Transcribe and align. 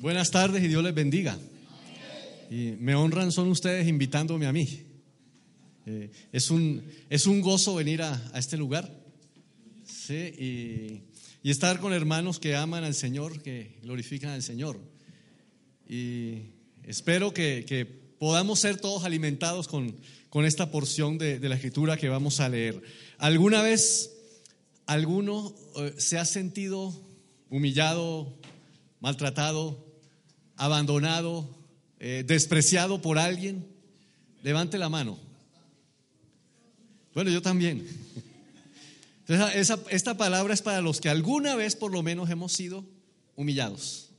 Buenas 0.00 0.30
tardes 0.30 0.62
y 0.62 0.68
Dios 0.68 0.84
les 0.84 0.94
bendiga. 0.94 1.36
Y 2.48 2.76
me 2.78 2.94
honran 2.94 3.32
son 3.32 3.48
ustedes 3.48 3.88
invitándome 3.88 4.46
a 4.46 4.52
mí. 4.52 4.84
Eh, 5.86 6.12
es, 6.30 6.52
un, 6.52 6.84
es 7.10 7.26
un 7.26 7.40
gozo 7.40 7.74
venir 7.74 8.02
a, 8.02 8.30
este 8.36 8.56
lugar 8.56 8.88
¿sí? 9.84 10.14
y, 10.14 11.02
y, 11.42 11.50
estar 11.50 11.80
con 11.80 11.92
hermanos 11.92 12.38
que 12.38 12.54
aman 12.54 12.84
al 12.84 12.94
Señor, 12.94 13.42
que 13.42 13.80
glorifican 13.82 14.30
al 14.30 14.44
Señor. 14.44 14.78
Y 15.88 16.42
espero 16.84 17.34
que, 17.34 17.64
que 17.66 17.84
podamos 17.84 18.60
ser 18.60 18.76
todos 18.76 19.02
alimentados 19.02 19.66
con, 19.66 19.96
con 20.30 20.44
esta 20.44 20.70
porción 20.70 21.18
de, 21.18 21.40
de, 21.40 21.48
la 21.48 21.56
escritura 21.56 21.96
que 21.96 22.08
vamos 22.08 22.38
a 22.38 22.48
leer. 22.48 22.80
¿Alguna 23.18 23.62
vez 23.62 24.12
alguno 24.86 25.56
eh, 25.74 25.94
se 25.98 26.18
ha 26.18 26.24
sentido 26.24 26.94
humillado, 27.50 28.38
maltratado, 29.00 29.87
abandonado, 30.58 31.48
eh, 31.98 32.24
despreciado 32.26 33.00
por 33.00 33.18
alguien? 33.18 33.66
Levante 34.42 34.76
la 34.76 34.90
mano. 34.90 35.18
Bueno, 37.14 37.30
yo 37.30 37.40
también. 37.40 37.86
Esta 39.28 40.16
palabra 40.16 40.54
es 40.54 40.62
para 40.62 40.80
los 40.80 41.00
que 41.00 41.08
alguna 41.08 41.54
vez 41.54 41.76
por 41.76 41.92
lo 41.92 42.02
menos 42.02 42.30
hemos 42.30 42.52
sido 42.52 42.84
humillados. 43.36 44.10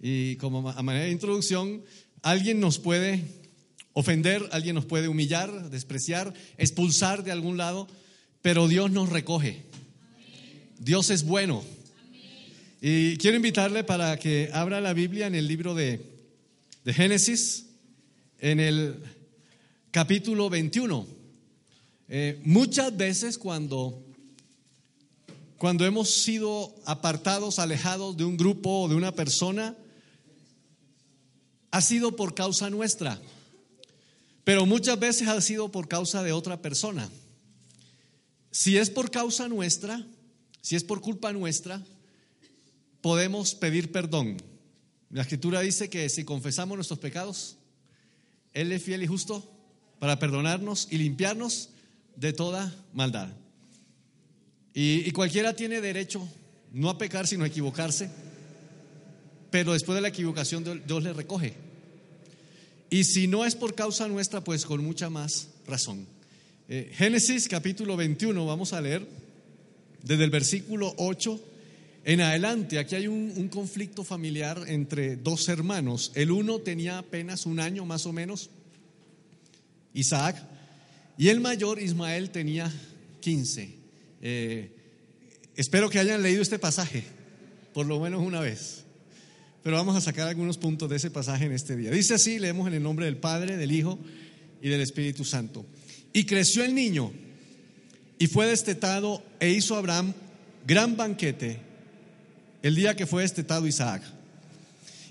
Y 0.00 0.36
como 0.36 0.68
a 0.68 0.82
manera 0.82 1.06
de 1.06 1.12
introducción, 1.12 1.82
alguien 2.22 2.60
nos 2.60 2.78
puede 2.78 3.24
ofender, 3.94 4.46
alguien 4.52 4.74
nos 4.74 4.84
puede 4.84 5.08
humillar, 5.08 5.70
despreciar, 5.70 6.34
expulsar 6.58 7.24
de 7.24 7.32
algún 7.32 7.56
lado, 7.56 7.88
pero 8.42 8.68
Dios 8.68 8.90
nos 8.90 9.08
recoge. 9.08 9.64
Dios 10.78 11.10
es 11.10 11.24
bueno. 11.24 11.64
Y 12.80 13.16
quiero 13.16 13.36
invitarle 13.36 13.84
para 13.84 14.18
que 14.18 14.50
abra 14.52 14.80
la 14.80 14.92
Biblia 14.92 15.26
en 15.26 15.34
el 15.34 15.46
libro 15.46 15.74
de, 15.74 16.04
de 16.84 16.92
Génesis, 16.92 17.66
en 18.38 18.60
el 18.60 19.02
capítulo 19.90 20.50
21. 20.50 21.06
Eh, 22.08 22.40
muchas 22.44 22.94
veces 22.96 23.38
cuando, 23.38 24.02
cuando 25.56 25.86
hemos 25.86 26.10
sido 26.10 26.74
apartados, 26.84 27.58
alejados 27.58 28.16
de 28.16 28.24
un 28.24 28.36
grupo 28.36 28.82
o 28.82 28.88
de 28.88 28.94
una 28.96 29.12
persona, 29.12 29.76
ha 31.70 31.80
sido 31.80 32.14
por 32.16 32.34
causa 32.34 32.70
nuestra, 32.70 33.20
pero 34.44 34.66
muchas 34.66 34.98
veces 34.98 35.28
ha 35.28 35.40
sido 35.40 35.72
por 35.72 35.88
causa 35.88 36.22
de 36.22 36.32
otra 36.32 36.60
persona. 36.60 37.08
Si 38.50 38.76
es 38.76 38.90
por 38.90 39.10
causa 39.10 39.48
nuestra, 39.48 40.06
si 40.60 40.76
es 40.76 40.84
por 40.84 41.00
culpa 41.00 41.32
nuestra, 41.32 41.82
podemos 43.04 43.54
pedir 43.54 43.92
perdón. 43.92 44.38
La 45.10 45.20
escritura 45.20 45.60
dice 45.60 45.90
que 45.90 46.08
si 46.08 46.24
confesamos 46.24 46.78
nuestros 46.78 46.98
pecados, 46.98 47.58
Él 48.54 48.72
es 48.72 48.82
fiel 48.82 49.02
y 49.02 49.06
justo 49.06 49.46
para 49.98 50.18
perdonarnos 50.18 50.88
y 50.90 50.96
limpiarnos 50.96 51.68
de 52.16 52.32
toda 52.32 52.74
maldad. 52.94 53.28
Y, 54.72 55.10
cualquiera 55.10 55.54
tiene 55.54 55.82
derecho 55.82 56.26
no 56.72 56.88
a 56.88 56.96
pecar, 56.96 57.26
sino 57.26 57.44
a 57.44 57.48
equivocarse, 57.48 58.08
pero 59.50 59.74
después 59.74 59.96
de 59.96 60.00
la 60.00 60.08
equivocación 60.08 60.82
Dios 60.86 61.02
le 61.02 61.12
recoge. 61.12 61.52
Y 62.88 63.04
si 63.04 63.26
no 63.26 63.44
es 63.44 63.54
por 63.54 63.74
causa 63.74 64.08
nuestra, 64.08 64.42
pues 64.42 64.64
con 64.64 64.82
mucha 64.82 65.10
más 65.10 65.48
razón. 65.66 66.06
Eh, 66.70 66.90
Génesis 66.94 67.48
capítulo 67.48 67.98
21, 67.98 68.46
vamos 68.46 68.72
a 68.72 68.80
leer 68.80 69.06
desde 70.02 70.24
el 70.24 70.30
versículo 70.30 70.94
8 70.96 71.50
en 72.06 72.20
adelante, 72.20 72.78
aquí 72.78 72.94
hay 72.96 73.06
un, 73.06 73.48
conflicto 73.48 74.04
familiar 74.04 74.62
entre 74.66 75.16
dos 75.16 75.48
hermanos. 75.48 76.12
El 76.14 76.30
uno 76.30 76.58
tenía 76.58 76.98
apenas 76.98 77.46
un 77.46 77.60
año 77.60 77.86
más 77.86 78.04
o 78.04 78.12
menos, 78.12 78.50
Isaac, 79.94 80.36
y 81.16 81.28
el 81.28 81.40
mayor 81.40 81.80
Ismael 81.80 82.28
tenía 82.28 82.70
15. 83.20 83.70
Eh, 84.20 84.70
espero 85.56 85.88
que 85.88 85.98
hayan 85.98 86.22
leído 86.22 86.42
este 86.42 86.58
pasaje, 86.58 87.04
por 87.72 87.86
lo 87.86 87.98
menos 87.98 88.22
una 88.22 88.40
vez. 88.40 88.84
Pero 89.62 89.76
vamos 89.76 89.96
a 89.96 90.02
sacar 90.02 90.28
algunos 90.28 90.58
puntos 90.58 90.90
de 90.90 90.96
ese 90.96 91.10
pasaje 91.10 91.46
en 91.46 91.52
este 91.52 91.74
día. 91.74 91.90
Dice 91.90 92.14
así, 92.14 92.38
leemos 92.38 92.68
en 92.68 92.74
el 92.74 92.82
nombre 92.82 93.06
del 93.06 93.16
Padre, 93.16 93.56
del 93.56 93.72
Hijo 93.72 93.98
y 94.60 94.68
del 94.68 94.82
Espíritu 94.82 95.24
Santo. 95.24 95.64
Y 96.12 96.26
creció 96.26 96.64
el 96.64 96.74
niño 96.74 97.12
y 98.18 98.26
fue 98.26 98.46
destetado 98.46 99.22
e 99.40 99.50
hizo 99.52 99.74
Abraham 99.74 100.12
gran 100.66 100.98
banquete 100.98 101.73
el 102.64 102.74
día 102.74 102.96
que 102.96 103.06
fue 103.06 103.22
destetado 103.22 103.66
Isaac. 103.66 104.02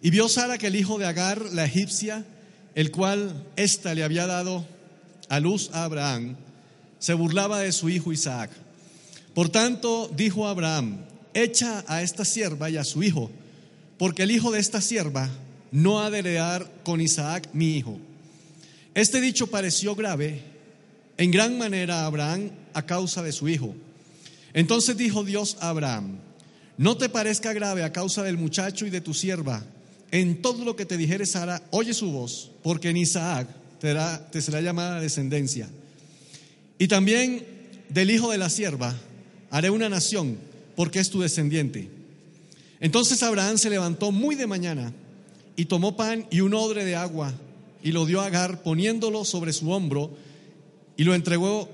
Y 0.01 0.09
vio 0.09 0.27
Sara 0.27 0.57
que 0.57 0.67
el 0.67 0.75
hijo 0.75 0.97
de 0.97 1.05
Agar, 1.05 1.39
la 1.53 1.65
egipcia, 1.65 2.25
el 2.73 2.89
cual 2.89 3.45
ésta 3.55 3.93
le 3.93 4.03
había 4.03 4.25
dado 4.25 4.65
a 5.29 5.39
luz 5.39 5.69
a 5.71 5.83
Abraham, 5.83 6.35
se 6.97 7.13
burlaba 7.13 7.59
de 7.59 7.71
su 7.71 7.89
hijo 7.89 8.11
Isaac. 8.11 8.49
Por 9.35 9.49
tanto, 9.49 10.11
dijo 10.15 10.47
Abraham, 10.47 11.05
echa 11.35 11.85
a 11.87 12.01
esta 12.01 12.25
sierva 12.25 12.71
y 12.71 12.77
a 12.77 12.83
su 12.83 13.03
hijo, 13.03 13.29
porque 13.99 14.23
el 14.23 14.31
hijo 14.31 14.51
de 14.51 14.59
esta 14.59 14.81
sierva 14.81 15.29
no 15.71 16.01
ha 16.01 16.09
de 16.09 16.19
heredar 16.19 16.67
con 16.83 17.01
Isaac 17.01 17.49
mi 17.53 17.77
hijo. 17.77 17.99
Este 18.95 19.21
dicho 19.21 19.45
pareció 19.45 19.93
grave 19.95 20.41
en 21.17 21.29
gran 21.29 21.59
manera 21.59 22.01
a 22.01 22.05
Abraham 22.07 22.49
a 22.73 22.83
causa 22.83 23.21
de 23.21 23.31
su 23.31 23.47
hijo. 23.47 23.75
Entonces 24.55 24.97
dijo 24.97 25.23
Dios 25.23 25.57
a 25.59 25.69
Abraham, 25.69 26.17
no 26.77 26.97
te 26.97 27.09
parezca 27.09 27.53
grave 27.53 27.83
a 27.83 27.91
causa 27.91 28.23
del 28.23 28.37
muchacho 28.37 28.85
y 28.85 28.89
de 28.89 29.01
tu 29.01 29.13
sierva. 29.13 29.63
En 30.11 30.41
todo 30.41 30.63
lo 30.65 30.75
que 30.75 30.85
te 30.85 30.97
dijere 30.97 31.25
Sara, 31.25 31.63
oye 31.71 31.93
su 31.93 32.11
voz, 32.11 32.51
porque 32.61 32.89
en 32.89 32.97
Isaac 32.97 33.47
te, 33.79 33.95
te 34.31 34.41
será 34.41 34.61
llamada 34.61 34.99
descendencia. 34.99 35.69
Y 36.77 36.87
también 36.87 37.45
del 37.89 38.11
hijo 38.11 38.31
de 38.31 38.37
la 38.37 38.49
sierva 38.49 38.95
haré 39.49 39.69
una 39.69 39.89
nación, 39.89 40.37
porque 40.75 40.99
es 40.99 41.09
tu 41.09 41.21
descendiente. 41.21 41.89
Entonces 42.79 43.23
Abraham 43.23 43.57
se 43.57 43.69
levantó 43.69 44.11
muy 44.11 44.35
de 44.35 44.47
mañana 44.47 44.93
y 45.55 45.65
tomó 45.65 45.95
pan 45.95 46.25
y 46.31 46.41
un 46.41 46.53
odre 46.53 46.85
de 46.85 46.95
agua 46.95 47.33
y 47.83 47.91
lo 47.91 48.05
dio 48.05 48.21
a 48.21 48.25
Agar 48.25 48.63
poniéndolo 48.63 49.25
sobre 49.25 49.53
su 49.53 49.71
hombro 49.71 50.11
y 50.97 51.03
lo 51.03 51.13
entregó 51.13 51.69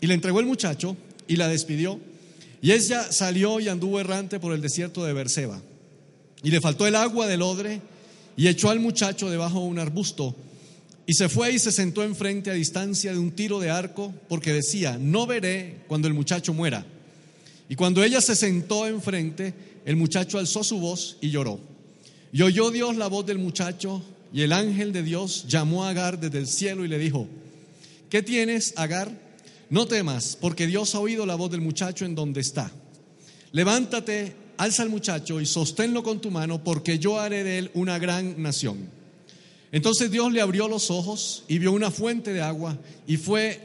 y 0.00 0.06
le 0.06 0.14
entregó 0.14 0.40
el 0.40 0.46
muchacho 0.46 0.96
y 1.28 1.36
la 1.36 1.48
despidió 1.48 2.00
y 2.62 2.72
ella 2.72 3.10
salió 3.10 3.60
y 3.60 3.68
anduvo 3.68 4.00
errante 4.00 4.38
por 4.38 4.52
el 4.52 4.60
desierto 4.60 5.04
de 5.04 5.12
Berseba. 5.12 5.60
Y 6.42 6.50
le 6.50 6.60
faltó 6.60 6.86
el 6.86 6.94
agua 6.94 7.26
del 7.26 7.42
odre 7.42 7.80
y 8.36 8.48
echó 8.48 8.70
al 8.70 8.80
muchacho 8.80 9.30
debajo 9.30 9.60
de 9.60 9.66
un 9.66 9.78
arbusto. 9.78 10.34
Y 11.06 11.14
se 11.14 11.28
fue 11.28 11.52
y 11.52 11.58
se 11.58 11.72
sentó 11.72 12.02
enfrente 12.02 12.50
a 12.50 12.54
distancia 12.54 13.12
de 13.12 13.18
un 13.18 13.32
tiro 13.32 13.58
de 13.58 13.70
arco, 13.70 14.14
porque 14.28 14.52
decía, 14.52 14.98
no 15.00 15.26
veré 15.26 15.78
cuando 15.88 16.06
el 16.06 16.14
muchacho 16.14 16.54
muera. 16.54 16.86
Y 17.68 17.74
cuando 17.74 18.04
ella 18.04 18.20
se 18.20 18.36
sentó 18.36 18.86
enfrente, 18.86 19.54
el 19.84 19.96
muchacho 19.96 20.38
alzó 20.38 20.62
su 20.62 20.78
voz 20.78 21.16
y 21.20 21.30
lloró. 21.30 21.60
Y 22.32 22.42
oyó 22.42 22.70
Dios 22.70 22.96
la 22.96 23.08
voz 23.08 23.26
del 23.26 23.38
muchacho, 23.38 24.02
y 24.32 24.42
el 24.42 24.52
ángel 24.52 24.92
de 24.92 25.02
Dios 25.02 25.46
llamó 25.48 25.84
a 25.84 25.90
Agar 25.90 26.20
desde 26.20 26.38
el 26.38 26.46
cielo 26.46 26.84
y 26.84 26.88
le 26.88 26.98
dijo, 26.98 27.26
¿qué 28.08 28.22
tienes, 28.22 28.74
Agar? 28.76 29.10
No 29.70 29.86
temas, 29.86 30.36
porque 30.40 30.66
Dios 30.66 30.94
ha 30.94 30.98
oído 30.98 31.24
la 31.24 31.36
voz 31.36 31.50
del 31.52 31.60
muchacho 31.60 32.04
en 32.04 32.16
donde 32.16 32.40
está. 32.40 32.72
Levántate, 33.52 34.34
alza 34.56 34.82
al 34.82 34.90
muchacho 34.90 35.40
y 35.40 35.46
sosténlo 35.46 36.02
con 36.02 36.20
tu 36.20 36.30
mano, 36.30 36.62
porque 36.62 36.98
yo 36.98 37.20
haré 37.20 37.44
de 37.44 37.58
él 37.58 37.70
una 37.74 37.98
gran 37.98 38.42
nación. 38.42 38.90
Entonces 39.72 40.10
Dios 40.10 40.32
le 40.32 40.40
abrió 40.40 40.66
los 40.66 40.90
ojos 40.90 41.44
y 41.46 41.58
vio 41.58 41.72
una 41.72 41.92
fuente 41.92 42.32
de 42.32 42.42
agua 42.42 42.76
y 43.06 43.16
fue 43.16 43.60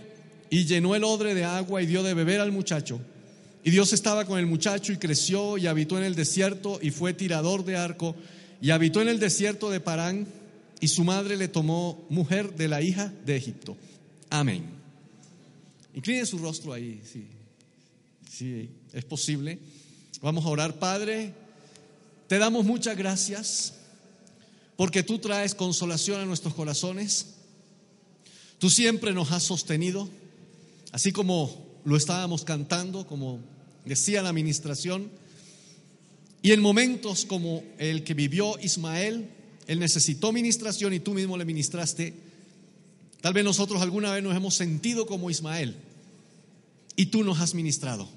y 0.51 0.65
llenó 0.65 0.93
el 0.93 1.03
odre 1.03 1.33
de 1.33 1.43
agua 1.43 1.81
y 1.81 1.87
dio 1.87 2.03
de 2.03 2.13
beber 2.13 2.39
al 2.39 2.51
muchacho. 2.51 2.99
Y 3.63 3.71
Dios 3.71 3.91
estaba 3.93 4.25
con 4.25 4.37
el 4.37 4.45
muchacho 4.45 4.93
y 4.93 4.97
creció 4.97 5.57
y 5.57 5.65
habitó 5.65 5.97
en 5.97 6.03
el 6.03 6.13
desierto 6.13 6.77
y 6.81 6.91
fue 6.91 7.13
tirador 7.13 7.65
de 7.65 7.77
arco 7.77 8.15
y 8.61 8.69
habitó 8.69 9.01
en 9.01 9.07
el 9.07 9.19
desierto 9.19 9.71
de 9.71 9.79
Parán 9.79 10.27
y 10.79 10.87
su 10.87 11.03
madre 11.03 11.35
le 11.35 11.47
tomó 11.47 12.05
mujer 12.09 12.55
de 12.55 12.67
la 12.67 12.83
hija 12.83 13.11
de 13.25 13.35
Egipto. 13.35 13.75
Amén. 14.29 14.74
Incline 15.95 16.25
su 16.25 16.37
rostro 16.37 16.73
ahí, 16.73 17.01
si 17.09 17.25
sí, 18.29 18.69
es 18.91 19.05
posible. 19.05 19.57
Vamos 20.21 20.45
a 20.45 20.49
orar, 20.49 20.77
Padre. 20.77 21.33
Te 22.27 22.37
damos 22.37 22.65
muchas 22.65 22.97
gracias 22.97 23.75
porque 24.75 25.03
tú 25.03 25.19
traes 25.19 25.55
consolación 25.55 26.19
a 26.19 26.25
nuestros 26.25 26.53
corazones. 26.53 27.35
Tú 28.59 28.69
siempre 28.69 29.13
nos 29.13 29.31
has 29.31 29.43
sostenido, 29.43 30.09
así 30.91 31.13
como 31.13 31.65
lo 31.85 31.95
estábamos 31.95 32.43
cantando, 32.43 33.07
como 33.07 33.39
decía 33.85 34.21
la 34.21 34.29
administración. 34.29 35.09
Y 36.41 36.51
en 36.51 36.59
momentos 36.59 37.23
como 37.23 37.63
el 37.77 38.03
que 38.03 38.13
vivió 38.13 38.59
Ismael, 38.61 39.29
él 39.65 39.79
necesitó 39.79 40.33
ministración 40.33 40.93
y 40.93 40.99
tú 40.99 41.13
mismo 41.13 41.37
le 41.37 41.45
ministraste. 41.45 42.13
Tal 43.21 43.33
vez 43.33 43.45
nosotros 43.45 43.81
alguna 43.81 44.11
vez 44.11 44.21
nos 44.21 44.35
hemos 44.35 44.55
sentido 44.55 45.05
como 45.05 45.29
Ismael 45.29 45.84
y 46.95 47.07
tú 47.07 47.23
nos 47.23 47.39
has 47.39 47.53
ministrado. 47.53 48.07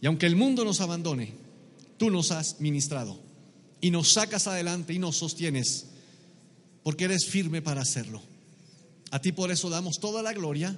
Y 0.00 0.06
aunque 0.06 0.26
el 0.26 0.36
mundo 0.36 0.64
nos 0.64 0.80
abandone, 0.80 1.34
tú 1.96 2.10
nos 2.10 2.30
has 2.32 2.60
ministrado. 2.60 3.24
y 3.78 3.90
nos 3.90 4.14
sacas 4.14 4.46
adelante 4.46 4.94
y 4.94 4.98
nos 4.98 5.16
sostienes, 5.16 5.86
porque 6.82 7.04
eres 7.04 7.26
firme 7.26 7.60
para 7.60 7.82
hacerlo. 7.82 8.22
A 9.10 9.20
ti 9.20 9.32
por 9.32 9.50
eso 9.50 9.68
damos 9.70 10.00
toda 10.00 10.22
la 10.22 10.32
gloria 10.32 10.74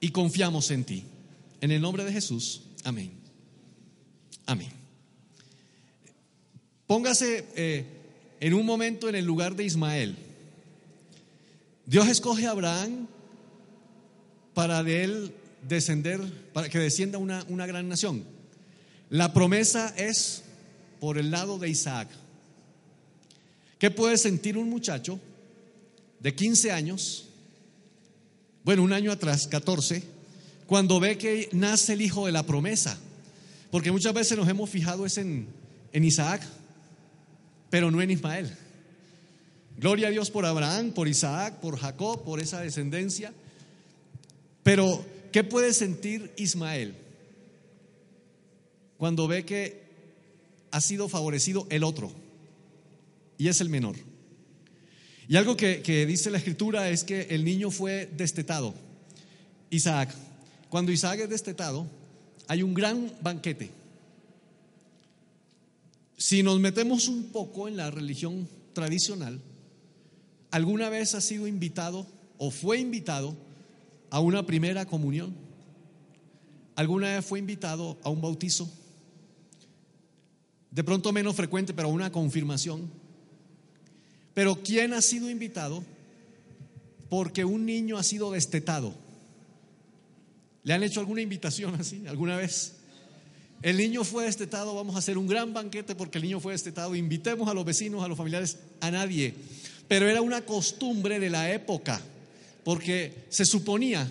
y 0.00 0.10
confiamos 0.10 0.70
en 0.70 0.84
ti. 0.84 1.04
En 1.60 1.72
el 1.72 1.82
nombre 1.82 2.04
de 2.04 2.12
Jesús, 2.12 2.62
amén. 2.84 3.12
Amén. 4.46 4.70
Póngase 6.86 7.46
eh, 7.56 7.86
en 8.40 8.54
un 8.54 8.64
momento 8.64 9.08
en 9.08 9.16
el 9.16 9.24
lugar 9.24 9.56
de 9.56 9.64
Ismael. 9.64 10.16
Dios 11.86 12.08
escoge 12.08 12.46
a 12.46 12.52
Abraham 12.52 13.08
para 14.54 14.82
de 14.82 15.04
él 15.04 15.34
descender, 15.68 16.20
para 16.52 16.68
que 16.68 16.78
descienda 16.78 17.18
una, 17.18 17.44
una 17.48 17.66
gran 17.66 17.88
nación. 17.88 18.24
La 19.10 19.32
promesa 19.32 19.94
es 19.96 20.42
por 21.00 21.18
el 21.18 21.30
lado 21.30 21.58
de 21.58 21.68
Isaac. 21.68 22.08
¿Qué 23.78 23.90
puede 23.90 24.16
sentir 24.16 24.56
un 24.56 24.70
muchacho 24.70 25.18
de 26.20 26.34
15 26.34 26.72
años? 26.72 27.28
Bueno, 28.64 28.82
un 28.82 28.92
año 28.92 29.10
atrás, 29.10 29.48
14, 29.48 30.02
cuando 30.66 31.00
ve 31.00 31.18
que 31.18 31.48
nace 31.52 31.94
el 31.94 32.02
hijo 32.02 32.26
de 32.26 32.32
la 32.32 32.44
promesa. 32.44 32.98
Porque 33.70 33.90
muchas 33.90 34.14
veces 34.14 34.38
nos 34.38 34.48
hemos 34.48 34.70
fijado 34.70 35.04
es 35.04 35.18
en, 35.18 35.48
en 35.92 36.04
Isaac, 36.04 36.42
pero 37.70 37.90
no 37.90 38.00
en 38.00 38.10
Ismael. 38.10 38.56
Gloria 39.76 40.08
a 40.08 40.10
Dios 40.10 40.30
por 40.30 40.46
Abraham, 40.46 40.92
por 40.92 41.08
Isaac, 41.08 41.54
por 41.60 41.78
Jacob, 41.78 42.22
por 42.22 42.38
esa 42.38 42.60
descendencia. 42.60 43.32
Pero, 44.62 45.04
¿qué 45.32 45.42
puede 45.42 45.72
sentir 45.72 46.32
Ismael 46.36 46.94
cuando 48.98 49.26
ve 49.26 49.44
que 49.44 49.82
ha 50.70 50.80
sido 50.80 51.08
favorecido 51.08 51.66
el 51.70 51.82
otro 51.82 52.12
y 53.38 53.48
es 53.48 53.60
el 53.60 53.68
menor? 53.68 53.96
Y 55.28 55.36
algo 55.36 55.56
que, 55.56 55.82
que 55.82 56.06
dice 56.06 56.30
la 56.30 56.38
escritura 56.38 56.90
es 56.90 57.04
que 57.04 57.22
el 57.30 57.44
niño 57.44 57.70
fue 57.70 58.10
destetado, 58.16 58.74
Isaac. 59.70 60.14
Cuando 60.68 60.92
Isaac 60.92 61.20
es 61.20 61.30
destetado, 61.30 61.86
hay 62.48 62.62
un 62.62 62.74
gran 62.74 63.12
banquete. 63.22 63.70
Si 66.16 66.42
nos 66.42 66.60
metemos 66.60 67.08
un 67.08 67.24
poco 67.32 67.66
en 67.66 67.76
la 67.76 67.90
religión 67.90 68.48
tradicional, 68.72 69.40
¿alguna 70.50 70.88
vez 70.88 71.14
ha 71.14 71.20
sido 71.20 71.46
invitado 71.46 72.06
o 72.38 72.50
fue 72.50 72.78
invitado 72.78 73.36
a 74.12 74.20
una 74.20 74.44
primera 74.44 74.84
comunión? 74.84 75.34
¿Alguna 76.76 77.14
vez 77.14 77.24
fue 77.24 77.38
invitado 77.38 77.98
a 78.02 78.10
un 78.10 78.20
bautizo? 78.20 78.70
De 80.70 80.84
pronto 80.84 81.12
menos 81.12 81.34
frecuente, 81.34 81.72
pero 81.72 81.88
a 81.88 81.90
una 81.90 82.12
confirmación. 82.12 82.90
Pero 84.34 84.56
¿quién 84.62 84.92
ha 84.92 85.00
sido 85.00 85.30
invitado? 85.30 85.82
Porque 87.08 87.46
un 87.46 87.64
niño 87.64 87.96
ha 87.96 88.02
sido 88.02 88.30
destetado. 88.32 88.94
¿Le 90.62 90.74
han 90.74 90.82
hecho 90.82 91.00
alguna 91.00 91.22
invitación 91.22 91.74
así 91.80 92.06
alguna 92.06 92.36
vez? 92.36 92.74
El 93.62 93.78
niño 93.78 94.04
fue 94.04 94.24
destetado, 94.24 94.74
vamos 94.74 94.94
a 94.94 94.98
hacer 94.98 95.16
un 95.16 95.26
gran 95.26 95.54
banquete 95.54 95.94
porque 95.94 96.18
el 96.18 96.24
niño 96.24 96.38
fue 96.38 96.52
destetado. 96.52 96.94
Invitemos 96.94 97.48
a 97.48 97.54
los 97.54 97.64
vecinos, 97.64 98.04
a 98.04 98.08
los 98.08 98.18
familiares, 98.18 98.58
a 98.80 98.90
nadie. 98.90 99.34
Pero 99.88 100.06
era 100.06 100.20
una 100.20 100.42
costumbre 100.42 101.18
de 101.18 101.30
la 101.30 101.50
época, 101.50 102.02
porque 102.64 103.26
se 103.28 103.44
suponía, 103.44 104.10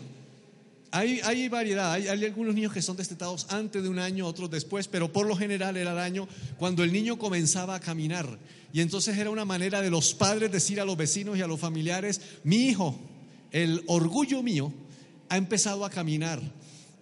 hay, 0.91 1.21
hay 1.23 1.47
variedad, 1.47 1.93
hay, 1.93 2.07
algunos 2.07 2.53
niños 2.53 2.73
que 2.73 2.81
son 2.81 2.97
destetados 2.97 3.47
antes 3.49 3.81
de 3.81 3.89
un 3.89 3.97
año, 3.97 4.27
otros 4.27 4.51
después, 4.51 4.87
pero 4.87 5.11
por 5.11 5.25
lo 5.25 5.37
general 5.37 5.77
era 5.77 5.93
el 5.93 5.99
año 5.99 6.27
cuando 6.57 6.83
el 6.83 6.91
niño 6.91 7.17
comenzaba 7.17 7.75
a 7.75 7.79
caminar. 7.79 8.37
Y 8.73 8.81
entonces 8.81 9.17
era 9.17 9.29
una 9.29 9.45
manera 9.45 9.81
de 9.81 9.89
los 9.89 10.13
padres 10.13 10.51
decir 10.51 10.81
a 10.81 10.85
los 10.85 10.97
vecinos 10.97 11.37
y 11.37 11.41
a 11.41 11.47
los 11.47 11.59
familiares, 11.59 12.21
mi 12.43 12.67
hijo, 12.67 12.99
el 13.51 13.83
orgullo 13.87 14.43
mío, 14.43 14.73
ha 15.29 15.37
empezado 15.37 15.85
a 15.85 15.89
caminar 15.89 16.41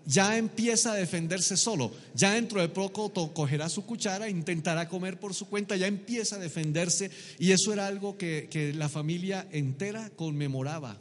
ya 0.10 0.38
empieza 0.38 0.94
a 0.94 0.96
defenderse 0.96 1.56
solo. 1.56 1.92
Ya 2.16 2.34
dentro 2.34 2.60
de 2.60 2.68
poco 2.68 3.12
cogerá 3.32 3.70
su 3.70 3.86
cuchara, 3.86 4.28
intentará 4.28 4.90
comer 4.90 5.20
por 5.20 5.36
su 5.36 5.48
cuenta, 5.48 5.76
ya 5.76 5.86
empieza 5.86 6.38
a 6.38 6.40
defenderse. 6.40 7.12
Y 7.38 7.52
eso 7.52 7.72
era 7.72 7.86
algo 7.86 8.18
que, 8.18 8.48
que, 8.50 8.74
la 8.74 8.90
familia 8.90 9.48
entera 9.52 10.10
conmemoraba. 10.16 10.98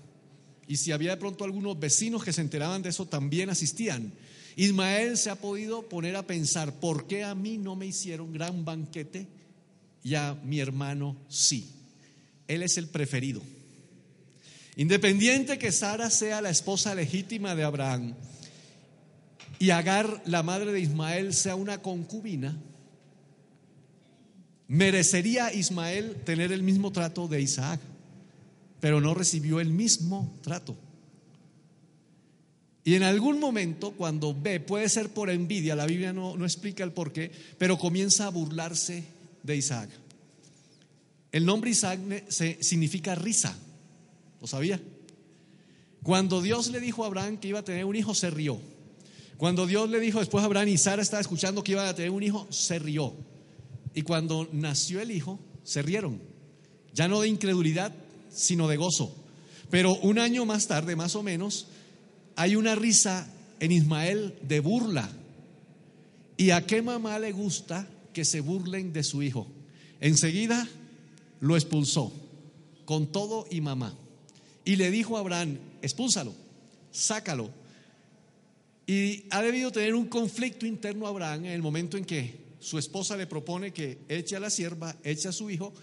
Y 0.69 0.77
si 0.77 0.93
había 0.93 1.13
de 1.13 1.17
pronto 1.17 1.45
algunos 1.45 1.81
vecinos 1.81 2.23
que 2.23 2.33
se 2.33 2.43
enteraban 2.43 2.83
de 2.83 2.91
eso, 2.91 3.07
también 3.07 3.51
asistían. 3.51 4.13
Ismael 4.55 5.17
se 5.17 5.31
ha 5.31 5.37
podido 5.37 5.89
poner 5.89 6.15
a 6.15 6.27
pensar, 6.27 6.79
¿por 6.79 7.07
qué 7.07 7.25
a 7.25 7.35
mí 7.35 7.59
no 7.59 7.75
me 7.75 7.87
hicieron 7.87 8.33
gran 8.33 8.65
banquete 8.65 9.27
y 10.05 10.15
a 10.15 10.35
mi 10.45 10.61
hermano 10.61 11.17
sí? 11.29 11.71
Él 12.47 12.63
es 12.63 12.77
el 12.77 12.89
preferido. 12.89 13.41
Independiente 14.77 15.59
que 15.59 15.73
Sara 15.73 16.11
sea 16.11 16.41
la 16.41 16.51
esposa 16.51 16.95
legítima 16.95 17.55
de 17.55 17.65
Abraham, 17.65 18.15
y 19.59 19.71
Agar, 19.71 20.23
la 20.25 20.43
madre 20.43 20.73
de 20.73 20.81
Ismael, 20.81 21.35
sea 21.35 21.57
una 21.57 21.83
concubina, 21.83 22.57
merecería 24.69 25.53
Ismael 25.53 26.17
tener 26.25 26.53
el 26.53 26.63
mismo 26.63 26.93
trato 26.93 27.27
de 27.27 27.41
Isaac, 27.41 27.81
pero 28.81 29.01
no 29.01 29.15
recibió 29.15 29.61
el 29.61 29.71
mismo 29.71 30.39
trato. 30.43 30.77
Y 32.85 32.95
en 32.95 33.03
algún 33.03 33.39
momento, 33.39 33.93
cuando 33.93 34.35
ve, 34.35 34.61
puede 34.61 34.89
ser 34.89 35.11
por 35.11 35.29
envidia, 35.29 35.77
la 35.77 35.87
Biblia 35.87 36.13
no, 36.13 36.37
no 36.37 36.45
explica 36.45 36.85
el 36.85 36.93
por 36.93 37.13
qué, 37.13 37.31
pero 37.59 37.79
comienza 37.79 38.27
a 38.27 38.31
burlarse 38.31 39.05
de 39.43 39.57
Isaac. 39.57 39.91
El 41.31 41.45
nombre 41.45 41.71
Isaac 41.71 42.01
significa 42.29 43.15
risa, 43.15 43.57
¿lo 44.41 44.47
sabía? 44.47 44.81
Cuando 46.03 46.41
Dios 46.41 46.69
le 46.69 46.81
dijo 46.81 47.05
a 47.05 47.09
Abraham 47.09 47.37
que 47.37 47.49
iba 47.49 47.59
a 47.59 47.65
tener 47.65 47.85
un 47.85 47.97
hijo, 47.97 48.15
se 48.15 48.31
rió. 48.31 48.59
Cuando 49.37 49.67
Dios 49.67 49.91
le 49.91 50.01
dijo 50.01 50.21
después 50.21 50.43
a 50.43 50.47
Abraham 50.47 50.69
y 50.69 50.79
Sara 50.79 51.03
estaba 51.03 51.21
escuchando 51.21 51.63
que 51.63 51.73
iba 51.73 51.87
a 51.87 51.95
tener 51.95 52.11
un 52.11 52.23
hijo, 52.23 52.47
se 52.51 52.79
rió. 52.79 53.15
Y 53.95 54.03
cuando 54.03 54.49
nació 54.53 55.01
el 55.01 55.11
hijo, 55.11 55.39
se 55.63 55.83
rieron. 55.83 56.21
Ya 56.95 57.09
no 57.09 57.21
de 57.21 57.29
incredulidad, 57.29 57.93
sino 58.31 58.69
de 58.69 58.77
gozo. 58.77 59.15
Pero 59.71 59.97
un 59.97 60.19
año 60.19 60.45
más 60.47 60.67
tarde, 60.67 60.97
más 60.97 61.15
o 61.15 61.23
menos, 61.23 61.67
hay 62.37 62.57
una 62.57 62.75
risa 62.75 63.31
en 63.61 63.73
Ismael 63.73 64.35
de 64.43 64.61
burla. 64.61 65.11
¿Y 66.37 66.51
a 66.51 66.67
qué 66.67 66.83
mamá 66.83 67.19
le 67.19 67.33
gusta 67.33 67.89
que 68.13 68.25
se 68.25 68.41
burlen 68.41 68.93
de 68.93 69.03
su 69.03 69.23
hijo? 69.23 69.47
Enseguida 70.01 70.69
lo 71.41 71.57
expulsó, 71.57 72.13
con 72.85 73.09
todo 73.09 73.47
y 73.51 73.61
mamá. 73.61 73.95
Y 74.65 74.77
le 74.77 74.91
dijo 74.91 75.17
a 75.17 75.21
Abraham, 75.21 75.59
expúlsalo, 75.83 76.33
sácalo 76.91 77.51
y 78.89 79.25
ha 79.29 79.43
debido 79.43 79.71
tener 79.71 79.95
un 79.95 80.07
conflicto 80.07 80.65
interno 80.65 81.07
Abraham 81.07 81.45
en 81.45 81.53
el 81.53 81.61
momento 81.61 81.99
en 81.99 82.07
que 82.07 82.39
su 82.59 82.79
esposa 82.79 83.19
le 83.19 83.27
propone 83.27 83.71
que 83.71 83.99
eche 84.09 84.35
a 84.35 84.41
la 84.41 84.49
sierva, 84.49 84.97
eche 85.05 85.29
a 85.29 85.33
su 85.33 85.51
hijo, 85.51 85.75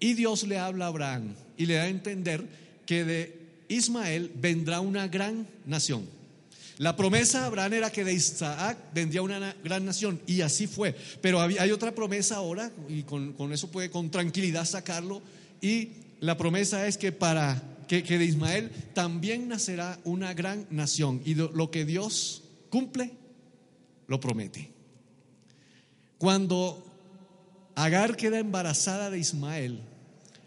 y 0.00 0.14
Dios 0.14 0.46
le 0.46 0.58
habla 0.58 0.86
a 0.86 0.88
Abraham 0.88 1.34
y 1.56 1.66
le 1.66 1.74
da 1.74 1.82
a 1.82 1.88
entender 1.88 2.44
que 2.86 3.04
de 3.04 3.38
Ismael 3.68 4.30
vendrá 4.34 4.80
una 4.80 5.08
gran 5.08 5.46
nación. 5.66 6.06
La 6.78 6.94
promesa 6.94 7.40
de 7.40 7.46
Abraham 7.46 7.72
era 7.72 7.90
que 7.90 8.04
de 8.04 8.12
Isaac 8.12 8.78
vendría 8.94 9.20
una 9.20 9.54
gran 9.64 9.84
nación, 9.84 10.20
y 10.28 10.42
así 10.42 10.68
fue. 10.68 10.94
Pero 11.20 11.40
hay 11.40 11.70
otra 11.72 11.92
promesa 11.92 12.36
ahora, 12.36 12.70
y 12.88 13.02
con, 13.02 13.52
eso 13.52 13.68
puede 13.68 13.90
con 13.90 14.10
tranquilidad 14.10 14.64
sacarlo, 14.64 15.20
y 15.60 15.88
la 16.20 16.36
promesa 16.36 16.86
es 16.86 16.96
que 16.96 17.10
para 17.10 17.60
que, 17.88 18.02
de 18.02 18.24
Ismael 18.24 18.70
también 18.94 19.48
nacerá 19.48 19.98
una 20.04 20.34
gran 20.34 20.66
nación. 20.70 21.20
Y 21.24 21.34
lo 21.34 21.70
que 21.72 21.84
Dios 21.84 22.44
cumple, 22.70 23.10
lo 24.06 24.20
promete. 24.20 24.70
Cuando 26.16 26.87
Agar 27.78 28.16
queda 28.16 28.40
embarazada 28.40 29.08
de 29.08 29.20
Ismael, 29.20 29.78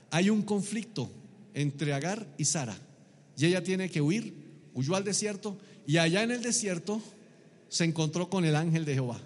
hay 0.10 0.30
un 0.30 0.42
conflicto 0.42 1.10
entre 1.54 1.94
Agar 1.94 2.28
y 2.38 2.44
Sara. 2.44 2.78
Y 3.38 3.46
ella 3.46 3.64
tiene 3.64 3.90
que 3.90 4.02
huir, 4.02 4.34
huyó 4.74 4.96
al 4.96 5.06
desierto 5.06 5.58
y 5.88 5.98
allá 5.98 6.24
en 6.24 6.32
el 6.32 6.42
desierto 6.42 7.02
se 7.70 7.86
encontró 7.86 8.30
con 8.30 8.44
el 8.44 8.56
ángel 8.56 8.84
de 8.84 8.96
Jehová. 8.96 9.22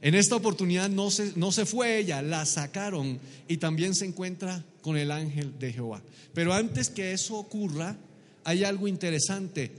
En 0.00 0.14
esta 0.14 0.36
oportunidad 0.36 0.88
no 0.88 1.10
se, 1.10 1.32
no 1.34 1.50
se 1.50 1.66
fue 1.66 1.98
ella, 1.98 2.22
la 2.22 2.46
sacaron 2.46 3.18
y 3.48 3.56
también 3.56 3.96
se 3.96 4.06
encuentra 4.06 4.64
con 4.80 4.96
el 4.96 5.10
ángel 5.10 5.58
de 5.58 5.72
Jehová. 5.72 6.00
Pero 6.32 6.54
antes 6.54 6.88
que 6.88 7.12
eso 7.12 7.36
ocurra, 7.36 7.96
hay 8.44 8.62
algo 8.62 8.86
interesante. 8.86 9.72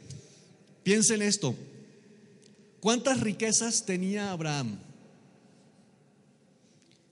Piensen 0.83 1.21
esto, 1.21 1.55
¿Cuántas 2.81 3.19
riquezas 3.19 3.85
tenía 3.85 4.31
Abraham? 4.31 4.79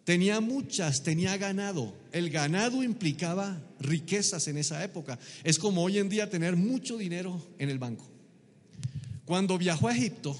Tenía 0.09 0.39
muchas, 0.41 1.03
tenía 1.03 1.37
ganado. 1.37 1.93
El 2.11 2.31
ganado 2.31 2.81
implicaba 2.81 3.61
riquezas 3.79 4.47
en 4.47 4.57
esa 4.57 4.83
época. 4.83 5.19
Es 5.43 5.59
como 5.59 5.83
hoy 5.83 5.99
en 5.99 6.09
día 6.09 6.31
tener 6.31 6.55
mucho 6.55 6.97
dinero 6.97 7.39
en 7.59 7.69
el 7.69 7.77
banco. 7.77 8.07
Cuando 9.25 9.59
viajó 9.59 9.87
a 9.87 9.95
Egipto, 9.95 10.35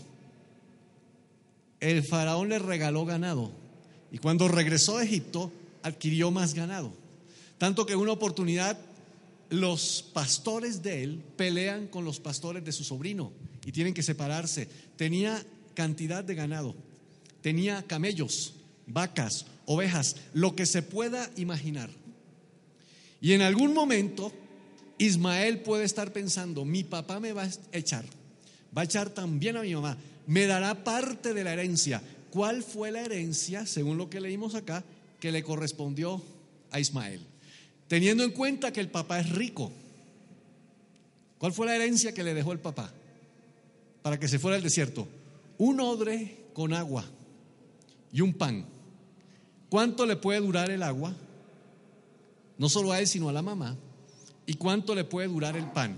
el 1.80 2.02
faraón 2.02 2.50
le 2.50 2.58
regaló 2.58 3.06
ganado. 3.06 3.52
Y 4.12 4.18
cuando 4.18 4.48
regresó 4.48 4.98
a 4.98 5.04
Egipto, 5.04 5.52
adquirió 5.84 6.32
más 6.32 6.56
ganado. 6.56 6.92
Tanto 7.60 7.86
que 7.86 7.94
en 7.94 8.00
una 8.00 8.14
oportunidad 8.14 8.76
los 9.52 10.04
pastores 10.14 10.82
de 10.82 11.04
él 11.04 11.24
pelean 11.38 11.86
con 11.86 12.06
los 12.06 12.20
pastores 12.20 12.66
de 12.66 12.72
su 12.72 12.84
sobrino 12.84 13.32
y 13.64 13.72
tienen 13.72 13.94
que 13.94 14.02
separarse. 14.02 14.68
Tenía 14.96 15.46
cantidad 15.76 16.24
de 16.24 16.34
ganado, 16.34 16.74
tenía 17.44 17.84
camellos, 17.84 18.56
vacas, 18.88 19.46
ovejas, 19.70 20.16
lo 20.34 20.56
que 20.56 20.66
se 20.66 20.82
pueda 20.82 21.30
imaginar. 21.38 21.92
Y 23.22 23.34
en 23.34 23.44
algún 23.44 23.76
momento 23.76 24.34
Ismael 24.98 25.60
puede 25.60 25.84
estar 25.84 26.12
pensando, 26.12 26.66
mi 26.66 26.84
papá 26.84 27.20
me 27.20 27.34
va 27.34 27.44
a 27.44 27.52
echar, 27.72 28.04
va 28.76 28.82
a 28.82 28.86
echar 28.86 29.12
también 29.12 29.58
a 29.58 29.62
mi 29.62 29.76
mamá, 29.76 29.96
me 30.26 30.48
dará 30.48 30.84
parte 30.84 31.36
de 31.36 31.44
la 31.44 31.54
herencia. 31.54 32.02
¿Cuál 32.32 32.64
fue 32.64 32.92
la 32.92 33.02
herencia, 33.02 33.68
según 33.68 33.98
lo 34.00 34.10
que 34.10 34.20
leímos 34.20 34.56
acá, 34.56 34.84
que 35.20 35.32
le 35.32 35.44
correspondió 35.44 36.20
a 36.72 36.80
Ismael? 36.80 37.22
Teniendo 37.88 38.24
en 38.24 38.32
cuenta 38.32 38.74
que 38.74 38.80
el 38.80 38.90
papá 38.90 39.20
es 39.20 39.30
rico. 39.30 39.72
¿Cuál 41.38 41.54
fue 41.54 41.68
la 41.68 41.76
herencia 41.76 42.12
que 42.12 42.24
le 42.24 42.34
dejó 42.34 42.54
el 42.54 42.60
papá 42.60 42.92
para 44.02 44.20
que 44.20 44.28
se 44.28 44.40
fuera 44.40 44.58
al 44.58 44.64
desierto? 44.64 45.08
Un 45.60 45.80
odre 45.80 46.38
con 46.54 46.74
agua 46.74 47.06
y 48.12 48.22
un 48.22 48.34
pan. 48.34 48.66
¿Cuánto 49.70 50.06
le 50.06 50.16
puede 50.16 50.40
durar 50.40 50.72
el 50.72 50.84
agua? 50.84 51.14
No 52.58 52.70
solo 52.70 52.92
a 52.92 53.00
él, 53.00 53.08
sino 53.08 53.30
a 53.30 53.34
la 53.34 53.42
mamá. 53.42 53.78
¿Y 54.46 54.56
cuánto 54.56 54.96
le 54.96 55.04
puede 55.04 55.28
durar 55.28 55.56
el 55.56 55.70
pan? 55.72 55.98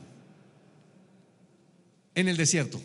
En 2.14 2.28
el 2.28 2.38
desierto. 2.38 2.82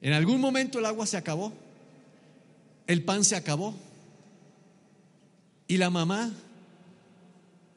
En 0.00 0.12
algún 0.12 0.40
momento 0.40 0.78
el 0.78 0.86
agua 0.86 1.06
se 1.06 1.16
acabó, 1.16 1.52
el 2.86 3.02
pan 3.02 3.24
se 3.24 3.34
acabó 3.34 3.74
y 5.66 5.78
la 5.78 5.90
mamá 5.90 6.32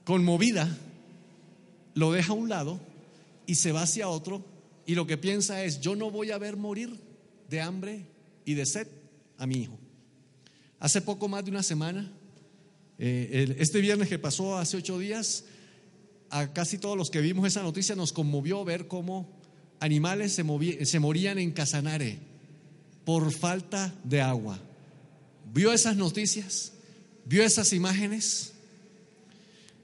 conmovida, 0.03 0.77
lo 1.95 2.11
deja 2.11 2.33
a 2.33 2.35
un 2.35 2.49
lado 2.49 2.79
y 3.47 3.55
se 3.55 3.71
va 3.71 3.83
hacia 3.83 4.09
otro 4.09 4.43
y 4.85 4.95
lo 4.95 5.07
que 5.07 5.17
piensa 5.17 5.63
es, 5.63 5.81
yo 5.81 5.95
no 5.95 6.11
voy 6.11 6.31
a 6.31 6.37
ver 6.37 6.57
morir 6.57 6.99
de 7.49 7.61
hambre 7.61 8.05
y 8.45 8.53
de 8.53 8.65
sed 8.65 8.87
a 9.37 9.47
mi 9.47 9.55
hijo. 9.55 9.79
Hace 10.79 11.01
poco 11.01 11.27
más 11.27 11.43
de 11.43 11.51
una 11.51 11.63
semana, 11.63 12.11
eh, 12.97 13.55
este 13.59 13.81
viernes 13.81 14.07
que 14.07 14.19
pasó 14.19 14.57
hace 14.57 14.77
ocho 14.77 14.97
días, 14.99 15.45
a 16.29 16.53
casi 16.53 16.77
todos 16.77 16.97
los 16.97 17.09
que 17.09 17.21
vimos 17.21 17.47
esa 17.47 17.63
noticia 17.63 17.95
nos 17.95 18.13
conmovió 18.13 18.63
ver 18.63 18.87
cómo 18.87 19.29
animales 19.79 20.33
se, 20.33 20.85
se 20.85 20.99
morían 20.99 21.39
en 21.39 21.51
Casanare 21.51 22.19
por 23.03 23.31
falta 23.31 23.93
de 24.03 24.21
agua. 24.21 24.59
¿Vio 25.53 25.73
esas 25.73 25.95
noticias? 25.95 26.73
¿Vio 27.25 27.43
esas 27.43 27.73
imágenes? 27.73 28.53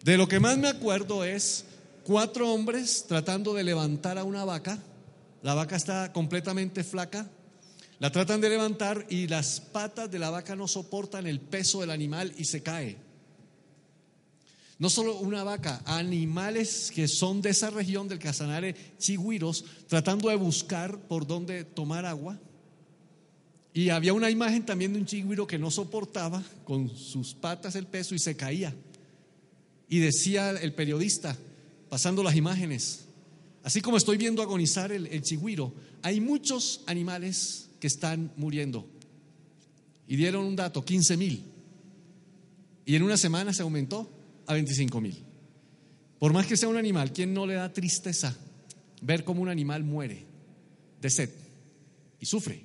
De 0.03 0.17
lo 0.17 0.27
que 0.27 0.39
más 0.39 0.57
me 0.57 0.67
acuerdo 0.67 1.23
es 1.23 1.65
cuatro 2.03 2.53
hombres 2.53 3.05
tratando 3.07 3.53
de 3.53 3.63
levantar 3.63 4.17
a 4.17 4.23
una 4.23 4.45
vaca. 4.45 4.77
La 5.41 5.55
vaca 5.55 5.75
está 5.75 6.13
completamente 6.13 6.83
flaca. 6.83 7.27
La 7.99 8.11
tratan 8.11 8.41
de 8.41 8.49
levantar 8.49 9.05
y 9.09 9.27
las 9.27 9.59
patas 9.61 10.11
de 10.11 10.19
la 10.19 10.29
vaca 10.29 10.55
no 10.55 10.67
soportan 10.67 11.27
el 11.27 11.39
peso 11.39 11.81
del 11.81 11.91
animal 11.91 12.33
y 12.37 12.45
se 12.45 12.61
cae. 12.61 12.97
No 14.77 14.89
solo 14.89 15.17
una 15.19 15.45
vaca, 15.45 15.81
animales 15.85 16.91
que 16.93 17.07
son 17.07 17.41
de 17.41 17.51
esa 17.51 17.69
región 17.69 18.09
del 18.09 18.19
Casanare, 18.19 18.75
chigüiros, 18.97 19.63
tratando 19.87 20.27
de 20.27 20.35
buscar 20.35 20.99
por 21.07 21.25
dónde 21.25 21.63
tomar 21.63 22.05
agua. 22.05 22.37
Y 23.73 23.89
había 23.89 24.13
una 24.13 24.29
imagen 24.29 24.65
también 24.65 24.91
de 24.91 24.99
un 24.99 25.05
chigüiro 25.05 25.47
que 25.47 25.57
no 25.57 25.71
soportaba 25.71 26.43
con 26.65 26.89
sus 26.89 27.33
patas 27.33 27.75
el 27.75 27.87
peso 27.87 28.15
y 28.15 28.19
se 28.19 28.35
caía. 28.35 28.75
Y 29.87 29.99
decía 29.99 30.49
el 30.51 30.73
periodista, 30.73 31.37
pasando 31.87 32.21
las 32.21 32.35
imágenes, 32.35 33.05
así 33.63 33.79
como 33.79 33.95
estoy 33.95 34.17
viendo 34.17 34.41
agonizar 34.41 34.91
el, 34.91 35.07
el 35.07 35.21
chigüiro, 35.21 35.73
hay 36.01 36.19
muchos 36.19 36.81
animales 36.85 37.64
que 37.79 37.87
están 37.87 38.31
muriendo. 38.37 38.87
Y 40.07 40.15
dieron 40.15 40.45
un 40.45 40.55
dato, 40.55 40.83
15 40.83 41.17
mil. 41.17 41.43
Y 42.85 42.95
en 42.95 43.03
una 43.03 43.17
semana 43.17 43.53
se 43.53 43.63
aumentó 43.63 44.09
a 44.45 44.53
25 44.53 45.01
mil. 45.01 45.17
Por 46.19 46.33
más 46.33 46.45
que 46.45 46.57
sea 46.57 46.69
un 46.69 46.77
animal, 46.77 47.11
¿quién 47.11 47.33
no 47.33 47.45
le 47.45 47.55
da 47.55 47.73
tristeza 47.73 48.35
ver 49.01 49.23
cómo 49.23 49.41
un 49.41 49.49
animal 49.49 49.83
muere 49.83 50.23
de 51.01 51.09
sed 51.09 51.29
y 52.19 52.25
sufre? 52.25 52.61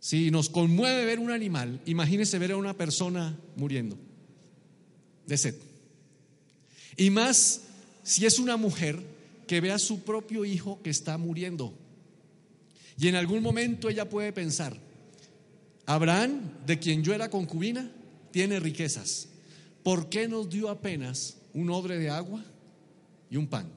Si 0.00 0.30
nos 0.30 0.48
conmueve 0.48 1.04
ver 1.04 1.18
un 1.18 1.30
animal, 1.30 1.80
imagínese 1.86 2.38
ver 2.38 2.52
a 2.52 2.56
una 2.56 2.74
persona 2.74 3.38
muriendo 3.56 3.98
de 5.26 5.36
sed. 5.36 5.54
Y 6.96 7.10
más 7.10 7.62
si 8.02 8.26
es 8.26 8.38
una 8.38 8.56
mujer 8.56 8.98
que 9.46 9.60
ve 9.60 9.70
a 9.70 9.78
su 9.78 10.00
propio 10.00 10.44
hijo 10.44 10.80
que 10.82 10.90
está 10.90 11.18
muriendo. 11.18 11.74
Y 12.98 13.06
en 13.06 13.14
algún 13.14 13.42
momento 13.42 13.88
ella 13.88 14.08
puede 14.08 14.32
pensar, 14.32 14.76
Abraham, 15.86 16.40
de 16.66 16.78
quien 16.78 17.04
yo 17.04 17.14
era 17.14 17.30
concubina, 17.30 17.90
tiene 18.32 18.58
riquezas. 18.58 19.28
¿Por 19.84 20.08
qué 20.08 20.26
nos 20.26 20.50
dio 20.50 20.68
apenas 20.68 21.36
un 21.54 21.70
odre 21.70 21.96
de 21.98 22.10
agua 22.10 22.44
y 23.30 23.36
un 23.36 23.46
pan? 23.46 23.70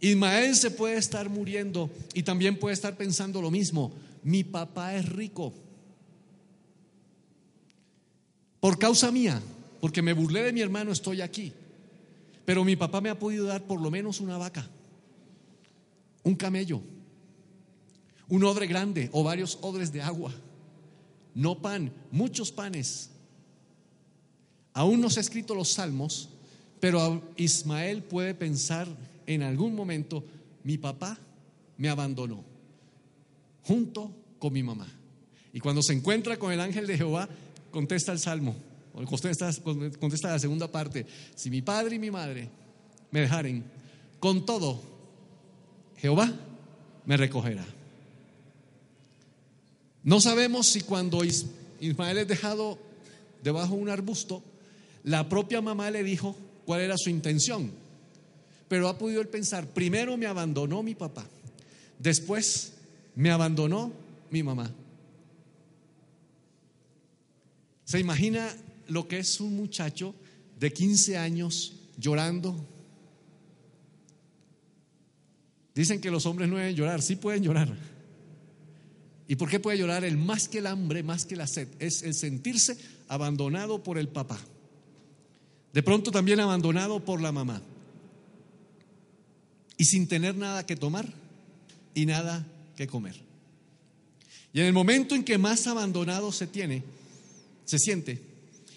Ismael 0.00 0.54
se 0.54 0.70
puede 0.70 0.96
estar 0.96 1.28
muriendo 1.28 1.90
y 2.14 2.22
también 2.22 2.58
puede 2.58 2.74
estar 2.74 2.96
pensando 2.96 3.42
lo 3.42 3.50
mismo. 3.50 3.92
Mi 4.22 4.44
papá 4.44 4.94
es 4.94 5.08
rico. 5.08 5.52
Por 8.60 8.78
causa 8.78 9.10
mía, 9.10 9.42
porque 9.80 10.00
me 10.00 10.12
burlé 10.12 10.44
de 10.44 10.52
mi 10.52 10.60
hermano, 10.60 10.92
estoy 10.92 11.22
aquí. 11.22 11.52
Pero 12.44 12.64
mi 12.64 12.76
papá 12.76 13.00
me 13.00 13.10
ha 13.10 13.18
podido 13.18 13.46
dar 13.46 13.64
por 13.64 13.80
lo 13.80 13.90
menos 13.90 14.20
una 14.20 14.38
vaca, 14.38 14.68
un 16.22 16.36
camello, 16.36 16.80
un 18.28 18.44
odre 18.44 18.66
grande 18.66 19.08
o 19.12 19.22
varios 19.22 19.58
odres 19.62 19.92
de 19.92 20.02
agua. 20.02 20.32
No 21.34 21.60
pan, 21.60 21.92
muchos 22.10 22.52
panes. 22.52 23.10
Aún 24.72 25.00
no 25.00 25.10
se 25.10 25.20
ha 25.20 25.22
escrito 25.22 25.54
los 25.54 25.72
salmos, 25.72 26.28
pero 26.80 27.22
Ismael 27.36 28.02
puede 28.02 28.34
pensar 28.34 28.88
en 29.26 29.42
algún 29.42 29.74
momento, 29.74 30.24
mi 30.64 30.78
papá 30.78 31.18
me 31.76 31.88
abandonó 31.88 32.44
junto 33.62 34.10
con 34.38 34.52
mi 34.52 34.62
mamá. 34.62 34.88
Y 35.52 35.60
cuando 35.60 35.82
se 35.82 35.92
encuentra 35.92 36.38
con 36.38 36.52
el 36.52 36.60
ángel 36.60 36.86
de 36.86 36.96
Jehová, 36.96 37.28
contesta 37.70 38.12
el 38.12 38.18
salmo, 38.18 38.54
Contesta, 39.06 39.50
contesta 40.00 40.30
la 40.30 40.38
segunda 40.38 40.66
parte. 40.66 41.06
Si 41.34 41.50
mi 41.50 41.62
padre 41.62 41.96
y 41.96 41.98
mi 41.98 42.10
madre 42.10 42.48
me 43.12 43.20
dejaren, 43.20 43.64
con 44.18 44.44
todo, 44.44 44.82
Jehová 45.98 46.32
me 47.04 47.16
recogerá. 47.16 47.64
No 50.02 50.20
sabemos 50.20 50.68
si 50.68 50.80
cuando 50.80 51.22
Ismael 51.80 52.18
es 52.18 52.28
dejado 52.28 52.78
debajo 53.42 53.74
de 53.74 53.82
un 53.82 53.88
arbusto, 53.88 54.42
la 55.04 55.28
propia 55.28 55.60
mamá 55.60 55.90
le 55.90 56.02
dijo 56.02 56.36
cuál 56.64 56.80
era 56.80 56.96
su 56.96 57.10
intención. 57.10 57.70
Pero 58.68 58.88
ha 58.88 58.98
podido 58.98 59.20
él 59.20 59.28
pensar, 59.28 59.66
primero 59.66 60.16
me 60.16 60.26
abandonó 60.26 60.82
mi 60.82 60.94
papá, 60.94 61.26
después 61.98 62.72
me 63.14 63.30
abandonó 63.30 63.92
mi 64.30 64.42
mamá. 64.42 64.70
¿Se 67.84 67.98
imagina 67.98 68.54
lo 68.88 69.06
que 69.06 69.18
es 69.18 69.40
un 69.40 69.56
muchacho 69.56 70.14
de 70.58 70.72
15 70.72 71.16
años 71.16 71.74
llorando. 71.96 72.56
Dicen 75.74 76.00
que 76.00 76.10
los 76.10 76.26
hombres 76.26 76.48
no 76.48 76.56
deben 76.56 76.74
llorar, 76.74 77.00
sí 77.02 77.16
pueden 77.16 77.42
llorar. 77.42 77.72
¿Y 79.28 79.36
por 79.36 79.50
qué 79.50 79.60
puede 79.60 79.76
llorar? 79.76 80.04
El 80.04 80.16
más 80.16 80.48
que 80.48 80.58
el 80.58 80.66
hambre, 80.66 81.02
más 81.02 81.26
que 81.26 81.36
la 81.36 81.46
sed, 81.46 81.68
es 81.78 82.02
el 82.02 82.14
sentirse 82.14 82.78
abandonado 83.08 83.82
por 83.82 83.98
el 83.98 84.08
papá. 84.08 84.40
De 85.74 85.82
pronto 85.82 86.10
también 86.10 86.40
abandonado 86.40 87.04
por 87.04 87.20
la 87.20 87.30
mamá. 87.30 87.60
Y 89.76 89.84
sin 89.84 90.08
tener 90.08 90.34
nada 90.34 90.64
que 90.64 90.76
tomar 90.76 91.12
y 91.94 92.06
nada 92.06 92.46
que 92.74 92.86
comer. 92.86 93.20
Y 94.54 94.60
en 94.60 94.66
el 94.66 94.72
momento 94.72 95.14
en 95.14 95.24
que 95.24 95.36
más 95.36 95.66
abandonado 95.66 96.32
se 96.32 96.46
tiene, 96.46 96.82
se 97.66 97.78
siente, 97.78 98.22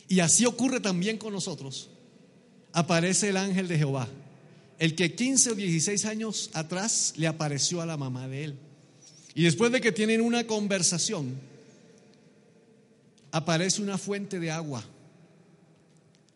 y 0.10 0.20
así 0.20 0.46
ocurre 0.46 0.82
también 0.82 1.18
con 1.18 1.32
nosotros. 1.32 1.90
Aparece 2.74 3.30
el 3.30 3.38
ángel 3.38 3.70
de 3.70 3.78
Jehová, 3.78 4.10
el 4.80 4.96
que 4.96 5.16
15 5.16 5.52
o 5.52 5.56
16 5.56 6.06
años 6.06 6.50
atrás 6.54 7.14
le 7.16 7.28
apareció 7.28 7.82
a 7.82 7.86
la 7.86 7.96
mamá 7.96 8.28
de 8.28 8.44
él. 8.44 8.60
Y 9.34 9.44
después 9.44 9.72
de 9.72 9.82
que 9.82 9.92
tienen 9.92 10.22
una 10.22 10.46
conversación, 10.46 11.40
aparece 13.32 13.82
una 13.82 13.98
fuente 13.98 14.40
de 14.40 14.52
agua. 14.52 14.84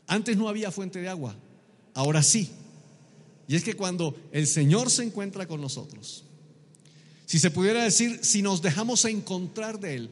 Antes 0.07 0.37
no 0.37 0.47
había 0.47 0.71
fuente 0.71 1.01
de 1.01 1.09
agua, 1.09 1.35
ahora 1.93 2.23
sí. 2.23 2.49
Y 3.47 3.55
es 3.55 3.63
que 3.63 3.73
cuando 3.73 4.15
el 4.31 4.47
Señor 4.47 4.89
se 4.89 5.03
encuentra 5.03 5.47
con 5.47 5.61
nosotros, 5.61 6.23
si 7.25 7.39
se 7.39 7.51
pudiera 7.51 7.83
decir, 7.83 8.19
si 8.23 8.41
nos 8.41 8.61
dejamos 8.61 9.03
encontrar 9.05 9.79
de 9.79 9.95
Él, 9.95 10.09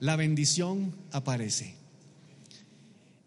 la 0.00 0.16
bendición 0.16 0.94
aparece. 1.12 1.74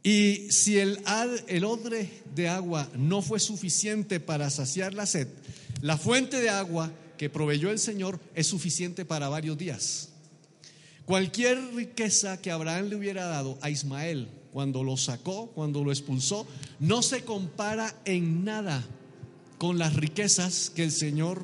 Y 0.03 0.47
si 0.51 0.79
el, 0.79 0.99
el 1.47 1.63
odre 1.63 2.09
de 2.33 2.49
agua 2.49 2.89
no 2.95 3.21
fue 3.21 3.39
suficiente 3.39 4.19
para 4.19 4.49
saciar 4.49 4.93
la 4.93 5.05
sed, 5.05 5.27
la 5.81 5.97
fuente 5.97 6.41
de 6.41 6.49
agua 6.49 6.91
que 7.21 7.29
proveyó 7.29 7.69
el 7.69 7.77
Señor 7.77 8.19
es 8.33 8.47
suficiente 8.47 9.05
para 9.05 9.29
varios 9.29 9.55
días. 9.55 10.09
Cualquier 11.05 11.75
riqueza 11.75 12.41
que 12.41 12.49
Abraham 12.49 12.87
le 12.87 12.95
hubiera 12.95 13.25
dado 13.25 13.59
a 13.61 13.69
Ismael 13.69 14.27
cuando 14.51 14.83
lo 14.83 14.97
sacó, 14.97 15.51
cuando 15.51 15.83
lo 15.83 15.91
expulsó, 15.91 16.47
no 16.79 17.03
se 17.03 17.23
compara 17.23 17.95
en 18.05 18.43
nada 18.43 18.83
con 19.59 19.77
las 19.77 19.95
riquezas 19.95 20.71
que 20.71 20.83
el 20.83 20.91
Señor 20.91 21.43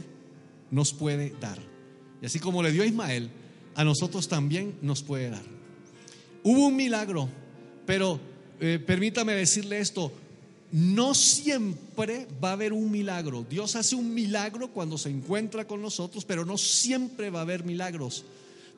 nos 0.71 0.93
puede 0.93 1.35
dar. 1.39 1.59
Y 2.23 2.25
así 2.25 2.39
como 2.39 2.63
le 2.63 2.71
dio 2.71 2.81
a 2.81 2.87
Ismael, 2.87 3.29
a 3.75 3.83
nosotros 3.83 4.27
también 4.27 4.79
nos 4.81 5.03
puede 5.03 5.29
dar. 5.29 5.45
Hubo 6.41 6.69
un 6.69 6.75
milagro, 6.75 7.29
pero 7.85 8.19
eh, 8.59 8.79
permítame 8.83 9.35
decirle 9.35 9.79
esto, 9.79 10.11
no 10.71 11.13
siempre 11.13 12.27
va 12.43 12.49
a 12.49 12.53
haber 12.53 12.73
un 12.73 12.91
milagro. 12.91 13.45
Dios 13.49 13.75
hace 13.75 13.95
un 13.95 14.13
milagro 14.13 14.69
cuando 14.69 14.97
se 14.97 15.09
encuentra 15.09 15.65
con 15.65 15.81
nosotros, 15.81 16.25
pero 16.25 16.45
no 16.45 16.57
siempre 16.57 17.29
va 17.29 17.39
a 17.39 17.43
haber 17.43 17.63
milagros. 17.63 18.25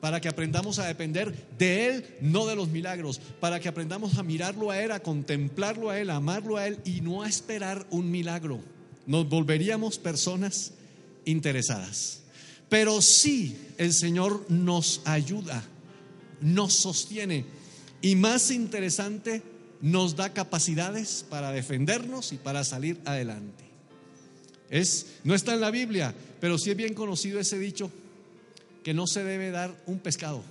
Para 0.00 0.20
que 0.20 0.28
aprendamos 0.28 0.78
a 0.78 0.86
depender 0.86 1.34
de 1.58 1.88
Él, 1.88 2.06
no 2.22 2.46
de 2.46 2.56
los 2.56 2.68
milagros. 2.68 3.20
Para 3.38 3.60
que 3.60 3.68
aprendamos 3.68 4.16
a 4.16 4.22
mirarlo 4.22 4.70
a 4.70 4.80
Él, 4.80 4.92
a 4.92 5.00
contemplarlo 5.00 5.90
a 5.90 5.98
Él, 5.98 6.08
a 6.10 6.16
amarlo 6.16 6.56
a 6.56 6.66
Él 6.66 6.78
y 6.84 7.02
no 7.02 7.22
a 7.22 7.28
esperar 7.28 7.86
un 7.90 8.10
milagro. 8.10 8.60
Nos 9.06 9.28
volveríamos 9.28 9.98
personas 9.98 10.72
interesadas. 11.26 12.20
Pero 12.70 13.02
sí, 13.02 13.56
el 13.76 13.92
Señor 13.92 14.46
nos 14.48 15.02
ayuda, 15.04 15.62
nos 16.40 16.72
sostiene. 16.72 17.44
Y 18.00 18.14
más 18.14 18.50
interesante, 18.50 19.42
nos 19.80 20.16
da 20.16 20.32
capacidades 20.32 21.24
para 21.28 21.52
defendernos 21.52 22.32
y 22.32 22.36
para 22.36 22.64
salir 22.64 23.00
adelante. 23.04 23.64
No 25.24 25.34
está 25.34 25.54
en 25.54 25.60
la 25.60 25.70
Biblia, 25.70 26.14
pero 26.40 26.58
sí 26.58 26.70
es 26.70 26.76
bien 26.76 26.94
conocido 26.94 27.40
ese 27.40 27.58
dicho 27.58 27.90
que 28.84 28.94
no 28.94 29.06
se 29.06 29.24
debe 29.24 29.50
dar 29.50 29.74
un 29.86 29.98
pescado, 29.98 30.42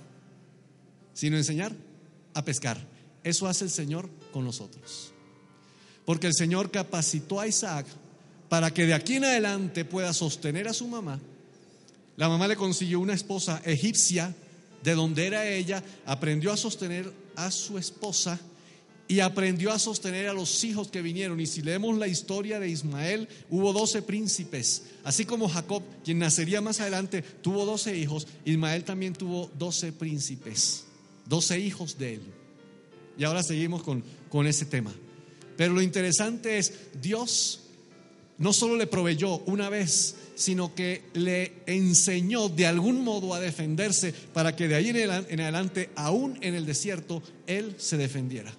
sino 1.14 1.36
enseñar 1.36 1.72
a 2.34 2.44
pescar. 2.44 2.78
Eso 3.24 3.46
hace 3.48 3.64
el 3.64 3.70
Señor 3.70 4.08
con 4.32 4.44
nosotros. 4.44 5.12
Porque 6.04 6.26
el 6.26 6.34
Señor 6.34 6.70
capacitó 6.70 7.40
a 7.40 7.46
Isaac 7.46 7.86
para 8.48 8.72
que 8.72 8.86
de 8.86 8.94
aquí 8.94 9.14
en 9.16 9.24
adelante 9.24 9.84
pueda 9.84 10.12
sostener 10.12 10.68
a 10.68 10.74
su 10.74 10.88
mamá. 10.88 11.18
La 12.16 12.28
mamá 12.28 12.48
le 12.48 12.56
consiguió 12.56 13.00
una 13.00 13.14
esposa 13.14 13.62
egipcia, 13.64 14.34
de 14.82 14.94
donde 14.94 15.26
era 15.26 15.46
ella, 15.46 15.82
aprendió 16.04 16.52
a 16.52 16.56
sostener 16.56 17.12
a 17.36 17.50
su 17.50 17.78
esposa 17.78 18.38
y 19.10 19.18
aprendió 19.18 19.72
a 19.72 19.78
sostener 19.80 20.28
a 20.28 20.32
los 20.32 20.62
hijos 20.62 20.86
que 20.86 21.02
vinieron. 21.02 21.40
Y 21.40 21.46
si 21.46 21.62
leemos 21.62 21.98
la 21.98 22.06
historia 22.06 22.60
de 22.60 22.68
Ismael, 22.68 23.28
hubo 23.50 23.72
doce 23.72 24.02
príncipes. 24.02 24.84
Así 25.02 25.24
como 25.24 25.48
Jacob, 25.48 25.82
quien 26.04 26.20
nacería 26.20 26.60
más 26.60 26.78
adelante, 26.78 27.22
tuvo 27.22 27.66
doce 27.66 27.98
hijos, 27.98 28.28
Ismael 28.44 28.84
también 28.84 29.14
tuvo 29.14 29.50
doce 29.58 29.90
príncipes, 29.92 30.84
doce 31.26 31.58
hijos 31.58 31.98
de 31.98 32.14
él. 32.14 32.20
Y 33.18 33.24
ahora 33.24 33.42
seguimos 33.42 33.82
con, 33.82 34.04
con 34.28 34.46
ese 34.46 34.64
tema. 34.64 34.94
Pero 35.56 35.74
lo 35.74 35.82
interesante 35.82 36.58
es, 36.58 36.72
Dios 37.02 37.62
no 38.38 38.52
solo 38.52 38.76
le 38.76 38.86
proveyó 38.86 39.38
una 39.38 39.68
vez, 39.70 40.14
sino 40.36 40.72
que 40.72 41.02
le 41.14 41.54
enseñó 41.66 42.48
de 42.48 42.68
algún 42.68 43.02
modo 43.02 43.34
a 43.34 43.40
defenderse 43.40 44.12
para 44.32 44.54
que 44.54 44.68
de 44.68 44.76
ahí 44.76 44.90
en 44.90 45.40
adelante, 45.40 45.90
aún 45.96 46.38
en 46.42 46.54
el 46.54 46.64
desierto, 46.64 47.24
él 47.48 47.74
se 47.76 47.96
defendiera. 47.96 48.54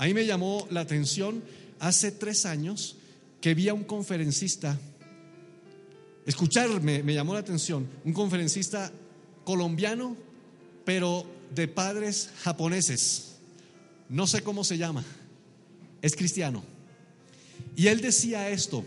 Ahí 0.00 0.14
me 0.14 0.24
llamó 0.24 0.66
la 0.70 0.80
atención 0.80 1.42
hace 1.78 2.10
tres 2.10 2.46
años 2.46 2.96
que 3.38 3.52
vi 3.52 3.68
a 3.68 3.74
un 3.74 3.84
conferencista, 3.84 4.80
escucharme 6.24 7.02
me 7.02 7.12
llamó 7.12 7.34
la 7.34 7.40
atención, 7.40 7.86
un 8.06 8.14
conferencista 8.14 8.90
colombiano, 9.44 10.16
pero 10.86 11.26
de 11.54 11.68
padres 11.68 12.30
japoneses. 12.40 13.32
No 14.08 14.26
sé 14.26 14.40
cómo 14.40 14.64
se 14.64 14.78
llama, 14.78 15.04
es 16.00 16.16
cristiano. 16.16 16.64
Y 17.76 17.88
él 17.88 18.00
decía 18.00 18.48
esto, 18.48 18.86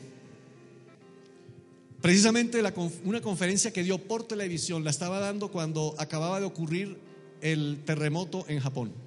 precisamente 2.02 2.60
una 3.04 3.22
conferencia 3.22 3.72
que 3.72 3.84
dio 3.84 4.00
por 4.00 4.24
televisión, 4.24 4.84
la 4.84 4.90
estaba 4.90 5.20
dando 5.20 5.52
cuando 5.52 5.94
acababa 6.00 6.40
de 6.40 6.48
ocurrir 6.48 6.98
el 7.42 7.84
terremoto 7.86 8.46
en 8.48 8.60
Japón. 8.60 9.03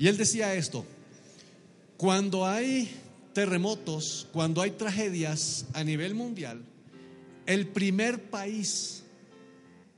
Y 0.00 0.08
él 0.08 0.16
decía 0.16 0.54
esto, 0.54 0.86
cuando 1.98 2.46
hay 2.46 2.90
terremotos, 3.34 4.26
cuando 4.32 4.62
hay 4.62 4.70
tragedias 4.70 5.66
a 5.74 5.84
nivel 5.84 6.14
mundial, 6.14 6.62
el 7.44 7.66
primer 7.66 8.30
país 8.30 9.02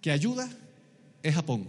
que 0.01 0.11
ayuda 0.11 0.51
es 1.23 1.33
Japón. 1.33 1.69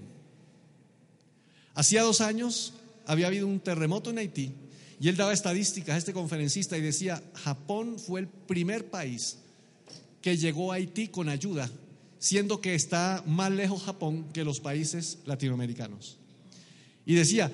Hacía 1.76 2.02
dos 2.02 2.22
años 2.22 2.74
había 3.06 3.28
habido 3.28 3.46
un 3.46 3.60
terremoto 3.60 4.10
en 4.10 4.18
Haití 4.18 4.52
y 5.00 5.10
él 5.10 5.16
daba 5.16 5.32
estadísticas 5.32 5.94
a 5.94 5.98
este 6.00 6.12
conferencista 6.12 6.76
y 6.76 6.82
decía, 6.82 7.22
Japón 7.36 8.00
fue 8.00 8.22
el 8.22 8.28
primer 8.28 8.90
país 8.90 9.38
que 10.24 10.38
llegó 10.38 10.72
a 10.72 10.78
Haití 10.78 11.08
con 11.10 11.30
ayuda, 11.30 11.70
siendo 12.18 12.62
que 12.62 12.74
está 12.74 13.24
más 13.28 13.52
lejos 13.52 13.84
Japón 13.84 14.26
que 14.34 14.44
los 14.44 14.60
países 14.60 15.20
latinoamericanos. 15.26 16.18
Y 17.06 17.14
decía, 17.14 17.52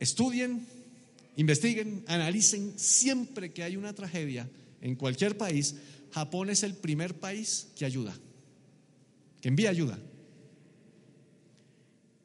estudien, 0.00 0.66
investiguen, 1.36 2.02
analicen 2.08 2.72
siempre 2.76 3.52
que 3.52 3.62
hay 3.62 3.76
una 3.76 3.94
tragedia 3.94 4.48
en 4.80 4.96
cualquier 4.96 5.36
país, 5.36 5.76
Japón 6.10 6.50
es 6.50 6.62
el 6.64 6.74
primer 6.74 7.20
país 7.20 7.68
que 7.76 7.84
ayuda, 7.84 8.14
que 9.40 9.48
envía 9.48 9.70
ayuda. 9.70 9.98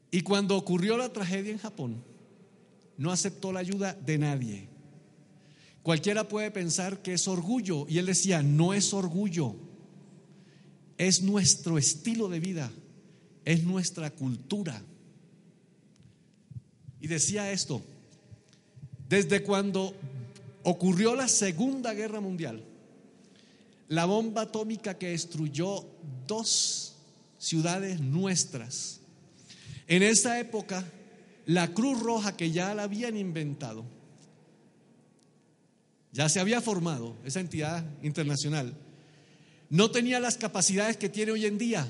Y 0.10 0.22
cuando 0.22 0.56
ocurrió 0.56 0.98
la 0.98 1.12
tragedia 1.12 1.52
en 1.52 1.60
Japón, 1.60 2.02
no 2.98 3.12
aceptó 3.12 3.52
la 3.52 3.60
ayuda 3.60 3.94
de 3.94 4.18
nadie. 4.18 4.70
Cualquiera 5.84 6.28
puede 6.28 6.50
pensar 6.50 7.02
que 7.02 7.14
es 7.14 7.28
orgullo, 7.28 7.86
y 7.90 7.98
él 7.98 8.06
decía, 8.06 8.42
no 8.42 8.74
es 8.74 8.94
orgullo, 8.94 9.56
es 10.98 11.22
nuestro 11.22 11.78
estilo 11.78 12.30
de 12.30 12.40
vida, 12.40 12.72
es 13.44 13.64
nuestra 13.64 14.10
cultura. 14.10 14.82
Y 17.06 17.08
decía 17.08 17.52
esto, 17.52 17.84
desde 19.08 19.44
cuando 19.44 19.94
ocurrió 20.63 21.13
la 21.15 21.28
Segunda 21.28 21.94
Guerra 21.94 22.20
Mundial, 22.20 22.63
la 23.89 24.06
bomba 24.06 24.41
atómica 24.41 24.98
que 24.98 25.10
destruyó 25.10 25.86
dos 26.26 26.96
ciudades 27.38 28.00
nuestras, 28.00 29.02
en 29.86 30.02
esa 30.02 30.39
época 30.39 30.84
la 31.46 31.76
Cruz 31.76 32.00
Roja 32.00 32.36
que 32.36 32.50
ya 32.50 32.74
la 32.74 32.82
habían 32.82 33.15
inventado, 33.18 33.86
ya 36.12 36.28
se 36.28 36.39
había 36.39 36.60
formado 36.60 37.15
esa 37.24 37.39
entidad 37.39 37.86
internacional, 38.02 38.74
no 39.70 39.91
tenía 39.91 40.20
las 40.20 40.38
capacidades 40.39 40.98
que 40.98 41.10
tiene 41.10 41.34
hoy 41.34 41.46
en 41.46 41.60
día 41.60 41.88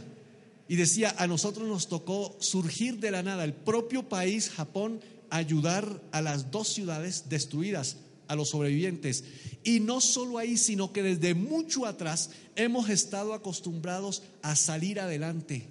y 0.67 0.75
decía, 0.75 1.15
a 1.17 1.27
nosotros 1.27 1.67
nos 1.67 1.87
tocó 1.87 2.35
surgir 2.39 2.99
de 2.99 3.11
la 3.11 3.23
nada, 3.23 3.43
el 3.43 3.53
propio 3.53 4.09
país, 4.09 4.49
Japón, 4.49 4.99
ayudar 5.29 6.01
a 6.11 6.21
las 6.21 6.51
dos 6.51 6.69
ciudades 6.69 7.25
destruidas, 7.29 7.97
a 8.27 8.35
los 8.35 8.49
sobrevivientes. 8.49 9.23
Y 9.63 9.79
no 9.79 10.01
solo 10.01 10.37
ahí, 10.37 10.57
sino 10.57 10.91
que 10.91 11.03
desde 11.03 11.35
mucho 11.35 11.85
atrás 11.85 12.31
hemos 12.55 12.89
estado 12.89 13.33
acostumbrados 13.33 14.23
a 14.41 14.55
salir 14.55 14.99
adelante. 14.99 15.67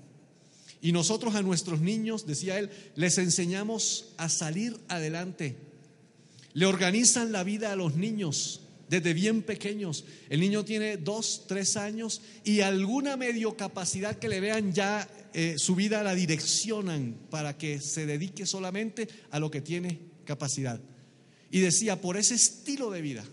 Y 0.80 0.92
nosotros 0.92 1.34
a 1.34 1.42
nuestros 1.42 1.80
niños, 1.80 2.26
decía 2.26 2.58
él, 2.58 2.70
les 2.94 3.18
enseñamos 3.18 4.12
a 4.16 4.28
salir 4.28 4.78
adelante. 4.88 5.56
Le 6.52 6.66
organizan 6.66 7.32
la 7.32 7.42
vida 7.42 7.72
a 7.72 7.76
los 7.76 7.96
niños 7.96 8.60
desde 8.94 9.12
bien 9.12 9.42
pequeños. 9.42 10.04
El 10.30 10.38
niño 10.38 10.64
tiene 10.64 10.96
dos, 10.96 11.46
tres 11.48 11.76
años 11.76 12.22
y 12.44 12.60
alguna 12.60 13.16
medio 13.16 13.56
capacidad 13.56 14.16
que 14.16 14.28
le 14.28 14.38
vean 14.38 14.72
ya 14.72 15.08
eh, 15.32 15.56
su 15.58 15.74
vida 15.74 16.04
la 16.04 16.14
direccionan 16.14 17.16
para 17.28 17.58
que 17.58 17.80
se 17.80 18.06
dedique 18.06 18.46
solamente 18.46 19.08
a 19.32 19.40
lo 19.40 19.50
que 19.50 19.60
tiene 19.60 19.98
capacidad. 20.24 20.80
Y 21.50 21.58
decía, 21.58 22.00
por 22.00 22.16
ese 22.16 22.36
estilo 22.36 22.88
de 22.92 23.02
vida. 23.02 23.24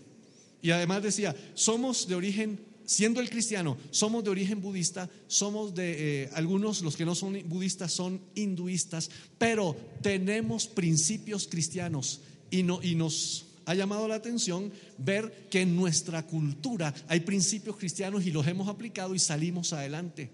Y 0.62 0.72
además 0.72 1.04
decía, 1.04 1.36
somos 1.54 2.08
de 2.08 2.16
origen, 2.16 2.58
siendo 2.84 3.20
el 3.20 3.30
cristiano, 3.30 3.78
somos 3.92 4.24
de 4.24 4.30
origen 4.30 4.60
budista, 4.60 5.08
somos 5.28 5.76
de, 5.76 6.24
eh, 6.24 6.30
algunos, 6.34 6.82
los 6.82 6.96
que 6.96 7.04
no 7.04 7.14
son 7.14 7.40
budistas 7.48 7.92
son 7.92 8.20
hinduistas, 8.34 9.10
pero 9.38 9.76
tenemos 10.02 10.66
principios 10.66 11.46
cristianos 11.46 12.20
y, 12.50 12.64
no, 12.64 12.82
y 12.82 12.96
nos 12.96 13.51
ha 13.64 13.74
llamado 13.74 14.08
la 14.08 14.16
atención 14.16 14.72
ver 14.98 15.48
que 15.50 15.62
en 15.62 15.76
nuestra 15.76 16.26
cultura 16.26 16.94
hay 17.08 17.20
principios 17.20 17.76
cristianos 17.76 18.26
y 18.26 18.30
los 18.30 18.46
hemos 18.46 18.68
aplicado 18.68 19.14
y 19.14 19.18
salimos 19.18 19.72
adelante. 19.72 20.30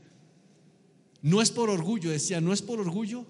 No 1.23 1.43
es 1.43 1.51
por 1.51 1.71
orgullo, 1.71 2.11
decía, 2.11 2.41
no 2.41 2.53
es 2.53 2.63
por 2.63 2.81
orgullo 2.81 3.27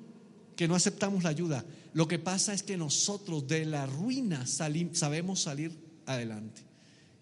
que 0.56 0.68
no 0.68 0.74
aceptamos 0.74 1.24
la 1.24 1.30
ayuda. 1.30 1.64
Lo 1.94 2.06
que 2.08 2.18
pasa 2.18 2.52
es 2.52 2.62
que 2.62 2.76
nosotros 2.76 3.46
de 3.46 3.64
la 3.64 3.86
ruina 3.86 4.46
sabemos 4.46 5.40
salir 5.40 5.72
adelante. 6.04 6.62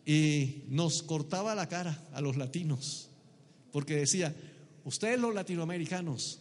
Y 0.04 0.64
nos 0.68 1.02
cortaba 1.02 1.54
la 1.54 1.68
cara 1.68 2.08
a 2.12 2.20
los 2.20 2.36
latinos, 2.36 3.10
porque 3.72 3.96
decía, 3.96 4.34
ustedes 4.84 5.18
los 5.18 5.34
latinoamericanos, 5.34 6.40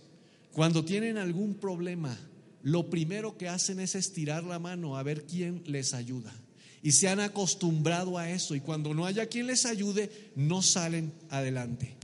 cuando 0.52 0.86
tienen 0.86 1.18
algún 1.18 1.56
problema, 1.56 2.18
lo 2.66 2.90
primero 2.90 3.38
que 3.38 3.48
hacen 3.48 3.80
es 3.80 3.94
estirar 3.94 4.44
la 4.44 4.58
mano 4.58 4.98
a 4.98 5.04
ver 5.04 5.28
quién 5.28 5.62
les 5.68 5.94
ayuda. 5.94 6.34
Y 6.82 6.94
se 6.94 7.08
han 7.08 7.20
acostumbrado 7.20 8.18
a 8.18 8.32
eso 8.32 8.56
y 8.56 8.60
cuando 8.60 8.92
no 8.96 9.06
haya 9.06 9.28
quien 9.28 9.46
les 9.46 9.68
ayude, 9.68 10.32
no 10.36 10.64
salen 10.64 11.14
adelante. 11.30 11.96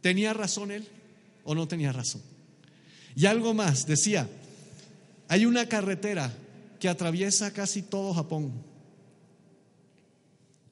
¿Tenía 0.00 0.32
razón 0.32 0.72
él 0.72 0.84
o 1.44 1.54
no 1.54 1.68
tenía 1.68 1.92
razón? 1.92 2.22
Y 3.14 3.26
algo 3.26 3.54
más, 3.54 3.86
decía, 3.86 4.28
hay 5.28 5.46
una 5.46 5.68
carretera 5.68 6.36
que 6.80 6.88
atraviesa 6.88 7.52
casi 7.52 7.82
todo 7.82 8.14
Japón 8.14 8.50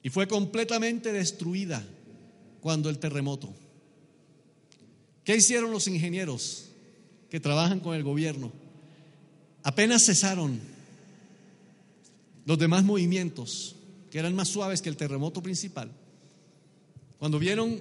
y 0.02 0.11
fue 0.11 0.26
completamente 0.26 1.12
destruida 1.12 1.87
cuando 2.61 2.90
el 2.90 2.98
terremoto. 2.98 3.54
¿Qué 5.22 5.37
hicieron 5.37 5.70
los 5.70 5.87
ingenieros 5.87 6.70
que 7.30 7.38
trabajan 7.38 7.78
con 7.78 7.94
el 7.94 8.02
gobierno? 8.02 8.62
Apenas 9.62 10.05
cesaron 10.05 10.61
los 12.44 12.59
demás 12.59 12.85
movimientos, 12.85 13.77
que 14.11 14.18
eran 14.18 14.35
más 14.35 14.48
suaves 14.48 14.83
que 14.83 14.88
el 14.88 14.96
terremoto 14.96 15.42
principal, 15.42 15.90
cuando 17.18 17.38
vieron 17.38 17.81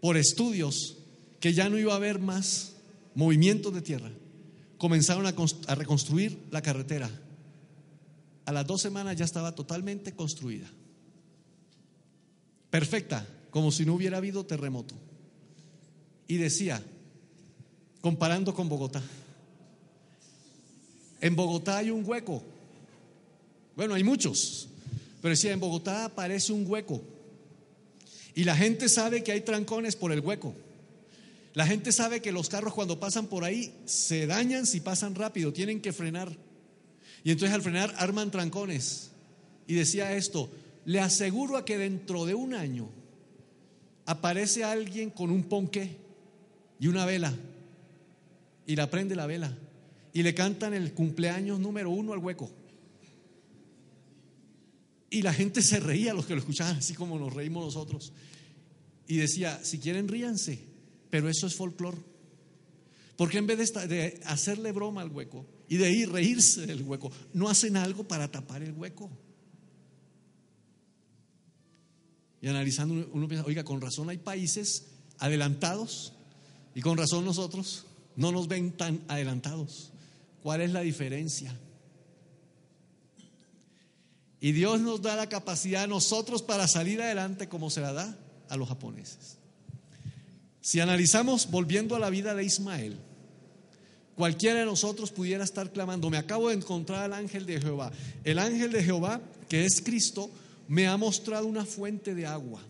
por 0.00 0.16
estudios 0.16 0.98
que 1.40 1.54
ya 1.54 1.68
no 1.68 1.78
iba 1.78 1.94
a 1.94 1.96
haber 1.96 2.18
más 2.18 2.74
movimientos 3.14 3.72
de 3.72 3.80
tierra, 3.80 4.10
comenzaron 4.76 5.26
a, 5.26 5.74
reconstruir 5.74 6.38
la 6.50 6.62
carretera. 6.62 7.10
A 8.44 8.52
las 8.52 8.66
dos 8.66 8.82
semanas 8.82 9.16
ya 9.16 9.24
estaba 9.24 9.54
totalmente 9.54 10.14
construida. 10.14 10.68
Perfecta, 12.68 13.26
como 13.50 13.72
si 13.72 13.84
no 13.84 13.94
hubiera 13.94 14.18
habido 14.18 14.44
terremoto. 14.44 14.94
Y 16.28 16.36
decía, 16.36 16.82
comparando 18.00 18.54
con 18.54 18.68
Bogotá, 18.68 19.02
en 21.20 21.36
Bogotá 21.36 21.78
hay 21.78 21.90
un 21.90 22.04
hueco. 22.04 22.42
Bueno, 23.76 23.94
hay 23.94 24.04
muchos, 24.04 24.68
pero 25.20 25.30
decía, 25.30 25.52
en 25.52 25.60
Bogotá 25.60 26.06
aparece 26.06 26.52
un 26.52 26.64
hueco. 26.66 27.02
Y 28.34 28.44
la 28.44 28.56
gente 28.56 28.88
sabe 28.88 29.22
que 29.22 29.32
hay 29.32 29.40
trancones 29.40 29.96
por 29.96 30.12
el 30.12 30.20
hueco. 30.20 30.54
La 31.54 31.66
gente 31.66 31.92
sabe 31.92 32.22
que 32.22 32.32
los 32.32 32.48
carros 32.48 32.74
cuando 32.74 33.00
pasan 33.00 33.26
por 33.26 33.44
ahí 33.44 33.74
se 33.84 34.26
dañan 34.26 34.66
si 34.66 34.80
pasan 34.80 35.14
rápido, 35.14 35.52
tienen 35.52 35.80
que 35.80 35.92
frenar. 35.92 36.30
Y 37.24 37.32
entonces 37.32 37.54
al 37.54 37.62
frenar 37.62 37.92
arman 37.98 38.30
trancones. 38.30 39.10
Y 39.66 39.74
decía 39.74 40.12
esto, 40.14 40.50
le 40.84 41.00
aseguro 41.00 41.56
a 41.56 41.64
que 41.64 41.76
dentro 41.76 42.24
de 42.24 42.34
un 42.34 42.54
año 42.54 42.88
aparece 44.06 44.64
alguien 44.64 45.10
con 45.10 45.30
un 45.30 45.44
ponqué 45.44 45.96
y 46.78 46.86
una 46.86 47.04
vela 47.04 47.32
y 48.66 48.76
la 48.76 48.90
prende 48.90 49.14
la 49.14 49.26
vela 49.26 49.56
y 50.12 50.22
le 50.22 50.34
cantan 50.34 50.74
el 50.74 50.92
cumpleaños 50.92 51.60
número 51.60 51.90
uno 51.90 52.12
al 52.12 52.18
hueco. 52.18 52.50
Y 55.10 55.22
la 55.22 55.32
gente 55.32 55.60
se 55.62 55.80
reía, 55.80 56.14
los 56.14 56.26
que 56.26 56.34
lo 56.34 56.40
escuchaban, 56.40 56.76
así 56.76 56.94
como 56.94 57.18
nos 57.18 57.34
reímos 57.34 57.64
nosotros. 57.64 58.12
Y 59.08 59.16
decía, 59.16 59.58
si 59.64 59.78
quieren 59.78 60.06
ríanse, 60.06 60.60
pero 61.10 61.28
eso 61.28 61.46
es 61.46 61.56
folclore. 61.56 61.98
Porque 63.16 63.38
en 63.38 63.46
vez 63.46 63.72
de, 63.72 64.20
hacerle 64.24 64.72
broma 64.72 65.02
al 65.02 65.10
hueco 65.10 65.46
y 65.68 65.76
de 65.76 65.90
ir 65.92 66.10
reírse 66.10 66.66
del 66.66 66.82
hueco, 66.82 67.10
no 67.34 67.48
hacen 67.48 67.76
algo 67.76 68.04
para 68.04 68.30
tapar 68.30 68.62
el 68.62 68.72
hueco. 68.72 69.10
Y 72.40 72.48
analizando, 72.48 73.10
uno 73.12 73.28
piensa, 73.28 73.46
oiga, 73.46 73.64
con 73.64 73.80
razón 73.80 74.08
hay 74.08 74.18
países 74.18 74.86
adelantados 75.18 76.14
y 76.74 76.80
con 76.80 76.96
razón 76.96 77.24
nosotros 77.24 77.86
no 78.16 78.32
nos 78.32 78.48
ven 78.48 78.72
tan 78.72 79.02
adelantados. 79.08 79.89
¿Cuál 80.42 80.62
es 80.62 80.72
la 80.72 80.80
diferencia? 80.80 81.54
Y 84.40 84.52
Dios 84.52 84.80
nos 84.80 85.02
da 85.02 85.16
la 85.16 85.28
capacidad 85.28 85.84
a 85.84 85.86
nosotros 85.86 86.42
para 86.42 86.66
salir 86.66 87.02
adelante 87.02 87.48
como 87.48 87.68
se 87.68 87.82
la 87.82 87.92
da 87.92 88.16
a 88.48 88.56
los 88.56 88.68
japoneses. 88.68 89.36
Si 90.62 90.80
analizamos, 90.80 91.50
volviendo 91.50 91.94
a 91.94 91.98
la 91.98 92.10
vida 92.10 92.34
de 92.34 92.44
Ismael, 92.44 92.96
cualquiera 94.14 94.60
de 94.60 94.66
nosotros 94.66 95.10
pudiera 95.10 95.44
estar 95.44 95.72
clamando, 95.72 96.10
me 96.10 96.16
acabo 96.16 96.48
de 96.48 96.54
encontrar 96.54 97.02
al 97.02 97.12
ángel 97.12 97.44
de 97.44 97.60
Jehová. 97.60 97.92
El 98.24 98.38
ángel 98.38 98.72
de 98.72 98.82
Jehová, 98.82 99.20
que 99.48 99.64
es 99.64 99.82
Cristo, 99.82 100.30
me 100.68 100.86
ha 100.86 100.96
mostrado 100.96 101.46
una 101.46 101.66
fuente 101.66 102.14
de 102.14 102.26
agua. 102.26 102.62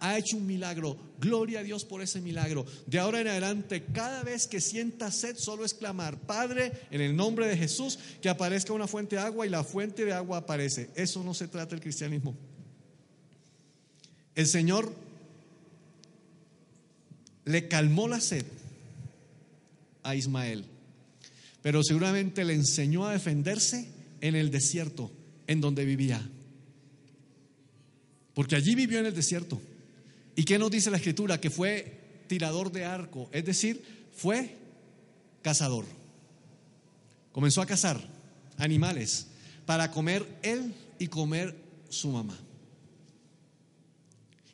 Ha 0.00 0.16
hecho 0.16 0.36
un 0.36 0.46
milagro. 0.46 0.96
Gloria 1.18 1.60
a 1.60 1.62
Dios 1.62 1.84
por 1.84 2.02
ese 2.02 2.20
milagro. 2.20 2.64
De 2.86 2.98
ahora 2.98 3.20
en 3.20 3.28
adelante, 3.28 3.84
cada 3.92 4.22
vez 4.22 4.46
que 4.46 4.60
sienta 4.60 5.10
sed, 5.10 5.36
solo 5.36 5.64
es 5.64 5.74
clamar, 5.74 6.20
Padre, 6.20 6.72
en 6.90 7.00
el 7.00 7.16
nombre 7.16 7.48
de 7.48 7.56
Jesús, 7.56 7.98
que 8.22 8.28
aparezca 8.28 8.72
una 8.72 8.86
fuente 8.86 9.16
de 9.16 9.22
agua 9.22 9.46
y 9.46 9.50
la 9.50 9.64
fuente 9.64 10.04
de 10.04 10.12
agua 10.12 10.38
aparece. 10.38 10.90
Eso 10.94 11.24
no 11.24 11.34
se 11.34 11.48
trata 11.48 11.70
del 11.70 11.80
cristianismo. 11.80 12.36
El 14.34 14.46
Señor 14.46 14.92
le 17.44 17.66
calmó 17.66 18.06
la 18.06 18.20
sed 18.20 18.44
a 20.04 20.14
Ismael, 20.14 20.64
pero 21.60 21.82
seguramente 21.82 22.44
le 22.44 22.54
enseñó 22.54 23.04
a 23.04 23.12
defenderse 23.12 23.90
en 24.20 24.36
el 24.36 24.50
desierto 24.50 25.10
en 25.48 25.60
donde 25.60 25.84
vivía. 25.84 26.24
Porque 28.34 28.54
allí 28.54 28.76
vivió 28.76 29.00
en 29.00 29.06
el 29.06 29.14
desierto. 29.14 29.60
¿Y 30.38 30.44
qué 30.44 30.56
nos 30.56 30.70
dice 30.70 30.88
la 30.88 30.98
escritura? 30.98 31.40
Que 31.40 31.50
fue 31.50 31.98
tirador 32.28 32.70
de 32.70 32.84
arco, 32.84 33.28
es 33.32 33.44
decir, 33.44 33.82
fue 34.14 34.54
cazador. 35.42 35.84
Comenzó 37.32 37.60
a 37.60 37.66
cazar 37.66 38.00
animales 38.56 39.26
para 39.66 39.90
comer 39.90 40.24
él 40.42 40.72
y 41.00 41.08
comer 41.08 41.56
su 41.88 42.10
mamá. 42.10 42.38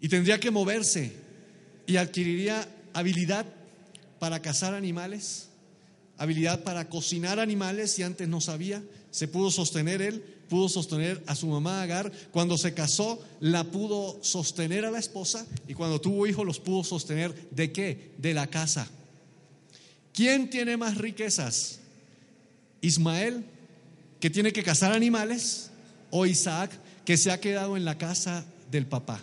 Y 0.00 0.08
tendría 0.08 0.40
que 0.40 0.50
moverse 0.50 1.12
y 1.86 1.96
adquiriría 1.96 2.66
habilidad 2.94 3.44
para 4.18 4.40
cazar 4.40 4.72
animales, 4.72 5.50
habilidad 6.16 6.64
para 6.64 6.88
cocinar 6.88 7.38
animales, 7.38 7.92
si 7.92 8.02
antes 8.02 8.26
no 8.26 8.40
sabía, 8.40 8.82
se 9.10 9.28
pudo 9.28 9.50
sostener 9.50 10.00
él, 10.00 10.24
pudo 10.48 10.68
sostener 10.68 11.22
a 11.26 11.34
su 11.34 11.46
mamá 11.46 11.82
Agar, 11.82 12.12
cuando 12.30 12.56
se 12.58 12.74
casó 12.74 13.22
la 13.40 13.64
pudo 13.64 14.18
sostener 14.22 14.84
a 14.84 14.90
la 14.90 14.98
esposa 14.98 15.46
y 15.66 15.74
cuando 15.74 16.00
tuvo 16.00 16.26
hijos 16.26 16.46
los 16.46 16.60
pudo 16.60 16.84
sostener 16.84 17.50
de 17.50 17.72
qué? 17.72 18.12
De 18.18 18.34
la 18.34 18.46
casa. 18.46 18.88
¿Quién 20.12 20.48
tiene 20.48 20.76
más 20.76 20.96
riquezas? 20.98 21.80
Ismael, 22.80 23.44
que 24.20 24.30
tiene 24.30 24.52
que 24.52 24.62
cazar 24.62 24.92
animales, 24.92 25.70
o 26.10 26.26
Isaac, 26.26 26.70
que 27.04 27.16
se 27.16 27.32
ha 27.32 27.40
quedado 27.40 27.76
en 27.76 27.84
la 27.84 27.98
casa 27.98 28.44
del 28.70 28.86
papá. 28.86 29.20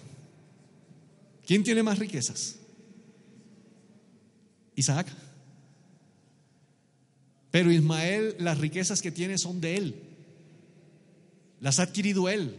¿Quién 1.45 1.63
tiene 1.63 1.83
más 1.83 1.99
riquezas? 1.99 2.57
Isaac. 4.75 5.07
Pero 7.49 7.71
Ismael, 7.71 8.35
las 8.39 8.57
riquezas 8.57 9.01
que 9.01 9.11
tiene 9.11 9.37
son 9.37 9.61
de 9.61 9.77
él. 9.77 9.95
Las 11.61 11.79
ha 11.79 11.83
adquirido 11.83 12.27
él. 12.27 12.57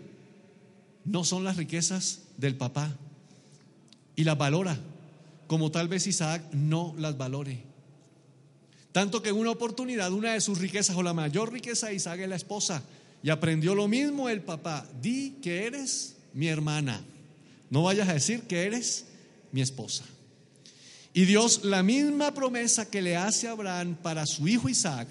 No 1.04 1.24
son 1.24 1.44
las 1.44 1.56
riquezas 1.56 2.20
del 2.38 2.56
papá. 2.56 2.96
Y 4.16 4.24
las 4.24 4.38
valora, 4.38 4.78
como 5.46 5.70
tal 5.70 5.88
vez 5.88 6.06
Isaac 6.06 6.42
no 6.52 6.94
las 6.98 7.18
valore. 7.18 7.62
Tanto 8.92 9.22
que 9.22 9.30
en 9.30 9.36
una 9.36 9.50
oportunidad, 9.50 10.12
una 10.12 10.34
de 10.34 10.40
sus 10.40 10.58
riquezas 10.58 10.96
o 10.96 11.02
la 11.02 11.14
mayor 11.14 11.52
riqueza 11.52 11.88
de 11.88 11.94
Isaac 11.94 12.20
es 12.20 12.28
la 12.28 12.36
esposa. 12.36 12.82
Y 13.22 13.30
aprendió 13.30 13.74
lo 13.74 13.88
mismo 13.88 14.28
el 14.28 14.42
papá. 14.42 14.86
Di 15.00 15.38
que 15.42 15.66
eres 15.66 16.16
mi 16.34 16.48
hermana. 16.48 17.02
No 17.70 17.82
vayas 17.82 18.08
a 18.08 18.14
decir 18.14 18.42
que 18.42 18.64
eres 18.64 19.06
mi 19.50 19.62
esposa. 19.62 20.04
Y 21.14 21.24
Dios 21.24 21.64
la 21.64 21.82
misma 21.82 22.32
promesa 22.32 22.88
que 22.88 23.02
le 23.02 23.16
hace 23.16 23.48
a 23.48 23.52
Abraham 23.52 23.96
para 24.02 24.26
su 24.26 24.48
hijo 24.48 24.68
Isaac, 24.68 25.08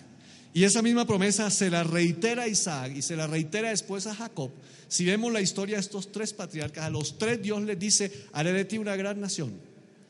y 0.54 0.64
esa 0.64 0.82
misma 0.82 1.06
promesa 1.06 1.50
se 1.50 1.70
la 1.70 1.84
reitera 1.84 2.44
a 2.44 2.48
Isaac 2.48 2.94
y 2.96 3.02
se 3.02 3.16
la 3.16 3.28
reitera 3.28 3.70
después 3.70 4.08
a 4.08 4.16
Jacob. 4.16 4.52
Si 4.88 5.06
vemos 5.06 5.32
la 5.32 5.42
historia 5.42 5.76
de 5.76 5.82
estos 5.82 6.12
tres 6.12 6.34
patriarcas, 6.34 6.84
a 6.84 6.90
los 6.90 7.18
tres 7.18 7.42
Dios 7.42 7.62
les 7.62 7.80
dice, 7.80 8.12
haré 8.34 8.52
de 8.52 8.66
ti 8.66 8.78
una 8.78 8.96
gran 8.96 9.22
nación. 9.22 9.54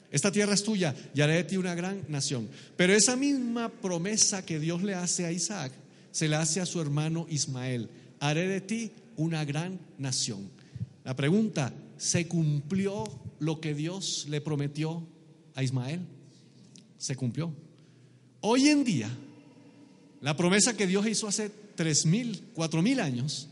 Esta 0.09 0.31
tierra 0.31 0.53
es 0.53 0.63
tuya 0.63 0.95
y 1.13 1.21
haré 1.21 1.35
de 1.35 1.43
ti 1.43 1.57
una 1.57 1.75
gran 1.75 2.03
nación. 2.07 2.49
Pero 2.75 2.93
esa 2.93 3.15
misma 3.15 3.69
promesa 3.69 4.45
que 4.45 4.59
Dios 4.59 4.83
le 4.83 4.95
hace 4.95 5.25
a 5.25 5.31
Isaac, 5.31 5.71
se 6.11 6.27
la 6.27 6.41
hace 6.41 6.59
a 6.59 6.65
su 6.65 6.81
hermano 6.81 7.27
Ismael. 7.29 7.89
Haré 8.19 8.47
de 8.47 8.61
ti 8.61 8.91
una 9.15 9.45
gran 9.45 9.79
nación. 9.97 10.49
La 11.03 11.15
pregunta, 11.15 11.71
¿se 11.97 12.27
cumplió 12.27 13.05
lo 13.41 13.59
que 13.59 13.73
Dios 13.73 14.27
le 14.29 14.39
prometió 14.39 15.03
a 15.55 15.63
Ismael. 15.63 16.01
Se 16.97 17.15
cumplió. 17.15 17.51
Hoy 18.41 18.69
en 18.69 18.83
día, 18.83 19.09
la 20.21 20.37
promesa 20.37 20.77
que 20.77 20.87
Dios 20.87 21.07
hizo 21.07 21.27
hace 21.27 21.51
tres 21.75 22.05
mil, 22.05 22.43
cuatro 22.53 22.81
mil 22.81 22.99
años, 22.99 23.47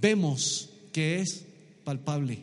vemos 0.00 0.68
que 0.92 1.20
es 1.20 1.44
palpable. 1.84 2.42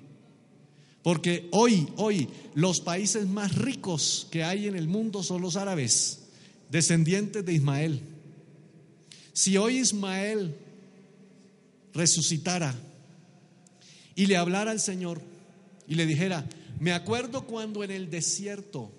Porque 1.03 1.49
hoy, 1.51 1.87
hoy, 1.97 2.29
los 2.55 2.79
países 2.79 3.27
más 3.27 3.55
ricos 3.55 4.27
que 4.31 4.43
hay 4.43 4.67
en 4.67 4.75
el 4.75 4.87
mundo 4.87 5.21
son 5.21 5.41
los 5.41 5.55
árabes, 5.55 6.23
descendientes 6.71 7.45
de 7.45 7.53
Ismael. 7.53 8.01
Si 9.33 9.57
hoy 9.57 9.79
Ismael 9.79 10.55
resucitara 11.93 12.73
y 14.15 14.25
le 14.25 14.37
hablara 14.37 14.71
al 14.71 14.79
Señor 14.79 15.21
y 15.87 15.95
le 15.95 16.05
dijera, 16.05 16.45
me 16.79 16.93
acuerdo 16.93 17.45
cuando 17.45 17.83
en 17.83 17.91
el 17.91 18.09
desierto 18.09 18.89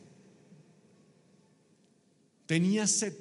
tenía 2.46 2.86
sed, 2.86 3.14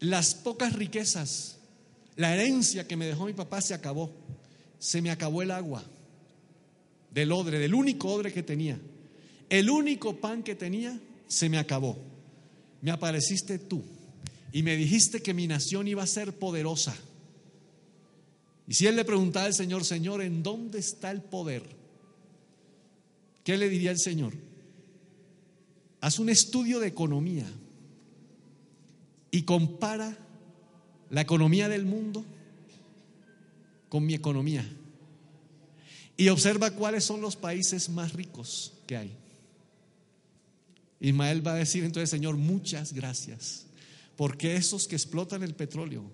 las 0.00 0.34
pocas 0.34 0.72
riquezas, 0.72 1.58
la 2.16 2.34
herencia 2.34 2.88
que 2.88 2.96
me 2.96 3.06
dejó 3.06 3.26
mi 3.26 3.32
papá 3.34 3.60
se 3.60 3.74
acabó, 3.74 4.10
se 4.78 5.00
me 5.02 5.10
acabó 5.10 5.42
el 5.42 5.50
agua 5.50 5.84
del 7.12 7.32
odre, 7.32 7.58
del 7.58 7.74
único 7.74 8.08
odre 8.12 8.32
que 8.32 8.42
tenía. 8.42 8.78
El 9.48 9.68
único 9.68 10.16
pan 10.16 10.42
que 10.42 10.54
tenía 10.54 10.98
se 11.26 11.48
me 11.48 11.58
acabó. 11.58 11.98
Me 12.82 12.90
apareciste 12.90 13.58
tú 13.58 13.82
y 14.52 14.62
me 14.62 14.76
dijiste 14.76 15.20
que 15.20 15.34
mi 15.34 15.46
nación 15.46 15.86
iba 15.88 16.02
a 16.02 16.06
ser 16.06 16.32
poderosa. 16.32 16.96
Y 18.66 18.74
si 18.74 18.86
él 18.86 18.96
le 18.96 19.04
preguntaba 19.04 19.46
al 19.46 19.54
Señor, 19.54 19.84
Señor, 19.84 20.22
¿en 20.22 20.42
dónde 20.42 20.78
está 20.78 21.10
el 21.10 21.20
poder? 21.20 21.62
¿Qué 23.44 23.58
le 23.58 23.68
diría 23.68 23.90
el 23.90 23.98
Señor? 23.98 24.32
Haz 26.00 26.18
un 26.18 26.30
estudio 26.30 26.78
de 26.78 26.86
economía 26.86 27.46
y 29.30 29.42
compara 29.42 30.16
la 31.10 31.20
economía 31.20 31.68
del 31.68 31.84
mundo 31.84 32.24
con 33.88 34.06
mi 34.06 34.14
economía 34.14 34.64
y 36.16 36.28
observa 36.28 36.70
cuáles 36.70 37.04
son 37.04 37.22
los 37.22 37.34
países 37.34 37.88
más 37.88 38.12
ricos 38.12 38.74
que 38.86 38.96
hay. 38.96 39.16
Ismael 41.00 41.46
va 41.46 41.54
a 41.54 41.56
decir 41.56 41.82
entonces, 41.82 42.10
Señor, 42.10 42.36
muchas 42.36 42.92
gracias, 42.92 43.64
porque 44.16 44.54
esos 44.54 44.86
que 44.86 44.96
explotan 44.96 45.42
el 45.42 45.54
petróleo, 45.54 46.04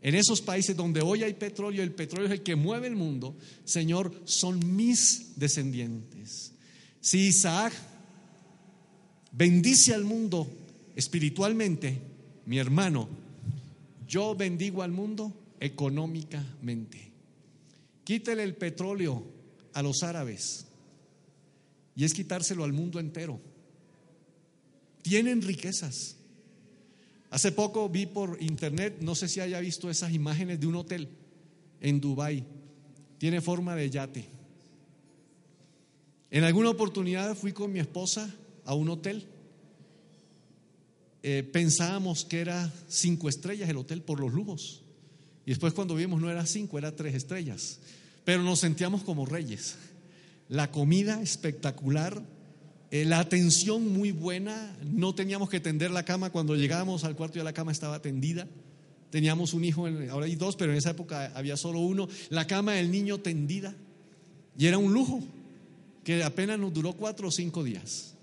en 0.00 0.14
esos 0.14 0.40
países 0.40 0.74
donde 0.74 1.02
hoy 1.02 1.22
hay 1.22 1.34
petróleo, 1.34 1.82
el 1.82 1.92
petróleo 1.92 2.28
es 2.28 2.32
el 2.32 2.42
que 2.42 2.56
mueve 2.56 2.86
el 2.86 2.96
mundo, 2.96 3.36
Señor, 3.66 4.10
son 4.24 4.74
mis 4.74 5.38
descendientes. 5.38 6.52
Si 7.02 7.26
Isaac 7.26 7.74
bendice 9.32 9.92
al 9.92 10.04
mundo 10.04 10.50
espiritualmente, 10.96 12.00
mi 12.50 12.58
hermano, 12.58 13.08
yo 14.08 14.34
bendigo 14.34 14.82
al 14.82 14.90
mundo 14.90 15.32
económicamente. 15.60 17.12
Quítele 18.02 18.42
el 18.42 18.56
petróleo 18.56 19.22
a 19.72 19.82
los 19.84 20.02
árabes 20.02 20.66
y 21.94 22.02
es 22.02 22.12
quitárselo 22.12 22.64
al 22.64 22.72
mundo 22.72 22.98
entero. 22.98 23.38
Tienen 25.02 25.42
riquezas. 25.42 26.16
Hace 27.30 27.52
poco 27.52 27.88
vi 27.88 28.06
por 28.06 28.36
internet, 28.42 28.96
no 29.00 29.14
sé 29.14 29.28
si 29.28 29.38
haya 29.38 29.60
visto 29.60 29.88
esas 29.88 30.12
imágenes 30.12 30.58
de 30.58 30.66
un 30.66 30.74
hotel 30.74 31.08
en 31.80 32.00
Dubai. 32.00 32.44
Tiene 33.18 33.40
forma 33.40 33.76
de 33.76 33.90
yate. 33.90 34.28
En 36.32 36.42
alguna 36.42 36.70
oportunidad 36.70 37.36
fui 37.36 37.52
con 37.52 37.72
mi 37.72 37.78
esposa 37.78 38.28
a 38.64 38.74
un 38.74 38.88
hotel. 38.88 39.28
Eh, 41.22 41.48
pensábamos 41.52 42.24
que 42.24 42.40
era 42.40 42.72
cinco 42.88 43.28
estrellas 43.28 43.68
el 43.68 43.76
hotel 43.76 44.02
por 44.02 44.20
los 44.20 44.32
lujos. 44.32 44.82
Y 45.44 45.50
después 45.50 45.72
cuando 45.72 45.94
vimos 45.94 46.20
no 46.20 46.30
era 46.30 46.46
cinco, 46.46 46.78
era 46.78 46.94
tres 46.94 47.14
estrellas 47.14 47.80
pero 48.24 48.42
nos 48.42 48.60
sentíamos 48.60 49.02
como 49.02 49.26
reyes. 49.26 49.76
La 50.48 50.70
comida 50.70 51.20
espectacular, 51.22 52.22
eh, 52.90 53.04
la 53.04 53.20
atención 53.20 53.92
muy 53.92 54.12
buena, 54.12 54.76
no 54.84 55.14
teníamos 55.14 55.48
que 55.48 55.60
tender 55.60 55.90
la 55.90 56.04
cama, 56.04 56.30
cuando 56.30 56.56
llegábamos 56.56 57.04
al 57.04 57.16
cuarto 57.16 57.38
ya 57.38 57.44
la 57.44 57.52
cama 57.52 57.72
estaba 57.72 58.02
tendida. 58.02 58.46
Teníamos 59.10 59.54
un 59.54 59.64
hijo, 59.64 59.88
ahora 60.10 60.26
hay 60.26 60.36
dos, 60.36 60.54
pero 60.54 60.70
en 60.70 60.78
esa 60.78 60.90
época 60.90 61.32
había 61.34 61.56
solo 61.56 61.80
uno. 61.80 62.08
La 62.28 62.46
cama 62.46 62.74
del 62.74 62.90
niño 62.90 63.18
tendida. 63.18 63.74
Y 64.56 64.66
era 64.66 64.78
un 64.78 64.92
lujo 64.92 65.20
que 66.04 66.22
apenas 66.22 66.58
nos 66.58 66.72
duró 66.72 66.92
cuatro 66.92 67.28
o 67.28 67.30
cinco 67.32 67.64
días. 67.64 68.14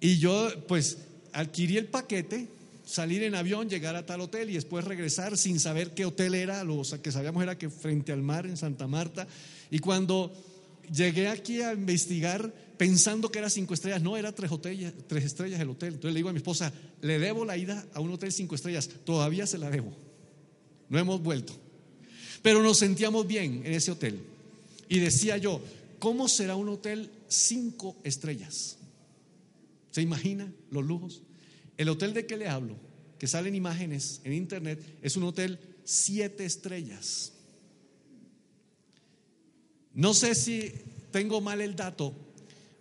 Y 0.00 0.18
yo, 0.18 0.50
pues, 0.68 0.98
adquirí 1.34 1.76
el 1.76 1.86
paquete, 1.86 2.48
salir 2.86 3.22
en 3.22 3.34
avión, 3.34 3.68
llegar 3.68 3.96
a 3.96 4.06
tal 4.06 4.20
hotel 4.20 4.50
y 4.50 4.54
después 4.54 4.84
regresar 4.84 5.36
sin 5.36 5.60
saber 5.60 5.92
qué 5.92 6.06
hotel 6.06 6.34
era, 6.34 6.64
lo 6.64 6.82
que 7.02 7.12
sabíamos 7.12 7.42
era 7.42 7.58
que 7.58 7.68
frente 7.68 8.12
al 8.12 8.22
mar 8.22 8.46
en 8.46 8.56
Santa 8.56 8.86
Marta. 8.86 9.26
Y 9.70 9.80
cuando 9.80 10.32
llegué 10.92 11.28
aquí 11.28 11.60
a 11.60 11.72
investigar 11.72 12.52
pensando 12.76 13.30
que 13.30 13.38
era 13.38 13.50
cinco 13.50 13.74
estrellas, 13.74 14.02
no, 14.02 14.16
era 14.16 14.32
tres, 14.32 14.50
tres 15.06 15.24
estrellas 15.24 15.60
el 15.60 15.70
hotel. 15.70 15.94
Entonces 15.94 16.14
le 16.14 16.18
digo 16.18 16.28
a 16.28 16.32
mi 16.32 16.38
esposa, 16.38 16.72
le 17.02 17.18
debo 17.18 17.44
la 17.44 17.56
ida 17.56 17.84
a 17.94 18.00
un 18.00 18.12
hotel 18.12 18.32
cinco 18.32 18.54
estrellas, 18.54 18.88
todavía 19.04 19.46
se 19.46 19.58
la 19.58 19.70
debo. 19.70 19.92
No 20.88 20.98
hemos 20.98 21.22
vuelto. 21.22 21.54
Pero 22.42 22.62
nos 22.62 22.78
sentíamos 22.78 23.26
bien 23.26 23.62
en 23.64 23.72
ese 23.72 23.90
hotel. 23.90 24.20
Y 24.88 24.98
decía 24.98 25.38
yo, 25.38 25.60
¿cómo 25.98 26.28
será 26.28 26.56
un 26.56 26.68
hotel 26.68 27.10
cinco 27.26 27.96
estrellas? 28.04 28.76
¿Se 29.94 30.02
imagina 30.02 30.52
los 30.72 30.84
lujos? 30.84 31.22
El 31.76 31.88
hotel 31.88 32.14
de 32.14 32.26
que 32.26 32.36
le 32.36 32.48
hablo, 32.48 32.74
que 33.16 33.28
salen 33.28 33.54
imágenes 33.54 34.20
en 34.24 34.32
internet, 34.32 34.84
es 35.02 35.16
un 35.16 35.22
hotel 35.22 35.60
siete 35.84 36.44
estrellas. 36.44 37.32
No 39.92 40.12
sé 40.12 40.34
si 40.34 40.72
tengo 41.12 41.40
mal 41.40 41.60
el 41.60 41.76
dato, 41.76 42.12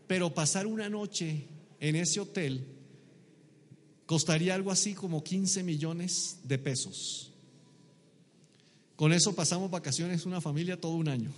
pero 0.08 0.34
pasar 0.34 0.66
una 0.66 0.90
noche 0.90 1.46
en 1.80 1.98
ese 1.98 2.20
hotel 2.20 2.66
costaría 4.08 4.56
algo 4.56 4.72
así 4.72 4.96
como 4.96 5.24
15 5.24 5.62
millones 5.62 6.40
de 6.46 6.58
pesos. 6.58 7.32
Con 8.96 9.14
eso 9.14 9.36
pasamos 9.36 9.70
vacaciones 9.70 10.26
una 10.26 10.42
familia 10.42 10.82
todo 10.82 10.94
un 10.94 11.10
año. 11.10 11.32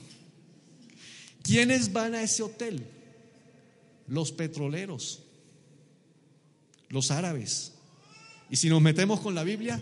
¿Quiénes 1.43 1.91
van 1.91 2.15
a 2.15 2.23
ese 2.23 2.43
hotel? 2.43 2.81
Los 4.07 4.31
petroleros 4.31 5.24
los 6.89 7.11
árabes. 7.11 7.73
Y 8.49 8.57
si 8.57 8.69
nos 8.69 8.81
metemos 8.81 9.19
con 9.19 9.35
la 9.35 9.43
Biblia, 9.43 9.81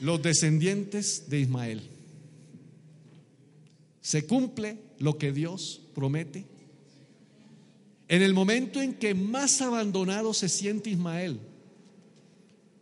los 0.00 0.22
descendientes 0.22 1.28
de 1.28 1.40
Ismael. 1.40 1.82
Se 4.00 4.26
cumple 4.26 4.78
lo 4.98 5.18
que 5.18 5.32
Dios 5.32 5.80
promete. 5.94 6.44
En 8.08 8.22
el 8.22 8.34
momento 8.34 8.80
en 8.80 8.94
que 8.94 9.14
más 9.14 9.60
abandonado 9.60 10.32
se 10.32 10.48
siente 10.48 10.90
Ismael, 10.90 11.40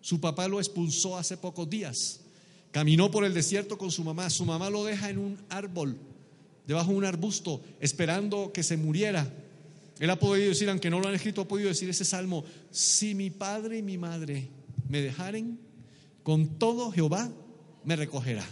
su 0.01 0.21
papá 0.21 0.49
lo 0.49 0.59
expulsó 0.59 1.17
hace 1.17 1.39
pocos 1.39 1.71
días. 1.71 2.21
Caminó 2.71 3.11
por 3.11 3.25
el 3.25 3.33
desierto 3.33 3.79
con 3.79 3.91
su 3.91 4.05
mamá. 4.05 4.29
Su 4.29 4.45
mamá 4.45 4.69
lo 4.69 4.85
deja 4.85 5.09
en 5.09 5.19
un 5.19 5.39
árbol, 5.49 5.97
debajo 6.67 6.91
de 6.91 6.99
un 6.99 7.05
arbusto, 7.05 7.63
esperando 7.81 8.53
que 8.53 8.63
se 8.63 8.77
muriera. 8.77 9.33
Él 10.01 10.11
ha 10.11 10.19
podido 10.19 10.49
decir, 10.49 10.69
aunque 10.69 10.91
no 10.91 11.01
lo 11.01 11.09
han 11.09 11.15
escrito, 11.15 11.43
ha 11.43 11.49
podido 11.49 11.69
decir 11.69 11.89
ese 11.89 12.05
salmo, 12.05 12.45
si 12.71 13.15
mi 13.15 13.31
padre 13.31 13.79
y 13.79 13.83
mi 13.83 13.97
madre 13.97 14.49
me 14.89 15.01
dejaren, 15.01 15.59
con 16.23 16.59
todo 16.59 16.91
Jehová 16.91 17.31
me 17.85 17.97
recogerá. 17.97 18.45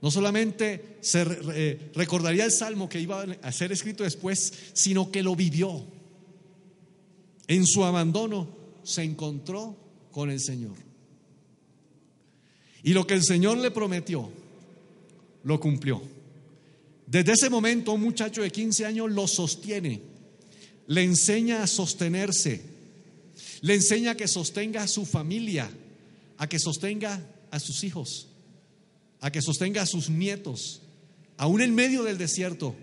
No 0.00 0.10
solamente 0.10 0.98
se 1.00 1.24
recordaría 1.94 2.44
el 2.44 2.52
salmo 2.52 2.88
que 2.88 3.00
iba 3.00 3.22
a 3.42 3.52
ser 3.52 3.72
escrito 3.72 4.04
después, 4.04 4.52
sino 4.74 5.10
que 5.10 5.22
lo 5.22 5.34
vivió. 5.34 5.84
En 7.48 7.66
su 7.66 7.84
abandono 7.84 8.48
se 8.82 9.02
encontró 9.02 9.76
con 10.12 10.30
el 10.30 10.40
Señor. 10.40 10.76
Y 12.82 12.92
lo 12.92 13.06
que 13.06 13.14
el 13.14 13.24
Señor 13.24 13.58
le 13.58 13.72
prometió, 13.72 14.30
lo 15.42 15.58
cumplió. 15.58 16.02
Desde 17.06 17.32
ese 17.32 17.50
momento 17.50 17.92
un 17.92 18.02
muchacho 18.02 18.42
de 18.42 18.50
15 18.50 18.86
años 18.86 19.10
lo 19.10 19.26
sostiene 19.26 20.15
le 20.86 21.02
enseña 21.02 21.62
a 21.62 21.66
sostenerse, 21.66 22.62
le 23.60 23.74
enseña 23.74 24.12
a 24.12 24.16
que 24.16 24.28
sostenga 24.28 24.82
a 24.82 24.88
su 24.88 25.04
familia, 25.04 25.70
a 26.38 26.48
que 26.48 26.58
sostenga 26.58 27.24
a 27.50 27.58
sus 27.58 27.84
hijos, 27.84 28.28
a 29.20 29.30
que 29.30 29.42
sostenga 29.42 29.82
a 29.82 29.86
sus 29.86 30.08
nietos, 30.08 30.82
aún 31.36 31.60
en 31.60 31.74
medio 31.74 32.02
del 32.02 32.18
desierto. 32.18 32.74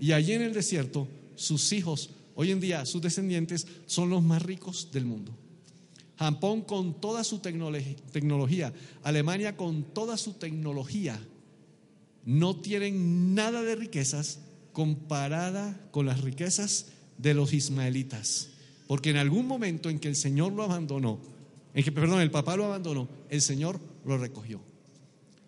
Y 0.00 0.12
allí 0.12 0.32
en 0.32 0.42
el 0.42 0.54
desierto, 0.54 1.08
sus 1.34 1.72
hijos, 1.72 2.10
hoy 2.34 2.52
en 2.52 2.60
día 2.60 2.86
sus 2.86 3.02
descendientes, 3.02 3.66
son 3.86 4.10
los 4.10 4.22
más 4.22 4.42
ricos 4.42 4.90
del 4.92 5.04
mundo. 5.04 5.32
Japón 6.16 6.62
con 6.62 7.00
toda 7.00 7.22
su 7.22 7.38
tecnología, 7.38 8.72
Alemania 9.02 9.56
con 9.56 9.84
toda 9.94 10.16
su 10.16 10.34
tecnología, 10.34 11.20
no 12.24 12.56
tienen 12.56 13.34
nada 13.34 13.62
de 13.62 13.76
riquezas 13.76 14.40
comparada 14.72 15.80
con 15.90 16.06
las 16.06 16.20
riquezas 16.20 16.86
de 17.18 17.34
los 17.34 17.52
ismaelitas. 17.52 18.48
Porque 18.86 19.10
en 19.10 19.18
algún 19.18 19.46
momento 19.46 19.90
en 19.90 19.98
que 19.98 20.08
el 20.08 20.16
Señor 20.16 20.52
lo 20.52 20.62
abandonó, 20.62 21.20
en 21.74 21.84
que, 21.84 21.92
perdón, 21.92 22.20
el 22.20 22.30
papá 22.30 22.56
lo 22.56 22.64
abandonó, 22.64 23.08
el 23.28 23.42
Señor 23.42 23.78
lo 24.04 24.16
recogió. 24.16 24.60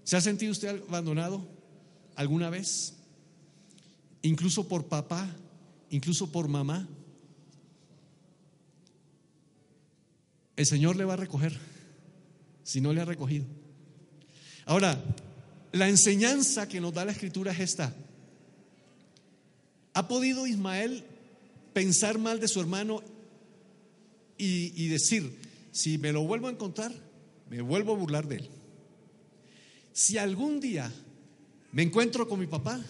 ¿Se 0.05 0.17
ha 0.17 0.21
sentido 0.21 0.53
usted 0.53 0.83
abandonado 0.89 1.47
alguna 2.17 2.51
vez? 2.51 2.95
Incluso 4.23 4.69
por 4.69 4.87
papá, 4.87 5.35
incluso 5.89 6.31
por 6.31 6.49
mamá. 6.49 6.87
El 10.57 10.67
Señor 10.67 10.97
le 10.97 11.05
va 11.05 11.15
a 11.15 11.17
recoger 11.17 11.57
si 12.63 12.81
no 12.81 12.93
le 12.93 13.01
ha 13.01 13.07
recogido. 13.07 13.47
Ahora, 14.67 15.03
la 15.73 15.89
enseñanza 15.89 16.69
que 16.69 16.81
nos 16.81 16.93
da 16.93 17.05
la 17.05 17.13
escritura 17.13 17.53
es 17.53 17.61
esta. 17.61 17.95
¿Ha 19.95 20.07
podido 20.07 20.47
Ismael 20.47 21.05
pensar 21.73 22.19
mal 22.19 22.41
de 22.41 22.49
su 22.49 22.61
hermano 22.61 23.03
y, 24.37 24.89
decir, 24.89 25.39
si 25.71 25.99
me 25.99 26.13
lo 26.13 26.23
vuelvo 26.23 26.49
a 26.49 26.51
encontrar, 26.51 26.93
me 27.51 27.61
vuelvo 27.61 27.93
a 27.93 27.97
burlar 27.97 28.27
de 28.27 28.37
él? 28.37 28.49
Si 29.93 30.17
algún 30.17 30.61
día 30.61 30.91
me 31.73 31.83
encuentro 31.83 32.27
con 32.27 32.41
mi 32.41 32.47
papá, 32.47 32.81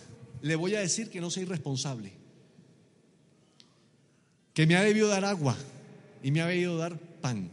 le 0.42 0.54
voy 0.54 0.74
a 0.74 0.80
decir 0.80 1.10
que 1.10 1.20
no 1.20 1.30
soy 1.30 1.44
responsable, 1.44 2.12
que 4.54 4.66
me 4.66 4.76
ha 4.76 4.82
debido 4.82 5.08
dar 5.08 5.24
agua 5.24 5.56
y 6.22 6.30
me 6.30 6.40
ha 6.40 6.46
debido 6.46 6.76
dar 6.76 6.98
pan. 7.20 7.50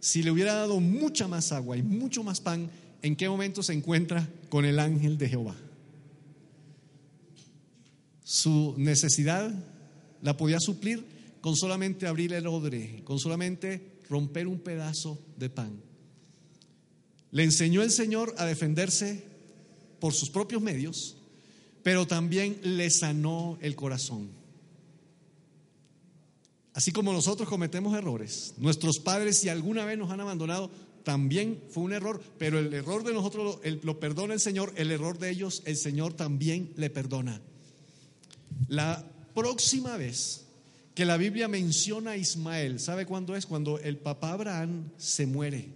Si 0.00 0.22
le 0.22 0.32
hubiera 0.32 0.54
dado 0.54 0.80
mucha 0.80 1.28
más 1.28 1.52
agua 1.52 1.76
y 1.76 1.82
mucho 1.82 2.24
más 2.24 2.40
pan, 2.40 2.68
¿en 3.02 3.14
qué 3.14 3.28
momento 3.28 3.62
se 3.62 3.72
encuentra 3.72 4.28
con 4.48 4.64
el 4.64 4.80
ángel 4.80 5.16
de 5.16 5.28
Jehová? 5.28 5.54
Su 8.24 8.74
necesidad 8.78 9.52
la 10.22 10.36
podía 10.36 10.58
suplir 10.60 11.04
con 11.40 11.56
solamente 11.56 12.06
abrir 12.06 12.32
el 12.32 12.46
odre, 12.46 13.02
con 13.04 13.18
solamente 13.18 13.98
romper 14.08 14.46
un 14.46 14.60
pedazo 14.60 15.18
de 15.36 15.50
pan. 15.50 15.80
Le 17.32 17.44
enseñó 17.44 17.82
el 17.82 17.90
Señor 17.90 18.34
a 18.38 18.46
defenderse 18.46 19.24
por 19.98 20.12
sus 20.12 20.30
propios 20.30 20.62
medios, 20.62 21.16
pero 21.82 22.06
también 22.06 22.58
le 22.62 22.90
sanó 22.90 23.58
el 23.60 23.74
corazón. 23.74 24.30
Así 26.74 26.92
como 26.92 27.12
nosotros 27.12 27.48
cometemos 27.48 27.96
errores, 27.96 28.54
nuestros 28.56 28.98
padres 28.98 29.38
si 29.38 29.48
alguna 29.48 29.84
vez 29.84 29.98
nos 29.98 30.10
han 30.10 30.20
abandonado, 30.20 30.70
también 31.02 31.60
fue 31.70 31.82
un 31.82 31.92
error, 31.92 32.22
pero 32.38 32.58
el 32.58 32.72
error 32.72 33.04
de 33.04 33.12
nosotros 33.12 33.58
lo, 33.82 34.00
perdona 34.00 34.34
el 34.34 34.40
Señor, 34.40 34.72
el 34.76 34.90
error 34.90 35.18
de 35.18 35.30
ellos 35.30 35.62
el 35.66 35.76
Señor 35.76 36.14
también 36.14 36.72
le 36.76 36.90
perdona. 36.90 37.40
La 38.68 39.04
próxima 39.34 39.96
vez 39.96 40.46
que 40.94 41.04
la 41.04 41.16
Biblia 41.16 41.48
menciona 41.48 42.12
a 42.12 42.16
Ismael, 42.16 42.78
¿sabe 42.78 43.06
cuándo 43.06 43.34
es? 43.34 43.46
Cuando 43.46 43.78
el 43.78 43.96
papá 43.96 44.32
Abraham 44.32 44.90
se 44.96 45.26
muere. 45.26 45.68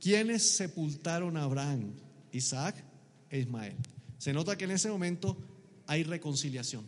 ¿Quiénes 0.00 0.56
sepultaron 0.56 1.36
a 1.36 1.44
Abraham? 1.44 1.92
Isaac 2.32 2.76
e 3.30 3.38
Ismael. 3.38 3.74
Se 4.18 4.32
nota 4.32 4.56
que 4.56 4.64
en 4.64 4.72
ese 4.72 4.90
momento 4.90 5.36
hay 5.86 6.02
reconciliación. 6.02 6.86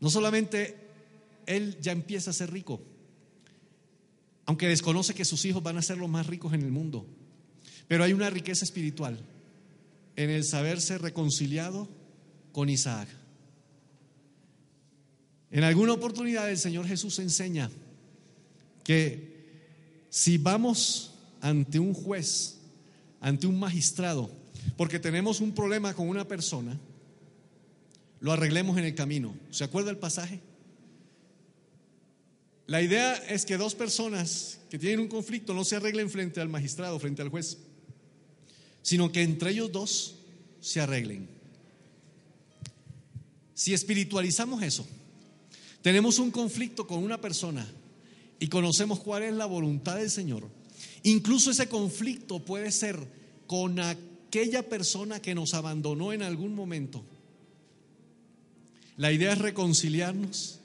No 0.00 0.10
solamente 0.10 0.76
él 1.46 1.78
ya 1.80 1.92
empieza 1.92 2.30
a 2.30 2.34
ser 2.34 2.52
rico, 2.52 2.82
aunque 4.44 4.68
desconoce 4.68 5.14
que 5.14 5.24
sus 5.24 5.44
hijos 5.44 5.62
van 5.62 5.78
a 5.78 5.82
ser 5.82 5.96
los 5.96 6.10
más 6.10 6.26
ricos 6.26 6.52
en 6.52 6.62
el 6.62 6.70
mundo, 6.70 7.06
pero 7.88 8.04
hay 8.04 8.12
una 8.12 8.30
riqueza 8.30 8.64
espiritual 8.64 9.18
en 10.16 10.30
el 10.30 10.44
saberse 10.44 10.98
reconciliado 10.98 11.88
con 12.56 12.70
Isaac. 12.70 13.06
En 15.50 15.62
alguna 15.62 15.92
oportunidad 15.92 16.50
el 16.50 16.56
Señor 16.56 16.86
Jesús 16.86 17.18
enseña 17.18 17.70
que 18.82 20.06
si 20.08 20.38
vamos 20.38 21.12
ante 21.42 21.78
un 21.78 21.92
juez, 21.92 22.56
ante 23.20 23.46
un 23.46 23.58
magistrado, 23.58 24.30
porque 24.78 24.98
tenemos 24.98 25.42
un 25.42 25.54
problema 25.54 25.92
con 25.92 26.08
una 26.08 26.26
persona, 26.26 26.80
lo 28.20 28.32
arreglemos 28.32 28.78
en 28.78 28.84
el 28.84 28.94
camino. 28.94 29.34
¿Se 29.50 29.62
acuerda 29.62 29.90
el 29.90 29.98
pasaje? 29.98 30.40
La 32.66 32.80
idea 32.80 33.16
es 33.28 33.44
que 33.44 33.58
dos 33.58 33.74
personas 33.74 34.60
que 34.70 34.78
tienen 34.78 35.00
un 35.00 35.08
conflicto 35.08 35.52
no 35.52 35.62
se 35.62 35.76
arreglen 35.76 36.08
frente 36.08 36.40
al 36.40 36.48
magistrado, 36.48 36.98
frente 36.98 37.20
al 37.20 37.28
juez, 37.28 37.58
sino 38.80 39.12
que 39.12 39.24
entre 39.24 39.50
ellos 39.50 39.70
dos 39.70 40.20
se 40.62 40.80
arreglen. 40.80 41.35
Si 43.56 43.72
espiritualizamos 43.72 44.62
eso, 44.62 44.86
tenemos 45.80 46.18
un 46.18 46.30
conflicto 46.30 46.86
con 46.86 47.02
una 47.02 47.22
persona 47.22 47.66
y 48.38 48.48
conocemos 48.48 49.00
cuál 49.00 49.22
es 49.22 49.32
la 49.32 49.46
voluntad 49.46 49.96
del 49.96 50.10
Señor, 50.10 50.46
incluso 51.04 51.50
ese 51.50 51.66
conflicto 51.66 52.38
puede 52.38 52.70
ser 52.70 52.98
con 53.46 53.80
aquella 53.80 54.68
persona 54.68 55.22
que 55.22 55.34
nos 55.34 55.54
abandonó 55.54 56.12
en 56.12 56.20
algún 56.20 56.54
momento. 56.54 57.02
La 58.98 59.10
idea 59.10 59.32
es 59.32 59.38
reconciliarnos 59.38 60.60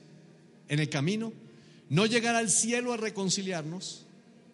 en 0.67 0.80
el 0.80 0.89
camino, 0.89 1.32
no 1.88 2.06
llegar 2.06 2.36
al 2.36 2.49
cielo 2.49 2.91
a 2.91 2.97
reconciliarnos, 2.97 4.06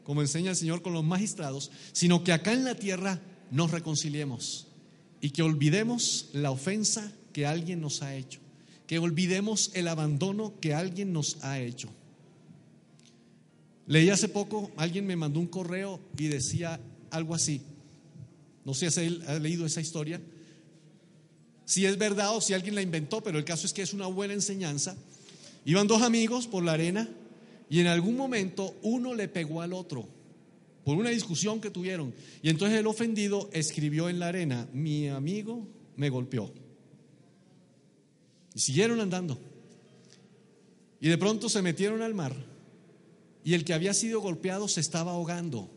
como 0.04 0.22
enseña 0.22 0.52
el 0.52 0.58
Señor 0.58 0.84
con 0.84 0.94
los 0.94 1.04
magistrados, 1.04 1.72
sino 1.92 2.24
que 2.24 2.34
acá 2.34 2.54
en 2.54 2.66
la 2.66 2.76
tierra 2.76 3.20
nos 3.50 3.72
reconciliemos 3.72 4.68
y 5.22 5.32
que 5.32 5.42
olvidemos 5.42 6.30
la 6.34 6.52
ofensa 6.52 7.12
que 7.38 7.46
alguien 7.46 7.80
nos 7.82 8.02
ha 8.02 8.16
hecho, 8.16 8.40
que 8.88 8.98
olvidemos 8.98 9.70
el 9.76 9.88
abandono 9.88 10.56
que 10.60 10.74
alguien 10.74 11.14
nos 11.14 11.38
ha 11.44 11.60
hecho. 11.60 11.88
Leí 13.86 14.10
hace 14.10 14.28
poco, 14.28 14.72
alguien 14.76 15.06
me 15.06 15.16
mandó 15.16 15.40
un 15.40 15.46
correo 15.46 16.00
y 16.18 16.30
decía 16.30 16.80
algo 17.12 17.36
así. 17.36 17.62
No 18.66 18.74
sé 18.74 18.90
si 18.90 19.22
ha 19.28 19.38
leído 19.38 19.68
esa 19.68 19.82
historia. 19.82 20.20
Si 21.64 21.86
es 21.86 22.00
verdad 22.00 22.36
o 22.36 22.42
si 22.42 22.56
alguien 22.56 22.74
la 22.74 22.82
inventó, 22.82 23.22
pero 23.22 23.38
el 23.38 23.46
caso 23.46 23.68
es 23.68 23.74
que 23.74 23.84
es 23.84 23.94
una 23.94 24.08
buena 24.08 24.34
enseñanza. 24.34 24.98
Iban 25.64 25.86
dos 25.86 26.02
amigos 26.02 26.48
por 26.48 26.64
la 26.64 26.72
arena 26.72 27.08
y 27.70 27.82
en 27.82 27.86
algún 27.86 28.18
momento 28.18 28.76
uno 28.82 29.14
le 29.14 29.28
pegó 29.28 29.62
al 29.62 29.74
otro 29.74 30.10
por 30.84 30.98
una 30.98 31.12
discusión 31.12 31.62
que 31.62 31.70
tuvieron. 31.70 32.16
Y 32.42 32.50
entonces 32.50 32.80
el 32.80 32.88
ofendido 32.88 33.48
escribió 33.54 34.10
en 34.10 34.18
la 34.18 34.30
arena, 34.30 34.68
mi 34.74 35.08
amigo 35.08 35.68
me 35.98 36.10
golpeó. 36.10 36.52
Siguieron 38.58 39.00
andando. 39.00 39.40
Y 41.00 41.10
de 41.10 41.18
pronto 41.18 41.48
se 41.48 41.62
metieron 41.62 42.02
al 42.02 42.16
mar 42.16 42.36
y 43.44 43.54
el 43.54 43.64
que 43.64 43.74
había 43.74 43.94
sido 43.94 44.20
golpeado 44.20 44.68
se 44.68 44.82
estaba 44.82 45.12
ahogando. 45.12 45.70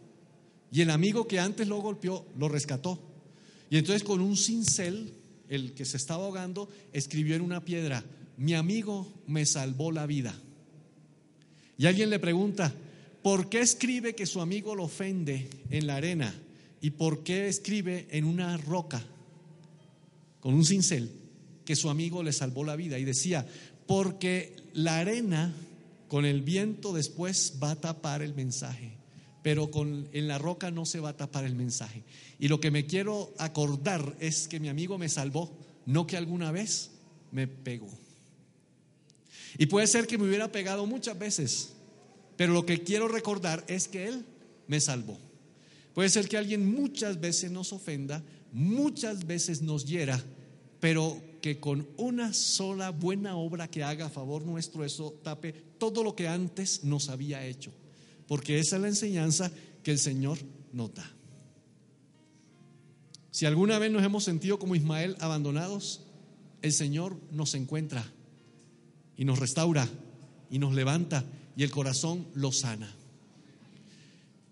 Y 0.73 0.81
el 0.81 0.90
amigo 0.90 1.29
que 1.29 1.38
antes 1.38 1.69
lo 1.69 1.81
golpeó 1.81 2.27
lo 2.37 2.49
rescató. 2.49 2.99
Y 3.69 3.77
entonces 3.77 4.03
con 4.03 4.21
un 4.21 4.37
cincel, 4.37 5.12
el 5.49 5.75
que 5.75 5.85
se 5.85 5.97
estaba 5.97 6.25
ahogando, 6.25 6.69
escribió 6.93 7.37
en 7.37 7.43
una 7.43 7.64
piedra, 7.64 8.03
mi 8.37 8.55
amigo 8.55 9.12
me 9.27 9.47
salvó 9.47 9.93
la 9.93 10.07
vida. 10.07 10.35
Y 11.77 11.87
alguien 11.87 12.11
le 12.11 12.19
pregunta, 12.19 12.75
¿por 13.23 13.49
qué 13.49 13.61
escribe 13.61 14.14
que 14.14 14.27
su 14.27 14.40
amigo 14.40 14.75
lo 14.75 14.85
ofende 14.85 15.49
en 15.71 15.87
la 15.87 15.97
arena? 15.97 16.35
¿Y 16.81 16.90
por 16.90 17.23
qué 17.23 17.47
escribe 17.47 18.09
en 18.11 18.25
una 18.25 18.57
roca 18.57 19.05
con 20.40 20.55
un 20.55 20.64
cincel 20.64 21.20
que 21.71 21.77
su 21.77 21.89
amigo 21.89 22.25
le 22.25 22.33
salvó 22.33 22.65
la 22.65 22.75
vida? 22.75 22.99
Y 22.99 23.05
decía, 23.05 23.47
porque 23.87 24.57
la 24.73 24.99
arena 24.99 25.55
con 26.09 26.25
el 26.25 26.43
viento 26.43 26.93
después 26.93 27.61
va 27.63 27.71
a 27.71 27.81
tapar 27.81 28.23
el 28.23 28.35
mensaje, 28.35 28.97
pero 29.45 29.71
con, 29.71 30.09
en 30.11 30.27
la 30.27 30.37
roca 30.37 30.73
no 30.73 30.85
se 30.85 30.99
va 30.99 31.11
a 31.11 31.17
tapar 31.17 31.45
el 31.45 31.55
mensaje. 31.55 32.03
Y 32.41 32.49
lo 32.49 32.59
que 32.59 32.73
me 32.73 32.87
quiero 32.87 33.33
acordar 33.39 34.17
es 34.19 34.49
que 34.49 34.59
mi 34.59 34.69
amigo 34.69 34.99
me 34.99 35.09
salvó, 35.09 35.57
no 35.87 36.09
que 36.09 36.17
alguna 36.17 36.51
vez 36.51 36.91
me 37.31 37.47
pegó. 37.47 37.89
Y 39.57 39.67
puede 39.67 39.87
ser 39.87 40.09
que 40.09 40.19
me 40.19 40.27
hubiera 40.27 40.51
pegado 40.51 40.87
muchas 40.87 41.17
veces, 41.17 41.75
pero 42.37 42.53
lo 42.53 42.66
que 42.66 42.83
quiero 42.83 43.07
recordar 43.07 43.64
es 43.68 43.87
que 43.87 44.09
Él 44.09 44.25
me 44.66 44.81
salvó. 44.81 45.21
Puede 45.95 46.09
ser 46.09 46.29
que 46.29 46.37
alguien 46.37 46.68
muchas 46.75 47.21
veces 47.21 47.53
nos 47.53 47.73
ofenda, 47.73 48.25
muchas 48.53 49.25
veces 49.25 49.62
nos 49.62 49.87
hiera, 49.87 50.21
pero 50.81 51.30
que 51.41 51.59
con 51.59 51.88
una 51.97 52.32
sola 52.32 52.91
buena 52.91 53.36
obra 53.36 53.68
que 53.68 53.82
haga 53.82 54.07
a 54.07 54.11
favor 54.11 54.45
nuestro, 54.45 54.84
eso 54.84 55.18
tape 55.22 55.53
todo 55.78 56.03
lo 56.03 56.14
que 56.14 56.28
antes 56.28 56.84
nos 56.84 57.09
había 57.09 57.45
hecho. 57.47 57.72
Porque 58.26 58.59
esa 58.59 58.76
es 58.76 58.82
la 58.82 58.88
enseñanza 58.88 59.51
que 59.82 59.91
el 59.91 59.99
Señor 59.99 60.38
nota. 60.72 61.11
Si 63.30 63.47
alguna 63.47 63.78
vez 63.78 63.91
nos 63.91 64.03
hemos 64.03 64.24
sentido 64.24 64.59
como 64.59 64.74
Ismael 64.74 65.16
abandonados, 65.20 66.03
el 66.62 66.72
Señor 66.72 67.16
nos 67.30 67.55
encuentra 67.55 68.05
y 69.16 69.24
nos 69.24 69.38
restaura 69.38 69.88
y 70.51 70.59
nos 70.59 70.74
levanta 70.74 71.24
y 71.57 71.62
el 71.62 71.70
corazón 71.70 72.26
lo 72.34 72.53
sana. 72.53 72.95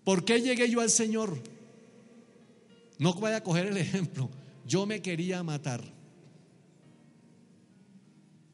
¿Por 0.03 0.25
qué 0.25 0.41
llegué 0.41 0.69
yo 0.69 0.81
al 0.81 0.89
Señor? 0.89 1.37
No 2.97 3.13
vaya 3.13 3.37
a 3.37 3.43
coger 3.43 3.67
el 3.67 3.77
ejemplo. 3.77 4.29
Yo 4.65 4.85
me 4.85 5.01
quería 5.01 5.43
matar 5.43 5.98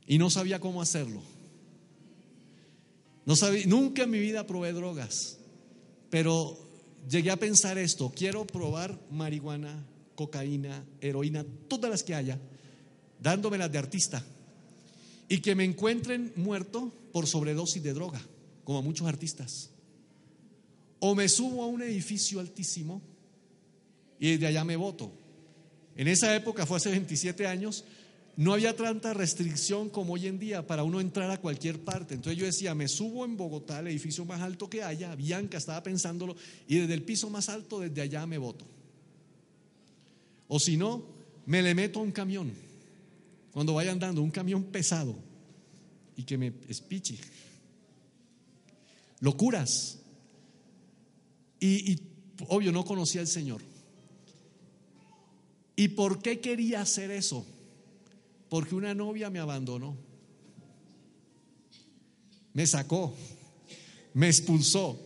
y 0.07 0.17
no 0.17 0.29
sabía 0.29 0.59
cómo 0.59 0.81
hacerlo. 0.81 1.21
No 3.25 3.35
sabía, 3.35 3.65
nunca 3.65 4.03
en 4.03 4.11
mi 4.11 4.19
vida 4.19 4.45
probé 4.45 4.71
drogas, 4.73 5.37
pero 6.09 6.57
llegué 7.09 7.31
a 7.31 7.37
pensar 7.37 7.77
esto, 7.77 8.11
quiero 8.15 8.45
probar 8.45 8.99
marihuana, 9.09 9.83
cocaína, 10.15 10.85
heroína, 11.01 11.45
todas 11.67 11.89
las 11.89 12.03
que 12.03 12.15
haya, 12.15 12.39
dándomelas 13.19 13.71
de 13.71 13.77
artista. 13.77 14.23
Y 15.27 15.39
que 15.39 15.55
me 15.55 15.63
encuentren 15.63 16.33
muerto 16.35 16.91
por 17.11 17.25
sobredosis 17.25 17.81
de 17.81 17.93
droga, 17.93 18.21
como 18.63 18.83
muchos 18.83 19.07
artistas. 19.07 19.71
O 20.99 21.15
me 21.15 21.27
subo 21.27 21.63
a 21.63 21.67
un 21.67 21.81
edificio 21.81 22.39
altísimo 22.39 23.01
y 24.19 24.37
de 24.37 24.47
allá 24.47 24.63
me 24.63 24.75
voto. 24.75 25.11
En 25.95 26.07
esa 26.07 26.35
época, 26.35 26.65
fue 26.65 26.77
hace 26.77 26.91
27 26.91 27.47
años, 27.47 27.85
no 28.37 28.53
había 28.53 28.75
tanta 28.75 29.13
restricción 29.13 29.89
como 29.89 30.13
hoy 30.13 30.27
en 30.27 30.39
día 30.39 30.67
para 30.67 30.83
uno 30.83 30.99
entrar 30.99 31.31
a 31.31 31.39
cualquier 31.39 31.79
parte. 31.79 32.15
Entonces 32.15 32.37
yo 32.37 32.45
decía, 32.45 32.75
me 32.75 32.87
subo 32.87 33.23
en 33.23 33.37
Bogotá, 33.37 33.79
el 33.79 33.87
edificio 33.87 34.25
más 34.25 34.41
alto 34.41 34.69
que 34.69 34.83
haya, 34.83 35.15
Bianca 35.15 35.57
estaba 35.57 35.81
pensándolo, 35.81 36.35
y 36.67 36.77
desde 36.79 36.93
el 36.93 37.03
piso 37.03 37.29
más 37.29 37.47
alto, 37.47 37.79
desde 37.79 38.01
allá 38.01 38.25
me 38.25 38.37
voto. 38.37 38.65
O 40.49 40.59
si 40.59 40.75
no, 40.75 41.05
me 41.45 41.61
le 41.61 41.73
meto 41.73 41.99
a 41.99 42.03
un 42.03 42.11
camión, 42.11 42.51
cuando 43.51 43.73
vaya 43.73 43.91
andando, 43.91 44.21
un 44.21 44.31
camión 44.31 44.65
pesado, 44.65 45.15
y 46.17 46.23
que 46.23 46.37
me 46.37 46.53
espiche. 46.67 47.17
Locuras. 49.21 49.99
Y, 51.59 51.93
y 51.93 51.99
obvio, 52.49 52.73
no 52.73 52.83
conocía 52.83 53.21
al 53.21 53.27
Señor. 53.27 53.61
¿Y 55.77 55.89
por 55.89 56.21
qué 56.21 56.41
quería 56.41 56.81
hacer 56.81 57.11
eso? 57.11 57.45
Porque 58.55 58.73
una 58.73 58.93
novia 58.93 59.29
me 59.29 59.39
abandonó. 59.39 59.97
Me 62.53 62.65
sacó. 62.65 63.13
Me 64.13 64.27
expulsó. 64.27 64.97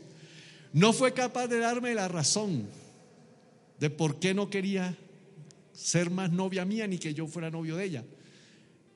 No 0.71 0.93
fue 0.93 1.15
capaz 1.15 1.47
de 1.47 1.57
darme 1.57 1.95
la 1.95 2.07
razón 2.07 2.67
de 3.79 3.89
por 3.89 4.19
qué 4.19 4.35
no 4.35 4.51
quería 4.51 4.95
ser 5.73 6.11
más 6.11 6.31
novia 6.31 6.63
mía 6.63 6.85
ni 6.85 6.99
que 6.99 7.15
yo 7.15 7.25
fuera 7.25 7.49
novio 7.49 7.75
de 7.75 7.85
ella. 7.85 8.03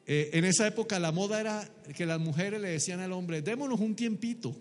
Eh, 0.05 0.29
en 0.33 0.45
esa 0.45 0.67
época 0.67 0.99
la 0.99 1.11
moda 1.11 1.41
era 1.41 1.67
que 1.97 2.05
las 2.05 2.19
mujeres 2.19 2.61
le 2.61 2.69
decían 2.69 2.99
al 2.99 3.11
hombre, 3.11 3.41
démonos 3.41 3.79
un 3.79 3.95
tiempito. 3.95 4.55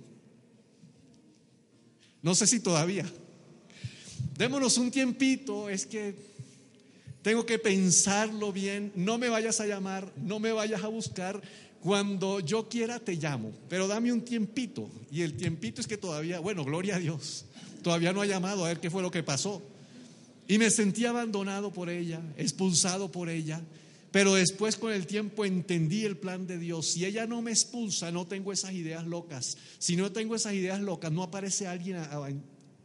No 2.22 2.34
sé 2.34 2.46
si 2.46 2.60
todavía. 2.60 3.04
Démonos 4.38 4.78
un 4.78 4.90
tiempito, 4.90 5.68
es 5.68 5.84
que 5.84 6.31
tengo 7.22 7.46
que 7.46 7.58
pensarlo 7.58 8.52
bien, 8.52 8.92
no 8.94 9.16
me 9.16 9.28
vayas 9.28 9.60
a 9.60 9.66
llamar, 9.66 10.12
no 10.16 10.40
me 10.40 10.52
vayas 10.52 10.82
a 10.82 10.88
buscar. 10.88 11.40
Cuando 11.80 12.38
yo 12.38 12.68
quiera 12.68 13.00
te 13.00 13.14
llamo, 13.16 13.52
pero 13.68 13.88
dame 13.88 14.12
un 14.12 14.22
tiempito. 14.22 14.88
Y 15.10 15.22
el 15.22 15.34
tiempito 15.34 15.80
es 15.80 15.86
que 15.86 15.96
todavía, 15.96 16.38
bueno, 16.38 16.64
gloria 16.64 16.96
a 16.96 16.98
Dios, 16.98 17.44
todavía 17.82 18.12
no 18.12 18.20
ha 18.20 18.26
llamado 18.26 18.64
a 18.64 18.68
ver 18.68 18.80
qué 18.80 18.90
fue 18.90 19.02
lo 19.02 19.10
que 19.10 19.22
pasó. 19.22 19.62
Y 20.46 20.58
me 20.58 20.70
sentí 20.70 21.06
abandonado 21.06 21.72
por 21.72 21.88
ella, 21.88 22.20
expulsado 22.36 23.10
por 23.10 23.28
ella. 23.28 23.60
Pero 24.12 24.34
después 24.34 24.76
con 24.76 24.92
el 24.92 25.06
tiempo 25.06 25.44
entendí 25.44 26.04
el 26.04 26.18
plan 26.18 26.46
de 26.46 26.58
Dios. 26.58 26.86
Si 26.88 27.04
ella 27.04 27.26
no 27.26 27.40
me 27.40 27.50
expulsa, 27.50 28.12
no 28.12 28.26
tengo 28.26 28.52
esas 28.52 28.72
ideas 28.72 29.06
locas. 29.06 29.56
Si 29.78 29.96
no 29.96 30.12
tengo 30.12 30.36
esas 30.36 30.52
ideas 30.52 30.80
locas, 30.80 31.10
no 31.10 31.22
aparece 31.22 31.66
alguien 31.66 31.96
a, 31.96 32.28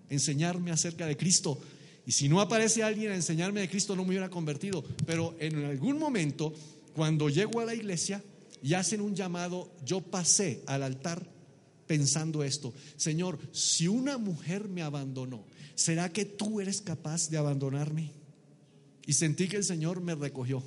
enseñarme 0.10 0.72
acerca 0.72 1.06
de 1.06 1.18
Cristo. 1.18 1.60
Y 2.08 2.14
si 2.14 2.30
no 2.30 2.40
aparece 2.40 2.84
alguien 2.84 3.12
a 3.12 3.16
enseñarme 3.16 3.60
de 3.60 3.70
Cristo, 3.70 3.94
no 3.94 4.04
me 4.04 4.12
hubiera 4.12 4.30
convertido. 4.30 4.82
Pero 5.06 5.36
en 5.40 5.66
algún 5.66 6.00
momento, 6.00 6.54
cuando 6.94 7.28
llego 7.28 7.60
a 7.60 7.66
la 7.66 7.76
iglesia 7.76 8.24
y 8.64 8.76
hacen 8.76 9.02
un 9.02 9.14
llamado, 9.14 9.70
yo 9.86 10.00
pasé 10.00 10.64
al 10.68 10.84
altar 10.84 11.30
pensando 11.86 12.46
esto, 12.46 12.74
Señor, 12.96 13.38
si 13.52 13.90
una 13.90 14.18
mujer 14.18 14.70
me 14.70 14.84
abandonó, 14.84 15.44
¿será 15.76 16.12
que 16.12 16.24
tú 16.24 16.62
eres 16.62 16.82
capaz 16.82 17.30
de 17.30 17.38
abandonarme? 17.38 18.12
Y 19.06 19.12
sentí 19.12 19.50
que 19.50 19.58
el 19.58 19.66
Señor 19.66 20.00
me 20.00 20.16
recogió. 20.16 20.64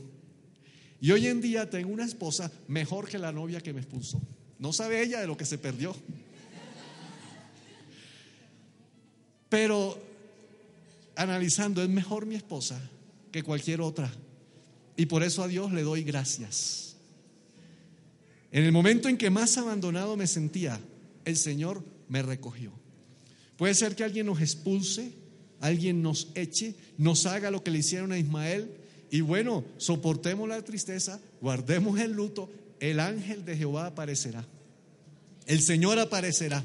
Y 1.00 1.10
hoy 1.10 1.26
en 1.26 1.40
día 1.40 1.70
tengo 1.70 1.90
una 1.90 2.04
esposa 2.04 2.52
mejor 2.68 3.08
que 3.08 3.18
la 3.18 3.32
novia 3.32 3.62
que 3.62 3.72
me 3.72 3.80
expulsó. 3.80 4.20
No 4.58 4.74
sabe 4.74 5.02
ella 5.02 5.20
de 5.20 5.26
lo 5.26 5.38
que 5.38 5.46
se 5.46 5.56
perdió. 5.56 5.96
Pero 9.48 10.09
analizando, 11.20 11.82
es 11.82 11.88
mejor 11.90 12.24
mi 12.24 12.34
esposa 12.34 12.80
que 13.30 13.42
cualquier 13.42 13.82
otra. 13.82 14.10
Y 14.96 15.06
por 15.06 15.22
eso 15.22 15.42
a 15.42 15.48
Dios 15.48 15.70
le 15.70 15.82
doy 15.82 16.02
gracias. 16.02 16.96
En 18.50 18.64
el 18.64 18.72
momento 18.72 19.08
en 19.08 19.18
que 19.18 19.28
más 19.28 19.58
abandonado 19.58 20.16
me 20.16 20.26
sentía, 20.26 20.80
el 21.26 21.36
Señor 21.36 21.84
me 22.08 22.22
recogió. 22.22 22.72
Puede 23.58 23.74
ser 23.74 23.94
que 23.94 24.02
alguien 24.02 24.26
nos 24.26 24.40
expulse, 24.40 25.12
alguien 25.60 26.02
nos 26.02 26.28
eche, 26.34 26.74
nos 26.96 27.26
haga 27.26 27.50
lo 27.50 27.62
que 27.62 27.70
le 27.70 27.80
hicieron 27.80 28.12
a 28.12 28.18
Ismael. 28.18 28.70
Y 29.10 29.20
bueno, 29.20 29.64
soportemos 29.76 30.48
la 30.48 30.62
tristeza, 30.64 31.20
guardemos 31.42 32.00
el 32.00 32.12
luto, 32.12 32.50
el 32.80 32.98
ángel 32.98 33.44
de 33.44 33.58
Jehová 33.58 33.86
aparecerá. 33.86 34.46
El 35.46 35.60
Señor 35.60 35.98
aparecerá 35.98 36.64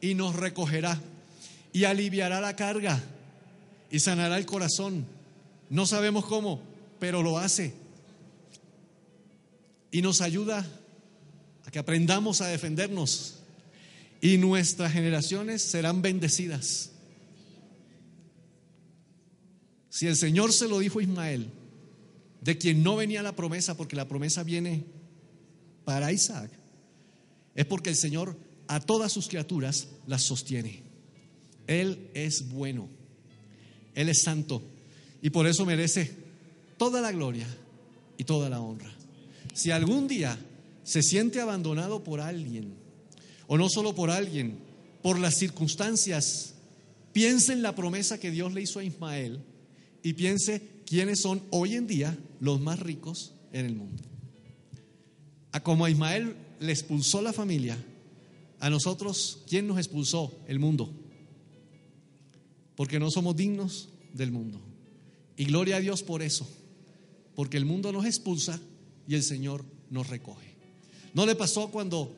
y 0.00 0.14
nos 0.14 0.34
recogerá 0.34 1.00
y 1.72 1.84
aliviará 1.84 2.40
la 2.40 2.56
carga 2.56 3.00
y 3.90 3.98
sanará 4.00 4.38
el 4.38 4.46
corazón. 4.46 5.04
No 5.68 5.86
sabemos 5.86 6.24
cómo, 6.24 6.60
pero 6.98 7.22
lo 7.22 7.38
hace. 7.38 7.74
Y 9.90 10.02
nos 10.02 10.20
ayuda 10.20 10.66
a 11.64 11.70
que 11.70 11.78
aprendamos 11.78 12.40
a 12.40 12.46
defendernos. 12.46 13.36
Y 14.20 14.36
nuestras 14.36 14.92
generaciones 14.92 15.62
serán 15.62 16.02
bendecidas. 16.02 16.90
Si 19.88 20.06
el 20.06 20.16
Señor 20.16 20.52
se 20.52 20.68
lo 20.68 20.78
dijo 20.78 21.00
a 21.00 21.02
Ismael, 21.02 21.50
de 22.40 22.58
quien 22.58 22.82
no 22.82 22.96
venía 22.96 23.22
la 23.22 23.34
promesa, 23.34 23.76
porque 23.76 23.96
la 23.96 24.08
promesa 24.08 24.42
viene 24.42 24.84
para 25.84 26.12
Isaac, 26.12 26.50
es 27.54 27.66
porque 27.66 27.90
el 27.90 27.96
Señor 27.96 28.36
a 28.68 28.78
todas 28.78 29.10
sus 29.10 29.26
criaturas 29.26 29.88
las 30.06 30.22
sostiene. 30.22 30.82
Él 31.66 32.08
es 32.14 32.48
bueno. 32.50 32.99
Él 33.94 34.08
es 34.08 34.22
santo 34.22 34.62
y 35.22 35.30
por 35.30 35.46
eso 35.46 35.66
merece 35.66 36.10
toda 36.76 37.00
la 37.00 37.12
gloria 37.12 37.46
y 38.16 38.24
toda 38.24 38.48
la 38.48 38.60
honra. 38.60 38.92
Si 39.52 39.70
algún 39.70 40.08
día 40.08 40.38
se 40.82 41.02
siente 41.02 41.40
abandonado 41.40 42.02
por 42.02 42.20
alguien, 42.20 42.74
o 43.46 43.58
no 43.58 43.68
solo 43.68 43.94
por 43.94 44.10
alguien, 44.10 44.58
por 45.02 45.18
las 45.18 45.34
circunstancias, 45.34 46.54
piense 47.12 47.52
en 47.52 47.62
la 47.62 47.74
promesa 47.74 48.18
que 48.18 48.30
Dios 48.30 48.52
le 48.54 48.62
hizo 48.62 48.78
a 48.78 48.84
Ismael 48.84 49.40
y 50.02 50.12
piense 50.12 50.62
quiénes 50.86 51.20
son 51.20 51.42
hoy 51.50 51.74
en 51.74 51.86
día 51.86 52.16
los 52.40 52.60
más 52.60 52.80
ricos 52.80 53.32
en 53.52 53.66
el 53.66 53.74
mundo. 53.74 54.02
A 55.52 55.62
como 55.62 55.84
a 55.84 55.90
Ismael 55.90 56.36
le 56.60 56.72
expulsó 56.72 57.22
la 57.22 57.32
familia, 57.32 57.76
a 58.60 58.70
nosotros, 58.70 59.40
¿quién 59.48 59.66
nos 59.66 59.78
expulsó? 59.78 60.32
El 60.46 60.58
mundo 60.58 60.92
porque 62.80 62.98
no 62.98 63.10
somos 63.10 63.36
dignos 63.36 63.90
del 64.14 64.30
mundo. 64.30 64.58
Y 65.36 65.44
gloria 65.44 65.76
a 65.76 65.80
Dios 65.80 66.02
por 66.02 66.22
eso, 66.22 66.48
porque 67.34 67.58
el 67.58 67.66
mundo 67.66 67.92
nos 67.92 68.06
expulsa 68.06 68.58
y 69.06 69.16
el 69.16 69.22
Señor 69.22 69.66
nos 69.90 70.08
recoge. 70.08 70.54
¿No 71.12 71.26
le 71.26 71.34
pasó 71.34 71.70
cuando 71.70 72.10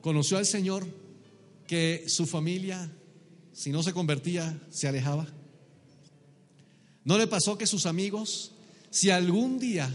conoció 0.00 0.36
al 0.36 0.46
Señor 0.46 0.84
que 1.68 2.06
su 2.08 2.26
familia, 2.26 2.90
si 3.52 3.70
no 3.70 3.84
se 3.84 3.92
convertía, 3.92 4.60
se 4.68 4.88
alejaba? 4.88 5.28
¿No 7.04 7.16
le 7.16 7.28
pasó 7.28 7.56
que 7.56 7.68
sus 7.68 7.86
amigos, 7.86 8.50
si 8.90 9.10
algún 9.10 9.60
día 9.60 9.88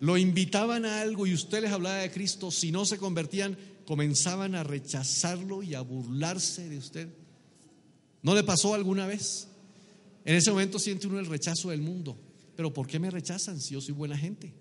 lo 0.00 0.18
invitaban 0.18 0.84
a 0.84 1.00
algo 1.00 1.26
y 1.26 1.32
usted 1.32 1.62
les 1.62 1.72
hablaba 1.72 1.96
de 1.96 2.10
Cristo, 2.10 2.50
si 2.50 2.72
no 2.72 2.84
se 2.84 2.98
convertían, 2.98 3.56
comenzaban 3.86 4.54
a 4.54 4.64
rechazarlo 4.64 5.62
y 5.62 5.72
a 5.72 5.80
burlarse 5.80 6.68
de 6.68 6.76
usted? 6.76 7.08
¿No 8.22 8.34
le 8.34 8.42
pasó 8.42 8.74
alguna 8.74 9.06
vez? 9.06 9.48
En 10.24 10.36
ese 10.36 10.50
momento 10.50 10.78
siente 10.78 11.06
uno 11.06 11.18
el 11.18 11.26
rechazo 11.26 11.70
del 11.70 11.80
mundo. 11.80 12.16
Pero 12.56 12.72
¿por 12.72 12.86
qué 12.86 12.98
me 12.98 13.10
rechazan 13.10 13.60
si 13.60 13.74
yo 13.74 13.80
soy 13.80 13.94
buena 13.94 14.18
gente? 14.18 14.52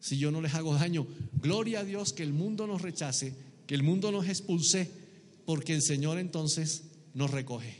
Si 0.00 0.18
yo 0.18 0.30
no 0.30 0.42
les 0.42 0.54
hago 0.54 0.74
daño. 0.74 1.06
Gloria 1.40 1.80
a 1.80 1.84
Dios 1.84 2.12
que 2.12 2.22
el 2.22 2.32
mundo 2.32 2.66
nos 2.66 2.82
rechace, 2.82 3.34
que 3.66 3.74
el 3.74 3.82
mundo 3.82 4.12
nos 4.12 4.28
expulse, 4.28 4.90
porque 5.46 5.74
el 5.74 5.82
Señor 5.82 6.18
entonces 6.18 6.82
nos 7.14 7.30
recoge 7.30 7.78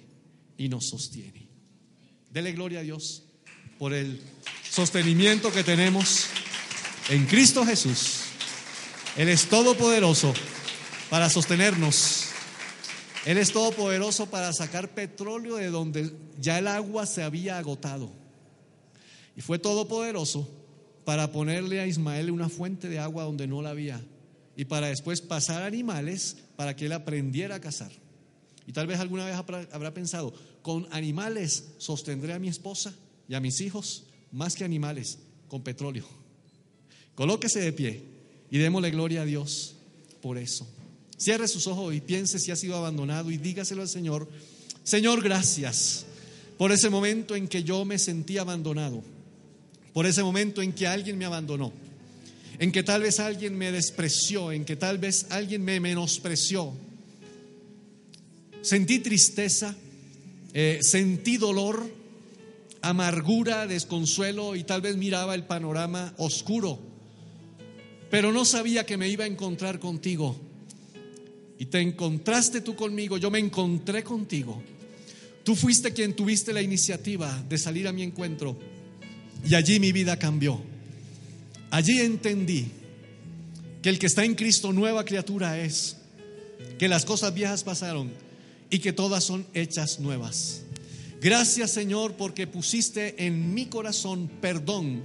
y 0.56 0.68
nos 0.68 0.86
sostiene. 0.86 1.48
Dele 2.30 2.52
gloria 2.52 2.80
a 2.80 2.82
Dios 2.82 3.24
por 3.78 3.92
el 3.92 4.20
sostenimiento 4.70 5.52
que 5.52 5.62
tenemos 5.62 6.26
en 7.10 7.26
Cristo 7.26 7.66
Jesús. 7.66 8.22
Él 9.16 9.28
es 9.28 9.46
todopoderoso 9.46 10.32
para 11.10 11.28
sostenernos 11.30 12.23
él 13.24 13.38
es 13.38 13.52
todopoderoso 13.52 14.26
para 14.26 14.52
sacar 14.52 14.94
petróleo 14.94 15.56
de 15.56 15.70
donde 15.70 16.12
ya 16.40 16.58
el 16.58 16.68
agua 16.68 17.06
se 17.06 17.22
había 17.22 17.58
agotado. 17.58 18.10
Y 19.36 19.40
fue 19.40 19.58
todopoderoso 19.58 20.48
para 21.04 21.32
ponerle 21.32 21.80
a 21.80 21.86
Ismael 21.86 22.30
una 22.30 22.48
fuente 22.48 22.88
de 22.88 22.98
agua 22.98 23.24
donde 23.24 23.46
no 23.46 23.62
la 23.62 23.70
había. 23.70 24.02
y 24.56 24.66
para 24.66 24.86
después 24.86 25.20
pasar 25.20 25.62
animales 25.62 26.36
para 26.54 26.76
que 26.76 26.86
él 26.86 26.92
aprendiera 26.92 27.56
a 27.56 27.60
cazar. 27.60 27.90
Y 28.66 28.72
tal 28.72 28.86
vez 28.86 29.00
alguna 29.00 29.26
vez 29.26 29.34
habrá 29.34 29.92
pensado, 29.92 30.32
con 30.62 30.86
animales 30.92 31.72
sostendré 31.78 32.32
a 32.34 32.38
mi 32.38 32.48
esposa 32.48 32.94
y 33.28 33.34
a 33.34 33.40
mis 33.40 33.60
hijos 33.60 34.04
más 34.30 34.54
que 34.54 34.64
animales, 34.64 35.18
con 35.48 35.62
petróleo. 35.62 36.06
Colóquese 37.16 37.60
de 37.60 37.72
pie 37.72 38.04
y 38.48 38.58
démosle 38.58 38.90
gloria 38.90 39.22
a 39.22 39.24
Dios 39.24 39.74
por 40.22 40.38
eso. 40.38 40.66
Cierre 41.16 41.48
sus 41.48 41.66
ojos 41.66 41.94
y 41.94 42.00
piense 42.00 42.38
si 42.38 42.50
ha 42.50 42.56
sido 42.56 42.76
abandonado 42.76 43.30
y 43.30 43.36
dígaselo 43.36 43.82
al 43.82 43.88
Señor. 43.88 44.28
Señor, 44.82 45.22
gracias 45.22 46.06
por 46.58 46.72
ese 46.72 46.90
momento 46.90 47.36
en 47.36 47.48
que 47.48 47.62
yo 47.62 47.84
me 47.84 47.98
sentí 47.98 48.38
abandonado, 48.38 49.02
por 49.92 50.06
ese 50.06 50.22
momento 50.22 50.62
en 50.62 50.72
que 50.72 50.86
alguien 50.86 51.18
me 51.18 51.24
abandonó, 51.24 51.72
en 52.58 52.70
que 52.70 52.82
tal 52.82 53.02
vez 53.02 53.20
alguien 53.20 53.56
me 53.56 53.72
despreció, 53.72 54.52
en 54.52 54.64
que 54.64 54.76
tal 54.76 54.98
vez 54.98 55.26
alguien 55.30 55.64
me 55.64 55.80
menospreció. 55.80 56.72
Sentí 58.62 58.98
tristeza, 58.98 59.74
eh, 60.52 60.78
sentí 60.82 61.36
dolor, 61.36 61.90
amargura, 62.80 63.66
desconsuelo 63.66 64.56
y 64.56 64.64
tal 64.64 64.80
vez 64.80 64.96
miraba 64.96 65.34
el 65.34 65.44
panorama 65.44 66.14
oscuro, 66.18 66.78
pero 68.10 68.32
no 68.32 68.44
sabía 68.44 68.84
que 68.84 68.96
me 68.96 69.08
iba 69.08 69.24
a 69.24 69.28
encontrar 69.28 69.80
contigo. 69.80 70.38
Y 71.58 71.66
te 71.66 71.80
encontraste 71.80 72.60
tú 72.60 72.74
conmigo, 72.74 73.16
yo 73.16 73.30
me 73.30 73.38
encontré 73.38 74.02
contigo. 74.02 74.62
Tú 75.44 75.54
fuiste 75.54 75.92
quien 75.92 76.14
tuviste 76.14 76.52
la 76.52 76.62
iniciativa 76.62 77.44
de 77.48 77.58
salir 77.58 77.86
a 77.86 77.92
mi 77.92 78.02
encuentro 78.02 78.58
y 79.46 79.54
allí 79.54 79.78
mi 79.78 79.92
vida 79.92 80.18
cambió. 80.18 80.60
Allí 81.70 82.00
entendí 82.00 82.66
que 83.82 83.90
el 83.90 83.98
que 83.98 84.06
está 84.06 84.24
en 84.24 84.34
Cristo 84.34 84.72
nueva 84.72 85.04
criatura 85.04 85.60
es, 85.60 85.98
que 86.78 86.88
las 86.88 87.04
cosas 87.04 87.34
viejas 87.34 87.62
pasaron 87.62 88.10
y 88.70 88.78
que 88.78 88.92
todas 88.92 89.22
son 89.22 89.46
hechas 89.54 90.00
nuevas. 90.00 90.62
Gracias 91.20 91.70
Señor 91.70 92.14
porque 92.14 92.46
pusiste 92.46 93.26
en 93.26 93.54
mi 93.54 93.66
corazón 93.66 94.30
perdón 94.40 95.02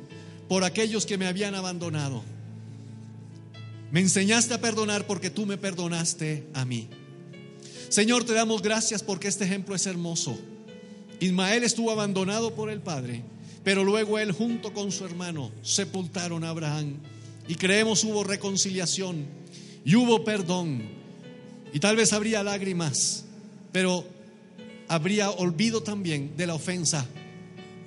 por 0.47 0.64
aquellos 0.64 1.06
que 1.06 1.18
me 1.18 1.28
habían 1.28 1.56
abandonado. 1.56 2.24
Me 3.92 4.02
enseñaste 4.02 4.54
a 4.54 4.62
perdonar 4.62 5.08
porque 5.08 5.30
tú 5.30 5.46
me 5.46 5.58
perdonaste 5.58 6.48
a 6.54 6.64
mí. 6.64 6.88
Señor, 7.90 8.24
te 8.24 8.34
damos 8.34 8.62
gracias 8.62 9.02
porque 9.02 9.28
este 9.28 9.46
ejemplo 9.46 9.74
es 9.74 9.88
hermoso. 9.88 10.38
Ismael 11.20 11.64
estuvo 11.64 11.92
abandonado 11.92 12.54
por 12.54 12.70
el 12.70 12.82
Padre, 12.82 13.24
pero 13.64 13.84
luego 13.84 14.20
él 14.20 14.32
junto 14.32 14.74
con 14.74 14.92
su 14.92 15.06
hermano 15.06 15.52
sepultaron 15.64 16.44
a 16.44 16.50
Abraham. 16.50 16.98
Y 17.48 17.56
creemos 17.56 18.04
hubo 18.04 18.24
reconciliación 18.24 19.26
y 19.84 19.96
hubo 19.96 20.24
perdón. 20.24 20.84
Y 21.74 21.80
tal 21.80 21.96
vez 21.96 22.14
habría 22.14 22.44
lágrimas, 22.44 23.26
pero 23.72 24.06
habría 24.88 25.32
olvido 25.32 25.82
también 25.82 26.38
de 26.38 26.46
la 26.46 26.54
ofensa. 26.54 27.08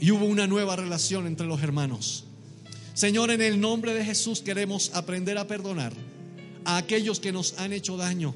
Y 0.01 0.11
hubo 0.11 0.25
una 0.25 0.49
nueva 0.49 0.75
relación 0.75 1.29
entre 1.29 1.47
los 1.47 1.63
hermanos. 1.63 2.25
Señor, 2.95 3.31
en 3.31 3.41
el 3.41 3.59
nombre 3.59 3.95
de 3.95 4.05
Jesús 4.05 4.43
queremos 4.43 4.91
aprender 4.95 5.39
a 5.39 5.47
perdonar 5.47 5.93
a 6.65 6.77
aquellos 6.77 7.21
que 7.21 7.33
nos 7.33 7.59
han 7.59 7.73
hecho 7.73 7.97
daño, 7.97 8.35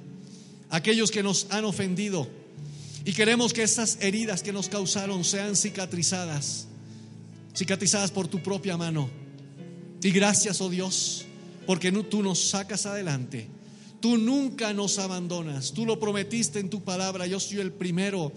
a 0.70 0.76
aquellos 0.76 1.10
que 1.10 1.22
nos 1.22 1.46
han 1.50 1.64
ofendido. 1.64 2.26
Y 3.04 3.12
queremos 3.12 3.52
que 3.52 3.62
esas 3.62 3.98
heridas 4.00 4.42
que 4.42 4.52
nos 4.52 4.68
causaron 4.68 5.24
sean 5.24 5.56
cicatrizadas, 5.56 6.66
cicatrizadas 7.54 8.10
por 8.10 8.28
tu 8.28 8.42
propia 8.42 8.76
mano. 8.76 9.10
Y 10.02 10.10
gracias, 10.10 10.60
oh 10.60 10.70
Dios, 10.70 11.26
porque 11.66 11.92
tú 11.92 12.22
nos 12.22 12.48
sacas 12.48 12.86
adelante. 12.86 13.48
Tú 14.00 14.16
nunca 14.16 14.72
nos 14.72 14.98
abandonas. 14.98 15.72
Tú 15.72 15.84
lo 15.84 16.00
prometiste 16.00 16.60
en 16.60 16.70
tu 16.70 16.82
palabra. 16.82 17.26
Yo 17.26 17.40
soy 17.40 17.60
el 17.60 17.72
primero 17.72 18.32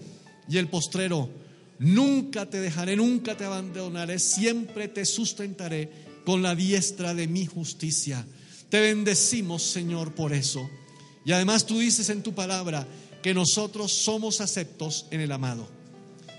y 0.48 0.58
el 0.58 0.68
postrero. 0.68 1.30
Nunca 1.78 2.46
te 2.46 2.60
dejaré, 2.60 2.96
nunca 2.96 3.36
te 3.36 3.44
abandonaré. 3.44 4.18
Siempre 4.18 4.88
te 4.88 5.04
sustentaré 5.04 6.09
con 6.24 6.42
la 6.42 6.54
diestra 6.54 7.14
de 7.14 7.26
mi 7.26 7.46
justicia. 7.46 8.26
Te 8.68 8.80
bendecimos, 8.80 9.62
Señor, 9.62 10.14
por 10.14 10.32
eso. 10.32 10.68
Y 11.24 11.32
además 11.32 11.66
tú 11.66 11.78
dices 11.78 12.08
en 12.10 12.22
tu 12.22 12.34
palabra 12.34 12.86
que 13.22 13.34
nosotros 13.34 13.92
somos 13.92 14.40
aceptos 14.40 15.06
en 15.10 15.20
el 15.20 15.32
amado. 15.32 15.68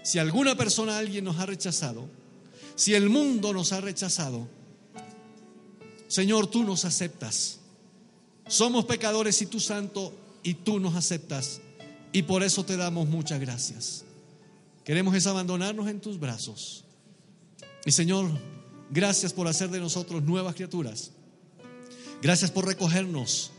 Si 0.03 0.17
alguna 0.17 0.55
persona, 0.55 0.97
alguien 0.97 1.25
nos 1.25 1.37
ha 1.37 1.45
rechazado, 1.45 2.09
si 2.75 2.93
el 2.93 3.09
mundo 3.09 3.53
nos 3.53 3.71
ha 3.73 3.81
rechazado, 3.81 4.47
Señor, 6.07 6.47
tú 6.47 6.63
nos 6.63 6.85
aceptas. 6.85 7.59
Somos 8.47 8.85
pecadores 8.85 9.41
y 9.41 9.45
tú 9.45 9.59
santo 9.59 10.13
y 10.43 10.55
tú 10.55 10.79
nos 10.79 10.95
aceptas. 10.95 11.61
Y 12.11 12.23
por 12.23 12.43
eso 12.43 12.65
te 12.65 12.75
damos 12.75 13.07
muchas 13.07 13.39
gracias. 13.39 14.03
Queremos 14.83 15.15
es 15.15 15.27
abandonarnos 15.27 15.87
en 15.87 16.01
tus 16.01 16.19
brazos. 16.19 16.83
Y 17.85 17.91
Señor, 17.91 18.29
Gracias 18.91 19.31
por 19.31 19.47
hacer 19.47 19.69
de 19.69 19.79
nosotros 19.79 20.21
nuevas 20.23 20.53
criaturas. 20.55 21.11
Gracias 22.21 22.51
por 22.51 22.65
recogernos, 22.67 23.51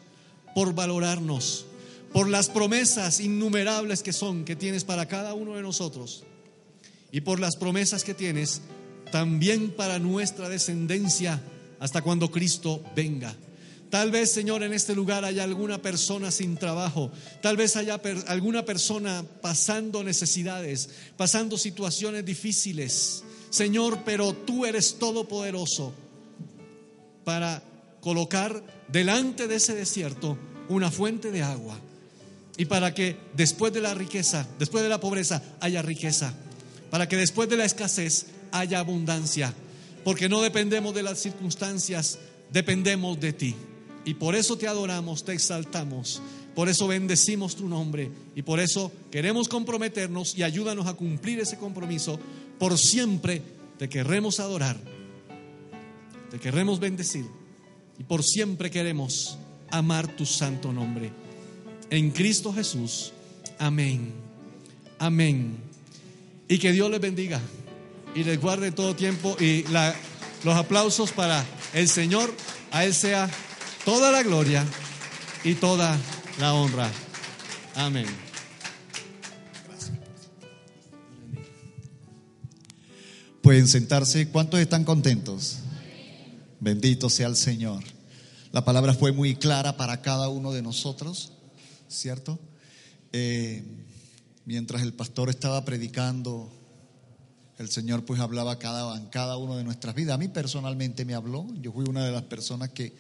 por 0.54 0.74
valorarnos, 0.74 1.66
por 2.12 2.28
las 2.28 2.50
promesas 2.50 3.18
innumerables 3.18 4.02
que 4.02 4.12
son, 4.12 4.44
que 4.44 4.56
tienes 4.56 4.84
para 4.84 5.08
cada 5.08 5.32
uno 5.34 5.56
de 5.56 5.62
nosotros. 5.62 6.24
Y 7.10 7.22
por 7.22 7.40
las 7.40 7.56
promesas 7.56 8.04
que 8.04 8.14
tienes 8.14 8.60
también 9.10 9.70
para 9.70 9.98
nuestra 9.98 10.48
descendencia 10.48 11.42
hasta 11.80 12.02
cuando 12.02 12.30
Cristo 12.30 12.82
venga. 12.94 13.34
Tal 13.90 14.10
vez, 14.10 14.30
Señor, 14.30 14.62
en 14.62 14.72
este 14.72 14.94
lugar 14.94 15.24
haya 15.24 15.44
alguna 15.44 15.82
persona 15.82 16.30
sin 16.30 16.56
trabajo. 16.56 17.10
Tal 17.42 17.56
vez 17.56 17.76
haya 17.76 18.00
alguna 18.26 18.64
persona 18.64 19.24
pasando 19.42 20.02
necesidades, 20.02 20.88
pasando 21.16 21.58
situaciones 21.58 22.24
difíciles. 22.24 23.24
Señor, 23.52 23.98
pero 24.02 24.32
tú 24.32 24.64
eres 24.64 24.98
todopoderoso 24.98 25.92
para 27.22 27.62
colocar 28.00 28.64
delante 28.88 29.46
de 29.46 29.56
ese 29.56 29.74
desierto 29.74 30.38
una 30.70 30.90
fuente 30.90 31.30
de 31.30 31.42
agua 31.42 31.78
y 32.56 32.64
para 32.64 32.94
que 32.94 33.18
después 33.34 33.70
de 33.74 33.82
la 33.82 33.92
riqueza, 33.92 34.48
después 34.58 34.82
de 34.82 34.88
la 34.88 35.00
pobreza, 35.00 35.42
haya 35.60 35.82
riqueza, 35.82 36.32
para 36.90 37.06
que 37.06 37.18
después 37.18 37.46
de 37.50 37.58
la 37.58 37.66
escasez 37.66 38.28
haya 38.52 38.78
abundancia, 38.78 39.52
porque 40.02 40.30
no 40.30 40.40
dependemos 40.40 40.94
de 40.94 41.02
las 41.02 41.18
circunstancias, 41.18 42.18
dependemos 42.50 43.20
de 43.20 43.34
ti. 43.34 43.54
Y 44.06 44.14
por 44.14 44.34
eso 44.34 44.56
te 44.56 44.66
adoramos, 44.66 45.24
te 45.24 45.34
exaltamos, 45.34 46.22
por 46.54 46.68
eso 46.68 46.86
bendecimos 46.86 47.56
tu 47.56 47.68
nombre 47.68 48.10
y 48.34 48.42
por 48.42 48.60
eso 48.60 48.92
queremos 49.10 49.48
comprometernos 49.48 50.36
y 50.36 50.42
ayúdanos 50.42 50.86
a 50.86 50.94
cumplir 50.94 51.40
ese 51.40 51.56
compromiso 51.56 52.18
por 52.62 52.78
siempre 52.78 53.42
te 53.76 53.88
querremos 53.88 54.38
adorar, 54.38 54.78
te 56.30 56.38
queremos 56.38 56.78
bendecir 56.78 57.26
y 57.98 58.04
por 58.04 58.22
siempre 58.22 58.70
queremos 58.70 59.36
amar 59.72 60.06
tu 60.06 60.24
santo 60.24 60.72
nombre. 60.72 61.10
En 61.90 62.12
Cristo 62.12 62.52
Jesús. 62.52 63.12
Amén. 63.58 64.12
Amén. 65.00 65.56
Y 66.46 66.58
que 66.58 66.70
Dios 66.70 66.88
les 66.88 67.00
bendiga 67.00 67.40
y 68.14 68.22
les 68.22 68.40
guarde 68.40 68.70
todo 68.70 68.94
tiempo 68.94 69.36
y 69.40 69.64
los 70.44 70.54
aplausos 70.54 71.10
para 71.10 71.44
el 71.74 71.88
Señor. 71.88 72.32
A 72.70 72.84
Él 72.84 72.94
sea 72.94 73.28
toda 73.84 74.12
la 74.12 74.22
gloria 74.22 74.64
y 75.42 75.54
toda 75.54 75.98
la 76.38 76.54
honra. 76.54 76.88
Amén. 77.74 78.06
Pueden 83.42 83.66
sentarse. 83.66 84.28
¿Cuántos 84.28 84.60
están 84.60 84.84
contentos? 84.84 85.58
Bendito 86.60 87.10
sea 87.10 87.26
el 87.26 87.34
Señor. 87.34 87.82
La 88.52 88.64
palabra 88.64 88.94
fue 88.94 89.10
muy 89.10 89.34
clara 89.34 89.76
para 89.76 90.00
cada 90.00 90.28
uno 90.28 90.52
de 90.52 90.62
nosotros, 90.62 91.32
¿cierto? 91.88 92.38
Eh, 93.12 93.64
mientras 94.44 94.82
el 94.82 94.92
pastor 94.92 95.28
estaba 95.28 95.64
predicando, 95.64 96.52
el 97.58 97.68
Señor 97.68 98.04
pues 98.04 98.20
hablaba 98.20 98.60
cada, 98.60 98.96
en 98.96 99.06
cada 99.06 99.36
uno 99.36 99.56
de 99.56 99.64
nuestras 99.64 99.96
vidas. 99.96 100.14
A 100.14 100.18
mí 100.18 100.28
personalmente 100.28 101.04
me 101.04 101.14
habló. 101.14 101.44
Yo 101.60 101.72
fui 101.72 101.84
una 101.88 102.06
de 102.06 102.12
las 102.12 102.22
personas 102.22 102.68
que 102.68 102.94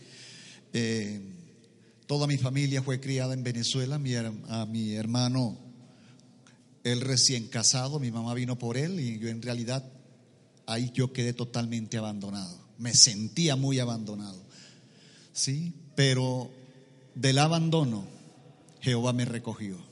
eh, 0.72 1.20
toda 2.08 2.26
mi 2.26 2.36
familia 2.36 2.82
fue 2.82 2.98
criada 2.98 3.32
en 3.34 3.44
Venezuela. 3.44 3.96
Mi, 3.96 4.16
a 4.16 4.66
mi 4.66 4.94
hermano, 4.94 5.56
él 6.82 7.00
recién 7.00 7.46
casado, 7.46 8.00
mi 8.00 8.10
mamá 8.10 8.34
vino 8.34 8.58
por 8.58 8.76
él 8.76 8.98
y 8.98 9.20
yo 9.20 9.28
en 9.28 9.40
realidad 9.40 9.84
ahí 10.66 10.90
yo 10.94 11.12
quedé 11.12 11.32
totalmente 11.32 11.96
abandonado. 11.98 12.58
Me 12.78 12.94
sentía 12.94 13.56
muy 13.56 13.78
abandonado. 13.78 14.42
¿Sí? 15.32 15.72
Pero 15.94 16.50
del 17.14 17.38
abandono 17.38 18.04
Jehová 18.80 19.12
me 19.12 19.24
recogió. 19.24 19.91